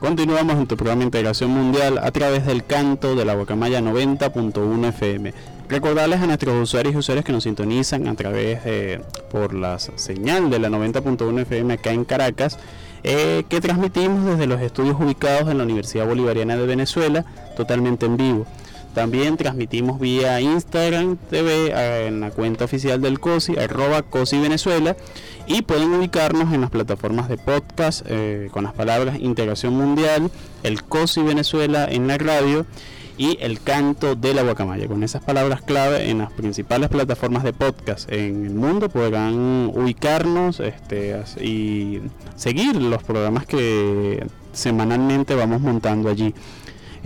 Continuamos 0.00 0.56
en 0.56 0.66
tu 0.66 0.76
programa 0.76 1.02
Integración 1.02 1.50
Mundial 1.50 1.98
a 1.98 2.10
través 2.12 2.46
del 2.46 2.64
canto 2.64 3.16
de 3.16 3.24
la 3.24 3.34
Guacamaya 3.34 3.80
90.1 3.80 4.88
FM. 4.88 5.32
Recordarles 5.68 6.20
a 6.20 6.26
nuestros 6.26 6.62
usuarios 6.62 6.94
y 6.94 6.98
usuarios 6.98 7.24
que 7.24 7.32
nos 7.32 7.44
sintonizan 7.44 8.06
a 8.06 8.14
través 8.14 8.62
de 8.64 9.00
por 9.30 9.54
la 9.54 9.78
señal 9.78 10.50
de 10.50 10.58
la 10.58 10.68
90.1 10.68 11.40
FM 11.40 11.74
acá 11.74 11.90
en 11.90 12.04
Caracas, 12.04 12.58
eh, 13.02 13.44
que 13.48 13.60
transmitimos 13.60 14.24
desde 14.24 14.46
los 14.46 14.60
estudios 14.60 14.96
ubicados 15.00 15.50
en 15.50 15.58
la 15.58 15.64
Universidad 15.64 16.06
Bolivariana 16.06 16.56
de 16.56 16.66
Venezuela, 16.66 17.24
totalmente 17.56 18.06
en 18.06 18.16
vivo. 18.16 18.46
También 18.98 19.36
transmitimos 19.36 20.00
vía 20.00 20.40
Instagram 20.40 21.18
TV 21.30 22.08
en 22.08 22.18
la 22.18 22.32
cuenta 22.32 22.64
oficial 22.64 23.00
del 23.00 23.20
COSI, 23.20 23.56
arroba 23.56 24.02
COSI 24.02 24.42
y 25.46 25.62
pueden 25.62 25.94
ubicarnos 25.94 26.52
en 26.52 26.62
las 26.62 26.70
plataformas 26.70 27.28
de 27.28 27.36
podcast 27.36 28.04
eh, 28.08 28.48
con 28.50 28.64
las 28.64 28.72
palabras 28.72 29.20
Integración 29.20 29.74
Mundial, 29.74 30.32
el 30.64 30.82
COSI 30.82 31.22
Venezuela 31.22 31.86
en 31.88 32.08
la 32.08 32.18
radio 32.18 32.66
y 33.16 33.38
el 33.40 33.60
canto 33.60 34.16
de 34.16 34.34
la 34.34 34.42
guacamaya. 34.42 34.88
Con 34.88 35.04
esas 35.04 35.22
palabras 35.22 35.62
clave 35.62 36.10
en 36.10 36.18
las 36.18 36.32
principales 36.32 36.88
plataformas 36.88 37.44
de 37.44 37.52
podcast 37.52 38.10
en 38.12 38.46
el 38.46 38.54
mundo 38.54 38.88
podrán 38.88 39.70
ubicarnos 39.72 40.58
este, 40.58 41.22
y 41.40 42.00
seguir 42.34 42.74
los 42.74 43.04
programas 43.04 43.46
que 43.46 44.26
semanalmente 44.52 45.36
vamos 45.36 45.60
montando 45.60 46.08
allí. 46.08 46.34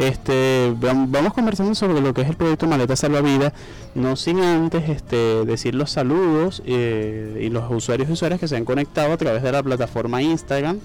Este, 0.03 0.75
vamos 0.77 1.33
conversando 1.33 1.77
sobre 1.77 2.01
lo 2.01 2.13
que 2.13 2.23
es 2.23 2.29
el 2.29 2.35
proyecto 2.35 2.67
Maleta 2.67 2.97
Salvavidas, 2.97 3.53
no 3.95 4.17
sin 4.17 4.41
antes 4.41 4.89
este, 4.89 5.45
decir 5.45 5.77
los 5.77 5.93
saludos 5.93 6.61
eh, 6.67 7.41
y 7.41 7.51
los 7.51 7.71
usuarios 7.71 8.09
y 8.09 8.13
usuarias 8.13 8.41
que 8.41 8.49
se 8.49 8.57
han 8.57 8.65
conectado 8.65 9.13
a 9.13 9.17
través 9.17 9.45
de 9.45 9.53
la 9.53 9.63
plataforma 9.63 10.21
Instagram 10.21 10.81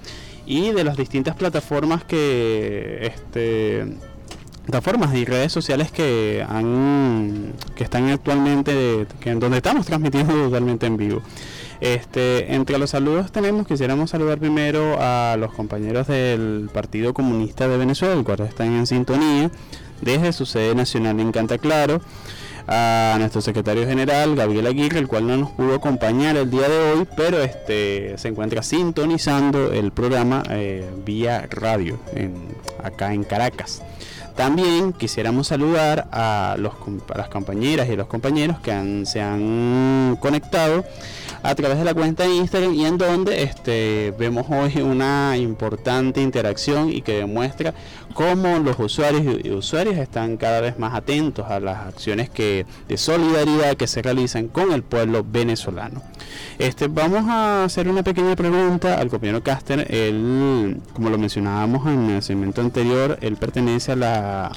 y 0.45 0.69
de 0.69 0.83
las 0.83 0.97
distintas 0.97 1.35
plataformas 1.35 2.03
que 2.03 3.07
este, 3.07 3.87
plataformas 4.65 5.15
y 5.15 5.25
redes 5.25 5.51
sociales 5.51 5.91
que 5.91 6.45
están 7.75 8.09
actualmente 8.09 9.07
que 9.19 9.31
en 9.31 9.39
donde 9.39 9.57
estamos 9.57 9.87
transmitiendo 9.87 10.31
totalmente 10.31 10.85
en 10.85 10.95
vivo. 10.95 11.23
Este, 11.79 12.55
entre 12.55 12.77
los 12.79 12.89
saludos 12.89 13.31
tenemos, 13.31 13.67
quisiéramos 13.67 14.09
saludar 14.09 14.39
primero 14.39 14.97
a 14.99 15.35
los 15.37 15.53
compañeros 15.53 16.07
del 16.07 16.69
Partido 16.73 17.13
Comunista 17.13 17.67
de 17.67 17.77
Venezuela, 17.77 18.15
el 18.15 18.23
cual 18.23 18.41
están 18.41 18.73
en 18.73 18.87
sintonía 18.87 19.51
desde 20.01 20.33
su 20.33 20.45
sede 20.45 20.73
nacional 20.75 21.19
en 21.19 21.31
Canta 21.31 21.57
Claro, 21.57 22.01
a 22.67 23.15
nuestro 23.19 23.41
secretario 23.41 23.87
general 23.87 24.35
Gabriel 24.35 24.67
Aguirre, 24.67 24.99
el 24.99 25.07
cual 25.07 25.25
no 25.27 25.37
nos 25.37 25.51
pudo 25.51 25.75
acompañar 25.75 26.35
el 26.35 26.49
día 26.49 26.67
de 26.67 26.77
hoy, 26.91 27.07
pero 27.15 27.41
este 27.41 28.17
se 28.17 28.27
encuentra 28.27 28.61
sintonizando 28.61 29.71
el 29.71 29.91
programa 29.91 30.43
eh, 30.49 30.85
vía 31.05 31.47
radio 31.49 31.97
acá 32.83 33.13
en 33.13 33.23
Caracas. 33.23 33.81
También 34.35 34.93
quisiéramos 34.93 35.47
saludar 35.47 36.07
a, 36.11 36.55
los, 36.59 36.73
las 37.15 37.29
compañeras 37.29 37.89
y 37.89 37.95
los 37.95 38.07
compañeros 38.07 38.59
que 38.59 39.03
se 39.05 39.21
han 39.21 40.17
conectado 40.19 40.83
a 41.43 41.55
través 41.55 41.77
de 41.77 41.85
la 41.85 41.93
cuenta 41.93 42.23
de 42.23 42.35
Instagram 42.35 42.73
y 42.73 42.85
en 42.85 42.97
donde 42.97 43.43
este, 43.43 44.13
vemos 44.17 44.45
hoy 44.49 44.81
una 44.81 45.37
importante 45.37 46.21
interacción 46.21 46.91
y 46.91 47.01
que 47.01 47.13
demuestra 47.13 47.73
cómo 48.13 48.59
los 48.59 48.79
usuarios 48.79 49.37
y 49.43 49.51
usuarias 49.51 49.97
están 49.97 50.37
cada 50.37 50.61
vez 50.61 50.79
más 50.79 50.95
atentos 50.95 51.45
a 51.49 51.59
las 51.59 51.87
acciones 51.87 52.29
que, 52.29 52.65
de 52.87 52.97
solidaridad 52.97 53.75
que 53.75 53.87
se 53.87 54.01
realizan 54.01 54.47
con 54.47 54.71
el 54.71 54.83
pueblo 54.83 55.23
venezolano. 55.23 56.01
Este, 56.57 56.87
vamos 56.87 57.25
a 57.27 57.63
hacer 57.63 57.87
una 57.87 58.03
pequeña 58.03 58.35
pregunta 58.35 58.99
al 58.99 59.09
compañero 59.09 59.43
Caster. 59.43 59.85
Él, 59.89 60.81
como 60.93 61.09
lo 61.09 61.17
mencionábamos 61.17 61.87
en 61.87 62.09
el 62.09 62.23
segmento 62.23 62.61
anterior, 62.61 63.17
él 63.21 63.35
pertenece 63.35 63.91
a 63.91 63.95
la 63.95 64.51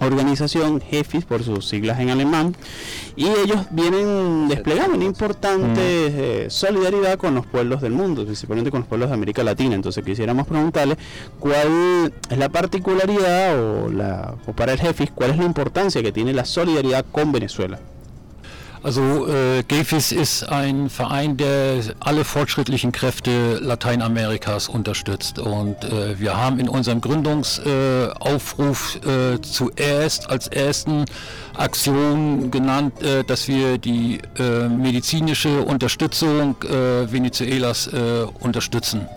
organización 0.00 0.80
JEFIS 0.80 1.24
por 1.24 1.42
sus 1.42 1.68
siglas 1.68 2.00
en 2.00 2.10
alemán 2.10 2.54
y 3.16 3.26
ellos 3.26 3.66
vienen 3.70 4.48
desplegando 4.48 4.96
una 4.96 5.04
importante 5.04 5.80
mm. 5.80 6.14
eh, 6.16 6.46
solidaridad 6.48 7.16
con 7.16 7.34
los 7.34 7.46
pueblos 7.46 7.80
del 7.80 7.92
mundo, 7.92 8.24
principalmente 8.24 8.70
con 8.70 8.80
los 8.80 8.88
pueblos 8.88 9.08
de 9.10 9.14
América 9.14 9.44
Latina. 9.44 9.74
Entonces 9.74 10.04
quisiéramos 10.04 10.46
preguntarle 10.46 10.96
cuál 11.38 12.12
es 12.28 12.38
la 12.38 12.48
particularidad 12.48 13.58
o, 13.58 13.90
la, 13.90 14.34
o 14.46 14.52
para 14.52 14.72
el 14.72 14.80
JEFIS 14.80 15.10
cuál 15.12 15.30
es 15.30 15.38
la 15.38 15.44
importancia 15.44 16.02
que 16.02 16.12
tiene 16.12 16.32
la 16.32 16.44
solidaridad 16.44 17.04
con 17.10 17.32
Venezuela. 17.32 17.78
Also 18.84 19.26
äh, 19.26 19.62
GEFIS 19.62 20.12
ist 20.12 20.44
ein 20.44 20.90
Verein, 20.90 21.38
der 21.38 21.80
alle 22.00 22.22
fortschrittlichen 22.22 22.92
Kräfte 22.92 23.58
Lateinamerikas 23.62 24.68
unterstützt. 24.68 25.38
Und 25.38 25.82
äh, 25.84 26.20
wir 26.20 26.36
haben 26.36 26.60
in 26.60 26.68
unserem 26.68 27.00
Gründungsaufruf 27.00 29.00
äh, 29.06 29.40
zuerst 29.40 30.28
als 30.28 30.48
ersten 30.48 31.06
Aktion 31.54 32.50
genannt, 32.50 33.02
äh, 33.02 33.24
dass 33.24 33.48
wir 33.48 33.78
die 33.78 34.18
äh, 34.38 34.68
medizinische 34.68 35.62
Unterstützung 35.62 36.56
äh, 36.64 37.10
Venezuelas 37.10 37.88
unterstützen 38.40 39.08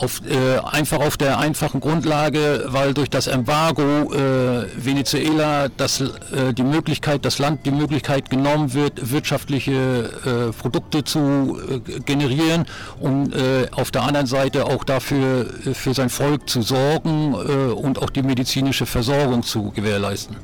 auf, 0.00 0.22
äh, 0.26 0.58
einfach 0.58 1.00
auf 1.00 1.16
der 1.16 1.38
einfachen 1.38 1.80
Grundlage, 1.80 2.64
weil 2.68 2.94
durch 2.94 3.10
das 3.10 3.26
Embargo 3.26 4.12
äh, 4.12 4.66
Venezuela 4.76 5.68
das, 5.68 6.00
äh, 6.00 6.52
die 6.52 6.62
Möglichkeit, 6.62 7.24
das 7.24 7.38
Land 7.38 7.66
die 7.66 7.70
Möglichkeit 7.70 8.30
genommen 8.30 8.72
wird, 8.72 9.10
wirtschaftliche 9.10 9.72
äh, 10.52 10.52
Produkte 10.52 11.04
zu 11.04 11.58
äh, 11.68 12.00
generieren 12.00 12.66
und 12.98 13.34
äh, 13.34 13.68
auf 13.72 13.90
der 13.90 14.02
anderen 14.02 14.26
Seite 14.26 14.64
auch 14.66 14.84
dafür 14.84 15.46
für 15.74 15.94
sein 15.94 16.08
Volk 16.08 16.48
zu 16.48 16.62
sorgen 16.62 17.34
und 17.34 18.00
auch 18.00 18.10
die 18.10 18.22
medizinische 18.22 18.86
Versorgung 18.86 19.42
zu 19.42 19.70
gewährleisten. 19.70 20.36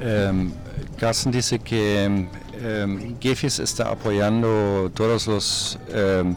Ähm, 0.00 0.52
Carsten 0.98 1.32
dice 1.32 1.58
que 1.58 2.28
ähm, 2.62 3.16
GEFIS 3.20 3.58
está 3.58 3.90
apoyando 3.90 4.90
todos 4.94 5.26
los 5.26 5.78
ähm, 5.92 6.36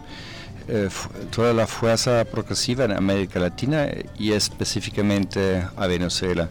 Eh, 0.76 0.89
toda 1.30 1.53
la 1.53 1.67
fuerza 1.67 2.26
progresiva 2.26 2.86
en 2.86 2.93
América 2.93 3.39
Latina 3.39 3.88
y 4.17 4.32
específicamente 4.32 5.63
a 5.78 5.86
Venezuela. 5.86 6.49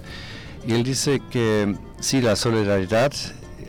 Y 0.65 0.75
él 0.75 0.85
dice 0.85 1.21
que 1.29 1.75
sí, 1.99 2.21
la 2.21 2.37
solidaridad 2.37 3.13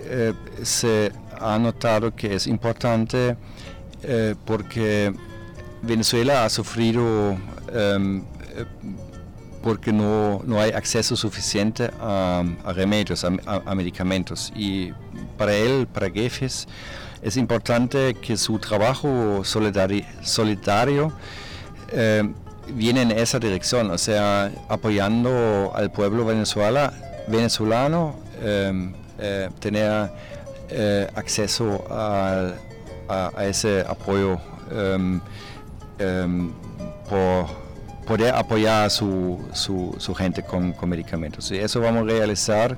eh, 0.06 0.34
se 0.62 1.12
ha 1.42 1.58
notado 1.58 2.16
que 2.16 2.36
es 2.36 2.46
importante 2.46 3.36
eh, 4.04 4.36
porque 4.46 5.12
Venezuela 5.82 6.46
ha 6.46 6.50
sufrido 6.52 7.36
em, 7.74 8.24
porque 9.64 9.92
no, 9.92 10.44
no, 10.46 10.62
hay 10.62 10.70
acceso 10.70 11.16
suficiente 11.16 11.90
a, 12.00 12.44
remedios, 12.76 13.24
a, 13.24 13.74
medicamentos. 13.74 14.54
Y 14.56 14.92
para 15.36 15.56
él, 15.56 15.88
para 15.88 16.12
Gefes, 16.12 16.68
es 17.24 17.38
importante 17.38 18.16
que 18.16 18.36
su 18.36 18.60
trabajo 18.60 19.44
solidario, 19.44 21.14
eh, 21.90 22.24
viene 22.68 23.02
en 23.02 23.12
esa 23.12 23.40
dirección, 23.40 23.92
o 23.92 23.98
sea, 23.98 24.52
apoyando 24.68 25.72
al 25.74 25.92
pueblo 25.92 26.26
venezuela, 26.26 26.94
venezolano, 27.28 28.16
em, 28.42 28.94
eh, 29.20 29.50
tener 29.60 30.12
eh, 30.70 31.08
acceso 31.16 31.86
a, 31.90 32.54
ese 33.42 33.82
apoyo 33.82 34.40
em, 34.72 35.22
em, 36.00 36.52
por 37.08 37.46
poder 38.08 38.34
apoyar 38.34 38.86
a 38.86 38.90
su, 38.90 39.40
su, 39.54 40.16
gente 40.16 40.42
con, 40.42 40.74
con, 40.74 40.90
medicamentos. 40.90 41.52
Y 41.52 41.58
eso 41.58 41.80
vamos 41.80 42.04
a 42.04 42.06
realizar 42.06 42.78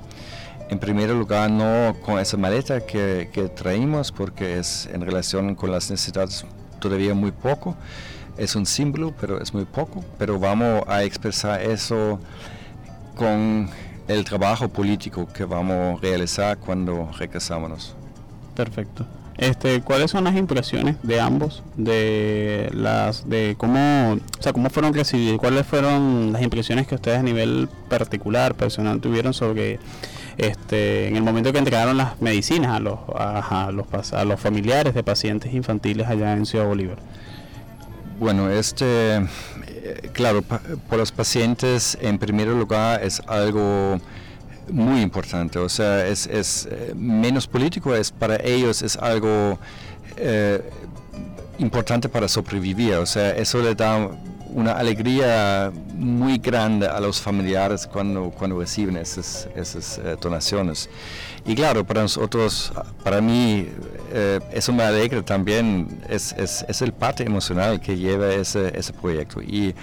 en 0.68 0.78
primer 0.78 1.10
lugar, 1.10 1.50
no 1.50 1.94
con 2.04 2.18
esa 2.18 2.36
maleta 2.36 2.80
que, 2.80 3.50
traímos, 3.54 4.12
porque 4.12 4.58
es 4.58 4.88
en 4.92 5.00
relación 5.00 5.54
con 5.54 5.70
las 5.70 5.90
necesidades 5.90 6.44
todavía 6.80 7.14
muy 7.14 7.32
poco. 7.32 7.76
Es 8.36 8.54
un 8.56 8.66
símbolo, 8.66 9.14
pero 9.20 9.40
es 9.40 9.54
muy 9.54 9.64
poco. 9.64 10.04
Pero 10.18 10.38
vamos 10.38 10.82
a 10.88 11.04
expresar 11.04 11.62
eso 11.62 12.18
con 13.14 13.68
el 14.08 14.24
trabajo 14.24 14.68
político 14.68 15.26
que 15.32 15.44
vamos 15.44 15.98
a 15.98 16.02
realizar 16.02 16.58
cuando 16.58 17.10
regresamos. 17.18 17.94
Perfecto. 18.54 19.06
Este, 19.38 19.82
¿cuáles 19.82 20.10
son 20.10 20.24
las 20.24 20.34
impresiones 20.34 20.96
de 21.02 21.20
ambos 21.20 21.62
de 21.76 22.70
las 22.72 23.28
de 23.28 23.54
cómo, 23.58 24.14
o 24.14 24.42
sea, 24.42 24.54
cómo 24.54 24.70
fueron 24.70 24.94
recibidos? 24.94 25.38
¿Cuáles 25.38 25.66
fueron 25.66 26.32
las 26.32 26.42
impresiones 26.42 26.86
que 26.86 26.94
ustedes 26.94 27.18
a 27.18 27.22
nivel 27.22 27.68
particular, 27.90 28.54
personal 28.54 29.00
tuvieron 29.00 29.34
sobre 29.34 29.78
este 30.38 31.08
en 31.08 31.16
el 31.16 31.22
momento 31.22 31.52
que 31.52 31.58
entregaron 31.58 31.96
las 31.96 32.20
medicinas 32.20 32.72
a 32.72 32.80
los 32.80 32.98
a, 33.14 33.70
los 33.72 34.12
a 34.12 34.24
los 34.24 34.40
familiares 34.40 34.94
de 34.94 35.02
pacientes 35.02 35.52
infantiles 35.54 36.06
allá 36.06 36.32
en 36.34 36.46
Ciudad 36.46 36.66
Bolívar? 36.66 36.98
Bueno, 38.18 38.50
este 38.50 39.16
eh, 39.16 40.10
claro, 40.12 40.42
por 40.42 40.98
los 40.98 41.12
pacientes 41.12 41.96
en 42.00 42.18
primer 42.18 42.48
lugar 42.48 43.02
es 43.02 43.22
algo 43.26 44.00
muy 44.68 45.00
importante, 45.00 45.58
o 45.58 45.68
sea, 45.68 46.06
es, 46.06 46.26
es 46.26 46.68
eh, 46.70 46.92
menos 46.96 47.46
político, 47.46 47.94
es 47.94 48.10
para 48.10 48.36
ellos 48.36 48.82
es 48.82 48.96
algo 48.96 49.58
eh, 50.16 50.60
importante 51.58 52.08
para 52.08 52.26
sobrevivir, 52.26 52.94
o 52.94 53.06
sea, 53.06 53.30
eso 53.30 53.62
le 53.62 53.74
da 53.74 54.10
una 54.56 54.72
alegría 54.72 55.70
muy 55.94 56.38
grande 56.38 56.88
a 56.88 56.98
los 56.98 57.20
familiares 57.20 57.86
cuando, 57.86 58.30
cuando 58.30 58.58
reciben 58.58 58.96
esas, 58.96 59.48
esas 59.54 59.98
eh, 59.98 60.16
donaciones. 60.20 60.88
Y 61.44 61.54
claro, 61.54 61.84
para 61.84 62.02
nosotros, 62.02 62.72
para 63.04 63.20
mí, 63.20 63.68
eso 64.50 64.72
me 64.72 64.82
alegra 64.82 65.22
también, 65.22 66.00
es, 66.08 66.32
es, 66.32 66.64
es, 66.68 66.82
el 66.82 66.92
parte 66.92 67.22
emocional 67.22 67.80
que 67.80 67.96
lleva 67.96 68.32
ese, 68.32 68.76
ese 68.76 68.92
proyecto. 68.92 69.42
Y 69.42 69.74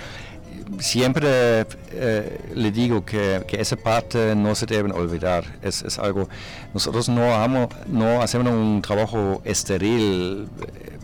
siempre 0.79 1.65
eh, 1.91 2.39
le 2.53 2.71
digo 2.71 3.05
que, 3.05 3.43
que, 3.47 3.59
esa 3.61 3.75
parte 3.75 4.35
no 4.35 4.55
se 4.55 4.65
deben 4.65 4.91
olvidar. 4.91 5.43
Es, 5.61 5.81
es 5.83 5.99
algo, 5.99 6.29
nosotros 6.73 7.09
no, 7.09 7.69
no 7.87 8.21
hacemos 8.21 8.53
un 8.53 8.81
trabajo 8.81 9.41
estéril, 9.45 10.47
eh, 10.61 10.97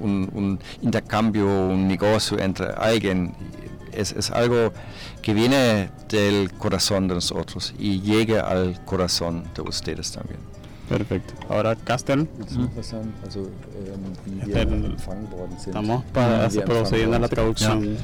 un, 0.00 0.30
un, 0.34 0.60
intercambio, 0.80 1.46
un 1.46 1.88
negocio 1.88 2.38
entre 2.38 2.66
alguien. 2.76 3.34
Es, 3.92 4.12
es, 4.12 4.30
algo 4.30 4.72
que 5.20 5.34
viene 5.34 5.90
del 6.08 6.50
corazón 6.52 7.08
de 7.08 7.14
nosotros 7.14 7.74
y 7.78 8.00
llega 8.00 8.40
al 8.40 8.82
corazón 8.86 9.44
de 9.54 9.62
ustedes 9.62 10.12
también. 10.12 10.40
Perfecto. 10.88 11.34
Ahora, 11.48 11.76
Castel. 11.76 12.28
Estamos 15.66 16.04
para, 16.12 16.48
procediendo 16.48 17.16
a 17.16 17.18
la 17.18 17.28
traducción. 17.28 17.96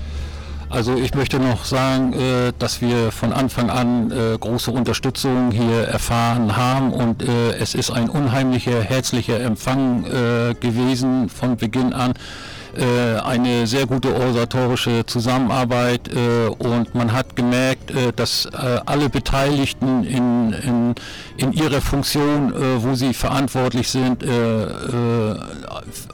Also 0.71 0.97
ich 0.97 1.15
möchte 1.15 1.39
noch 1.39 1.65
sagen, 1.65 2.13
äh, 2.13 2.53
dass 2.59 2.83
wir 2.83 3.11
von 3.11 3.33
Anfang 3.33 3.71
an 3.71 4.11
äh, 4.11 4.37
große 4.39 4.71
Unterstützung 4.71 5.51
hier 5.51 5.89
erfahren 5.89 6.57
haben 6.57 6.93
und 6.93 7.23
äh, 7.23 7.53
es 7.59 7.75
ist 7.75 7.91
ein 7.91 8.11
unheimlicher, 8.11 8.83
herzlicher 8.83 9.41
Empfang 9.41 10.05
gewesen 10.61 11.29
von 11.29 11.57
Beginn 11.57 11.93
an. 11.93 12.15
Äh, 12.79 13.19
eine 13.19 13.67
sehr 13.67 13.87
gute 13.87 14.15
organisatorische 14.15 15.05
Zusammenarbeit 15.05 16.09
äh, 16.15 16.47
und 16.47 16.95
man 16.95 17.13
hat 17.13 17.35
gemerkt, 17.35 17.91
äh, 17.91 18.13
dass 18.13 18.47
alle 18.87 19.09
Beteiligten 19.09 20.05
in, 20.05 20.53
in, 20.53 20.95
in 21.37 21.53
ihrer 21.53 21.81
Funktion, 21.81 22.53
wo 22.83 22.95
sie 22.95 23.15
verantwortlich 23.15 23.89
sind, 23.89 24.25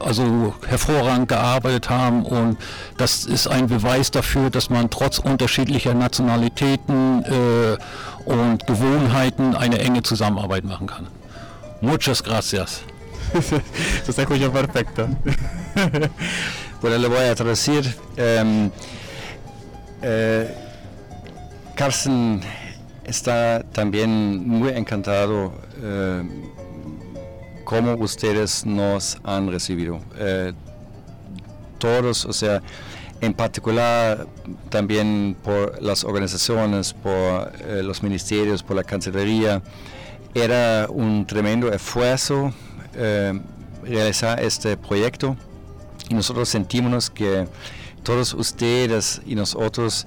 also 0.01 0.55
hervorragend 0.67 1.29
gearbeitet 1.29 1.91
haben 1.91 2.25
und 2.25 2.57
das 2.97 3.25
ist 3.25 3.47
ein 3.47 3.67
Beweis 3.67 4.11
dafür, 4.11 4.51
dass 4.51 4.71
man 4.71 4.91
trotz 4.91 5.19
unterschiedlicher 5.19 5.95
Nationalitäten 5.95 7.25
und 8.25 8.67
Gewohnheiten 8.67 9.55
eine 9.55 9.79
enge 9.79 10.03
Zusammenarbeit 10.03 10.65
machen 10.65 10.87
kann. 10.87 11.07
Muchas 11.81 12.23
gracias. 12.23 12.83
Eso 13.35 14.13
se 14.13 14.23
escuchó 14.23 14.53
perfecto. 14.53 15.09
bueno, 16.81 16.99
le 16.99 17.09
voy 17.09 17.19
a 17.19 17.35
traducir. 17.35 17.95
Um, 18.43 18.71
Carsten 21.75 22.41
está 23.05 23.65
también 23.73 24.47
muy 24.47 24.71
encantado 24.71 25.53
eh, 25.83 26.23
cómo 27.65 27.95
ustedes 27.95 28.65
nos 28.65 29.19
han 29.25 29.51
recibido. 29.51 30.01
Eh, 30.19 30.53
todos, 31.79 32.25
o 32.25 32.33
sea, 32.33 32.63
en 33.21 33.35
particular 33.35 34.27
también 34.71 35.37
por 35.43 35.83
las 35.83 36.05
organizaciones, 36.05 36.93
por 36.93 37.53
eh, 37.61 37.83
los 37.83 38.03
ministerios, 38.03 38.63
por 38.63 38.77
la 38.77 38.85
Cancillería, 38.85 39.63
era 40.35 40.87
un 40.89 41.27
tremendo 41.27 41.73
esfuerzo 41.73 42.53
eh, 42.97 43.41
realizar 43.83 44.41
este 44.43 44.77
proyecto 44.77 45.37
y 46.09 46.15
nosotros 46.15 46.49
sentimos 46.49 47.11
que 47.11 47.47
todos 48.03 48.35
ustedes 48.35 49.21
y 49.27 49.35
nosotros 49.35 50.07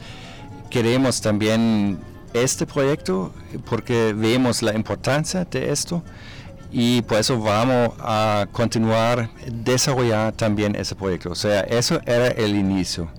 queremos 0.69 1.21
también 1.21 1.99
este 2.33 2.65
proyecto 2.65 3.33
porque 3.69 4.13
vemos 4.13 4.61
la 4.61 4.75
importancia 4.75 5.45
de 5.45 5.71
esto 5.71 6.03
y 6.71 7.01
por 7.03 7.17
eso 7.17 7.39
vamos 7.39 7.93
a 7.99 8.47
continuar 8.51 9.29
desarrollar 9.51 10.33
también 10.33 10.75
ese 10.75 10.95
proyecto. 10.95 11.31
O 11.31 11.35
sea, 11.35 11.61
eso 11.61 11.99
era 12.05 12.27
el 12.27 12.55
inicio 12.55 13.09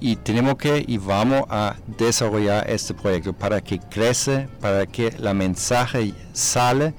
y 0.00 0.16
tenemos 0.16 0.56
que 0.56 0.84
y 0.86 0.98
vamos 0.98 1.44
a 1.50 1.76
desarrollar 1.98 2.68
este 2.68 2.94
proyecto 2.94 3.32
para 3.32 3.60
que 3.60 3.78
crece, 3.78 4.48
para 4.60 4.86
que 4.86 5.12
la 5.18 5.34
mensaje 5.34 6.14
sale 6.32 6.94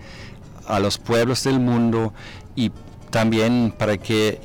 a 0.72 0.80
los 0.80 0.98
pueblos 0.98 1.44
del 1.44 1.60
mundo 1.60 2.14
y 2.56 2.72
también 3.10 3.74
para 3.78 3.98
que 3.98 4.40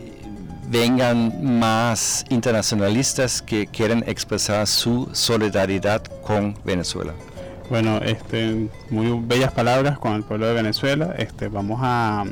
vengan 0.68 1.58
más 1.58 2.24
internacionalistas 2.28 3.40
que 3.40 3.66
quieren 3.66 4.04
expresar 4.06 4.66
su 4.66 5.08
solidaridad 5.12 6.02
con 6.22 6.56
Venezuela. 6.64 7.12
Bueno, 7.70 7.98
este, 7.98 8.68
muy 8.90 9.20
bellas 9.24 9.52
palabras 9.52 9.98
con 9.98 10.14
el 10.14 10.22
pueblo 10.22 10.46
de 10.46 10.54
Venezuela. 10.54 11.14
Este, 11.18 11.48
vamos 11.48 11.80
a 11.82 12.24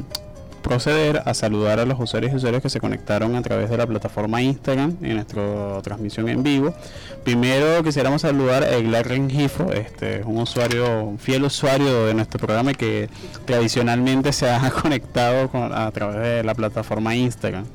proceder 0.65 1.23
a 1.27 1.35
saludar 1.35 1.79
a 1.79 1.85
los 1.85 2.01
usuarios 2.01 2.33
y 2.33 2.37
usuarios 2.37 2.63
que 2.63 2.71
se 2.71 2.81
conectaron 2.81 3.37
a 3.37 3.43
través 3.43 3.69
de 3.69 3.77
la 3.77 3.87
plataforma 3.87 4.41
Instagram 4.41 4.97
en 5.03 5.17
nuestra 5.17 5.83
transmisión 5.83 6.27
en 6.31 6.43
vivo. 6.43 6.75
Primero 7.23 7.85
quisiéramos 7.85 8.23
saludar 8.23 8.65
a 8.65 8.75
Eglar 8.75 9.07
Rengifo, 9.07 9.71
este 9.73 10.21
es 10.21 10.27
un 10.27 10.39
usuario, 10.39 11.05
un 11.05 11.19
fiel 11.19 11.45
usuario 11.45 12.07
de 12.07 12.15
nuestro 12.15 12.41
programa 12.41 12.73
que 12.73 13.11
tradicionalmente 13.45 14.33
se 14.33 14.51
ha 14.51 14.71
conectado 14.83 15.51
a 15.53 15.91
través 15.91 16.23
de 16.23 16.43
la 16.43 16.55
plataforma 16.55 17.15
Instagram. 17.15 17.67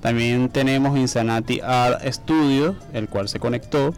También 0.00 0.48
tenemos 0.48 0.96
Insanati 0.96 1.60
Art 1.60 2.00
Studio, 2.06 2.76
el 2.92 3.08
cual 3.08 3.28
se 3.28 3.40
conectó. 3.40 3.92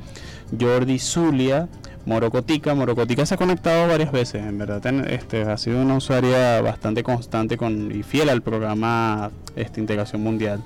Jordi 0.58 0.98
Zulia, 0.98 1.68
Morocotica. 2.06 2.74
Morocotica 2.74 3.26
se 3.26 3.34
ha 3.34 3.36
conectado 3.36 3.88
varias 3.88 4.12
veces, 4.12 4.44
en 4.44 4.58
verdad. 4.58 4.84
Este, 5.10 5.42
ha 5.42 5.56
sido 5.56 5.80
una 5.80 5.96
usuaria 5.96 6.60
bastante 6.60 7.02
constante 7.02 7.56
con, 7.56 7.94
y 7.94 8.02
fiel 8.02 8.28
al 8.28 8.42
programa 8.42 9.30
este, 9.56 9.80
Integración 9.80 10.22
Mundial. 10.22 10.62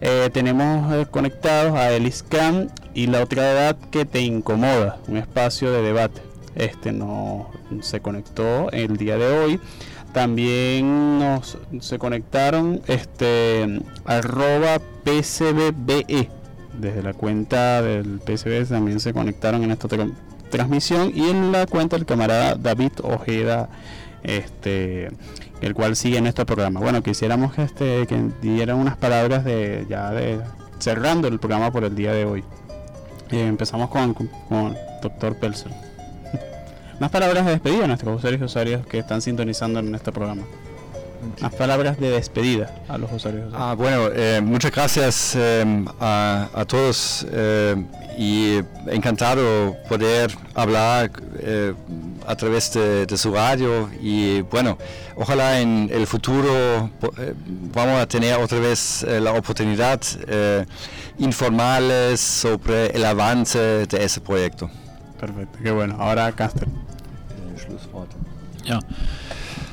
Eh, 0.00 0.28
tenemos 0.32 0.92
eh, 0.92 1.06
conectados 1.10 1.74
a 1.74 1.92
Eliscan 1.92 2.70
y 2.94 3.06
la 3.06 3.22
otra 3.22 3.50
edad 3.50 3.76
que 3.90 4.04
te 4.04 4.20
incomoda, 4.20 4.98
un 5.08 5.16
espacio 5.16 5.72
de 5.72 5.82
debate. 5.82 6.20
Este 6.54 6.92
no 6.92 7.50
se 7.80 8.00
conectó 8.00 8.70
el 8.72 8.96
día 8.96 9.16
de 9.16 9.26
hoy. 9.26 9.60
También 10.12 11.18
nos 11.18 11.58
se 11.80 11.98
conectaron 11.98 12.80
este 12.86 13.80
arroba 14.06 14.78
PCBBE. 15.04 16.30
Desde 16.78 17.02
la 17.02 17.12
cuenta 17.12 17.82
del 17.82 18.20
PCB 18.20 18.66
también 18.68 19.00
se 19.00 19.12
conectaron 19.12 19.62
en 19.64 19.70
esta 19.70 19.88
transmisión 20.50 21.12
y 21.14 21.28
en 21.28 21.52
la 21.52 21.66
cuenta 21.66 21.96
del 21.96 22.06
camarada 22.06 22.54
David 22.54 22.92
Ojeda, 23.02 23.68
este, 24.22 25.10
el 25.60 25.74
cual 25.74 25.96
sigue 25.96 26.18
en 26.18 26.24
nuestro 26.24 26.46
programa. 26.46 26.80
Bueno, 26.80 27.02
quisiéramos 27.02 27.58
este, 27.58 28.06
que 28.06 28.30
dieran 28.42 28.78
unas 28.78 28.96
palabras 28.96 29.44
de 29.44 29.86
ya 29.88 30.10
de 30.10 30.40
cerrando 30.78 31.28
el 31.28 31.38
programa 31.38 31.70
por 31.70 31.84
el 31.84 31.94
día 31.94 32.12
de 32.12 32.24
hoy. 32.24 32.44
Eh, 33.30 33.46
empezamos 33.46 33.90
con, 33.90 34.14
con, 34.14 34.76
doctor 35.02 35.36
Pelser. 35.36 35.72
Unas 36.98 37.10
palabras 37.10 37.44
de 37.44 37.52
despedida 37.52 37.84
a 37.84 37.86
nuestros 37.88 38.16
usuarios 38.18 38.40
y 38.40 38.44
usuarios 38.44 38.86
que 38.86 38.98
están 38.98 39.20
sintonizando 39.20 39.80
en 39.80 39.94
este 39.94 40.12
programa. 40.12 40.42
Unas 41.40 41.54
palabras 41.54 41.98
de 41.98 42.10
despedida 42.10 42.72
a 42.88 42.98
los 42.98 43.10
usuarios. 43.10 43.52
Ah, 43.54 43.74
bueno, 43.76 44.08
eh, 44.14 44.40
muchas 44.44 44.70
gracias 44.70 45.34
eh, 45.36 45.84
a, 45.98 46.48
a, 46.54 46.64
todos 46.66 47.26
y 48.16 48.60
encantado 48.86 49.76
poder 49.88 50.34
hablar 50.54 51.10
eh, 51.38 51.74
a 52.26 52.34
través 52.34 52.72
de, 52.72 53.16
su 53.16 53.32
radio 53.32 53.90
y 54.00 54.40
bueno, 54.42 54.78
ojalá 55.16 55.60
en 55.60 55.90
el 55.92 56.06
futuro 56.06 56.90
eh, 57.18 57.34
vamos 57.74 58.00
a 58.00 58.06
tener 58.06 58.36
otra 58.36 58.58
vez 58.58 59.02
eh, 59.02 59.20
la 59.20 59.32
oportunidad 59.32 60.00
informarles 61.18 62.20
sobre 62.20 62.88
el 62.88 63.04
avance 63.04 63.58
de 63.86 64.04
ese 64.04 64.20
proyecto. 64.20 64.70
Perfecto, 65.18 65.58
qué 65.62 65.70
bueno. 65.70 65.96
Ahora 65.98 66.30
Caster. 66.32 66.68
Ja, 68.64 68.80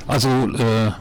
also 0.08 0.28
äh, 0.30 0.92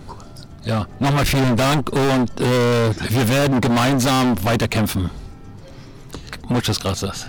ja, 0.64 0.86
nochmal 0.98 1.24
vielen 1.26 1.56
Dank 1.56 1.90
und 1.90 2.40
äh, 2.40 2.90
wir 3.10 3.28
werden 3.28 3.60
gemeinsam 3.60 4.34
weiterkämpfen. 4.42 5.10
Muchas 6.48 6.78
gracias. 6.78 7.26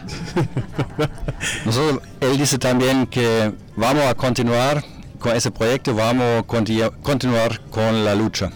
Nosotros, 1.66 2.02
él 2.20 2.38
dice 2.38 2.58
también 2.58 3.08
que 3.08 3.54
vamos 3.76 4.04
a 4.04 4.16
continuar 4.16 4.84
con 5.20 5.36
ese 5.36 5.52
proyecto, 5.52 5.94
vamos 5.96 6.26
a 6.40 6.44
conti- 6.46 6.92
continuar 7.02 7.62
con 7.70 8.04
la 8.04 8.16
lucha. 8.16 8.52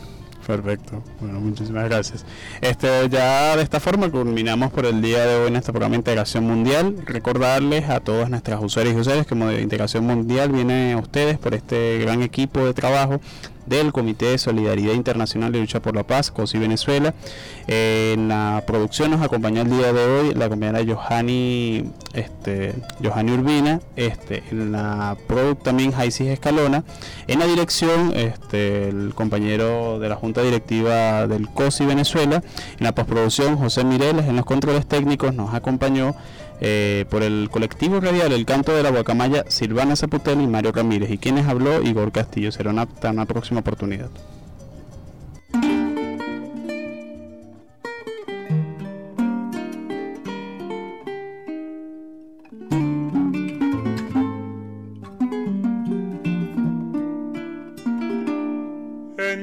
Perfecto, 0.45 1.03
bueno, 1.19 1.41
muchísimas 1.41 1.83
gracias. 1.89 2.25
Este, 2.61 3.09
ya 3.09 3.57
de 3.57 3.63
esta 3.63 3.81
forma 3.81 4.09
culminamos 4.09 4.71
por 4.71 4.85
el 4.85 5.01
día 5.01 5.25
de 5.25 5.35
hoy 5.35 5.53
este 5.53 5.71
programa 5.73 5.97
Integración 5.97 6.45
Mundial. 6.45 6.95
Recordarles 7.05 7.89
a 7.89 7.99
todas 7.99 8.29
nuestras 8.29 8.61
usuarias 8.63 8.95
y 8.95 8.99
usuarios 8.99 9.27
que 9.27 9.35
Integración 9.61 10.05
Mundial 10.05 10.49
viene 10.53 10.95
ustedes 10.95 11.37
por 11.37 11.53
este 11.53 11.97
gran 11.99 12.21
equipo 12.23 12.63
de 12.65 12.73
trabajo 12.73 13.19
del 13.67 13.91
Comité 13.91 14.27
de 14.27 14.37
Solidaridad 14.37 14.93
Internacional 14.93 15.51
de 15.51 15.59
Lucha 15.59 15.81
por 15.81 15.95
la 15.95 16.03
Paz, 16.03 16.31
COSI 16.31 16.57
Venezuela. 16.57 17.13
En 17.67 18.27
la 18.27 18.63
producción 18.65 19.11
nos 19.11 19.21
acompañó 19.21 19.61
el 19.61 19.69
día 19.69 19.93
de 19.93 20.05
hoy 20.05 20.33
la 20.33 20.49
compañera 20.49 20.79
Johanny, 20.87 21.91
este, 22.13 22.75
Johanny 23.03 23.31
Urbina, 23.33 23.81
este, 23.95 24.43
en 24.51 24.71
la 24.71 25.17
product 25.27 25.63
también 25.63 25.91
Jaisis 25.91 26.27
Escalona, 26.27 26.83
en 27.27 27.39
la 27.39 27.45
dirección 27.45 28.13
este, 28.15 28.89
el 28.89 29.13
compañero 29.13 29.99
de 29.99 30.09
la 30.09 30.15
Junta 30.15 30.41
Directiva 30.41 31.27
del 31.27 31.49
COSI 31.49 31.85
Venezuela, 31.85 32.41
en 32.79 32.83
la 32.83 32.95
postproducción 32.95 33.57
José 33.57 33.83
Mireles, 33.83 34.25
en 34.27 34.35
los 34.35 34.45
controles 34.45 34.87
técnicos 34.87 35.33
nos 35.33 35.53
acompañó 35.53 36.15
eh, 36.61 37.05
por 37.09 37.23
el 37.23 37.49
colectivo 37.51 37.99
radial 37.99 38.31
El 38.31 38.45
Canto 38.45 38.75
de 38.75 38.83
la 38.83 38.89
Guacamaya, 38.89 39.45
Silvana 39.47 39.95
Zaputel 39.95 40.41
y 40.41 40.47
Mario 40.47 40.71
Ramírez, 40.71 41.11
y 41.11 41.17
quienes 41.17 41.47
habló 41.47 41.81
Igor 41.81 42.11
Castillo. 42.11 42.51
Será 42.51 42.71
una, 42.71 42.83
hasta 42.83 43.11
una 43.11 43.25
próxima 43.25 43.61
oportunidad. 43.61 44.09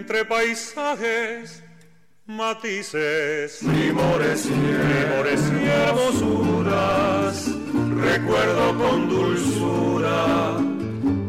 entre 0.05 0.25
paisajes, 0.27 1.64
matices, 2.27 3.59
primores, 3.61 4.47
primores 4.47 5.41
y 5.51 5.67
hermosuras. 5.67 7.51
Recuerdo 8.01 8.79
con 8.79 9.09
dulzura 9.09 10.57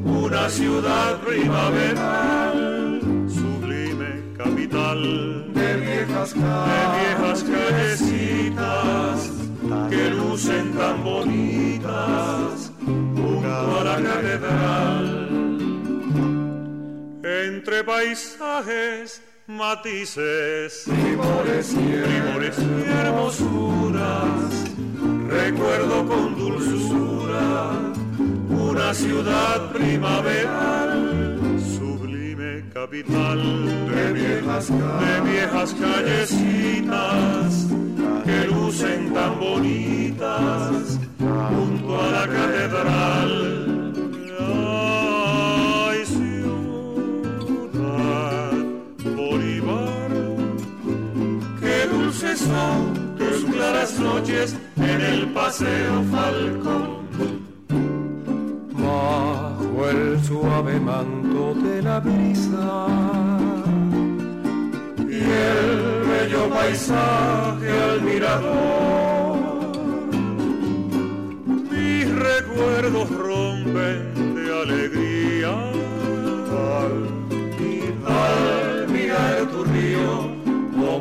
una 0.05 0.49
ciudad 0.49 1.19
primaveral, 1.21 3.01
sublime 3.29 4.33
capital. 4.37 5.53
De 5.53 5.75
viejas, 5.77 6.33
de 6.33 6.41
viejas 6.41 7.43
callecitas 7.43 9.31
que 9.89 10.09
lucen 10.09 10.73
tan 10.73 11.03
bonitas 11.03 12.71
junto 12.85 13.79
a 13.79 13.83
la 13.83 13.95
catedral. 14.01 15.29
Entre 17.23 17.83
paisajes, 17.83 19.21
matices, 19.47 20.83
primores 20.85 21.73
y, 21.73 21.75
primores 21.75 22.57
y 22.57 22.89
hermosuras. 22.89 24.33
Recuerdo 25.29 26.05
con 26.07 26.35
dulzura 26.35 27.93
una 28.49 28.93
ciudad 28.93 29.71
primaveral, 29.71 31.59
sublime 31.77 32.63
capital 32.73 33.87
de 33.87 34.13
viejas, 34.13 34.69
de 34.69 35.31
viejas 35.31 35.73
callecitas 35.73 37.67
que 38.23 38.47
lucen 38.47 39.13
tan 39.13 39.39
bonitas 39.39 40.99
junto 41.19 42.01
a 42.01 42.11
la 42.11 42.27
catedral. 42.27 43.64
Son 52.45 53.17
tus 53.17 53.43
claras 53.51 53.99
noches 53.99 54.55
en 54.77 55.01
el 55.01 55.27
paseo 55.33 56.03
Falcón. 56.11 57.05
bajo 58.73 59.89
el 59.89 60.23
suave 60.23 60.79
manto 60.79 61.55
de 61.55 61.81
la 61.81 61.99
brisa 61.99 62.87
y 64.97 65.21
el 65.49 65.71
bello 66.09 66.49
paisaje 66.49 67.71
al 67.89 68.01
mirador. 68.01 69.35
Mis 71.71 72.05
recuerdos 72.29 73.09
rompen 73.09 74.35
de 74.35 74.61
alegría 74.63 75.74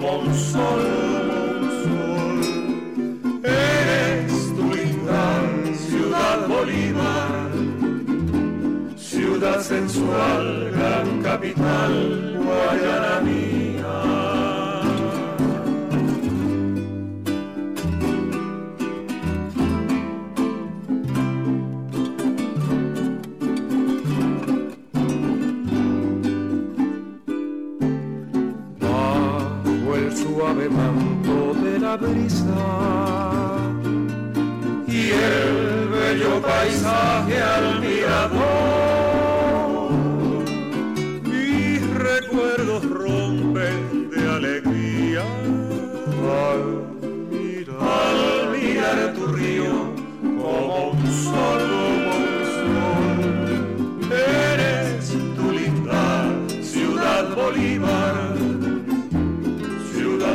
como 0.05 0.18
un 0.18 0.34
sol. 0.34 0.82
sol. 1.84 2.40
Eres 3.42 4.32
tu 4.57 4.74
linda 4.74 5.24
ciudad 5.88 6.46
Bolívar, 6.46 7.50
ciudad 8.96 9.61
sensual, 9.61 10.70
gran 10.72 11.22
capital, 11.22 11.92
Guayana 12.44 13.20
suave 30.45 30.68
manto 30.68 31.55
de 31.55 31.78
la 31.78 31.97
brisa 31.97 32.45
y 34.86 35.11
el 35.11 35.88
bello 35.88 36.42
paisaje 36.42 37.40
al 37.40 37.80
mirador. 37.80 38.84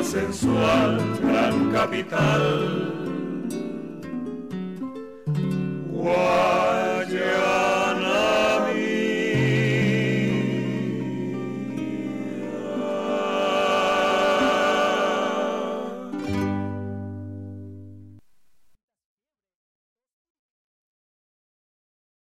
sensual 0.09 0.97
gran 1.21 1.69
capital. 1.71 2.43
Guaya. 5.93 7.88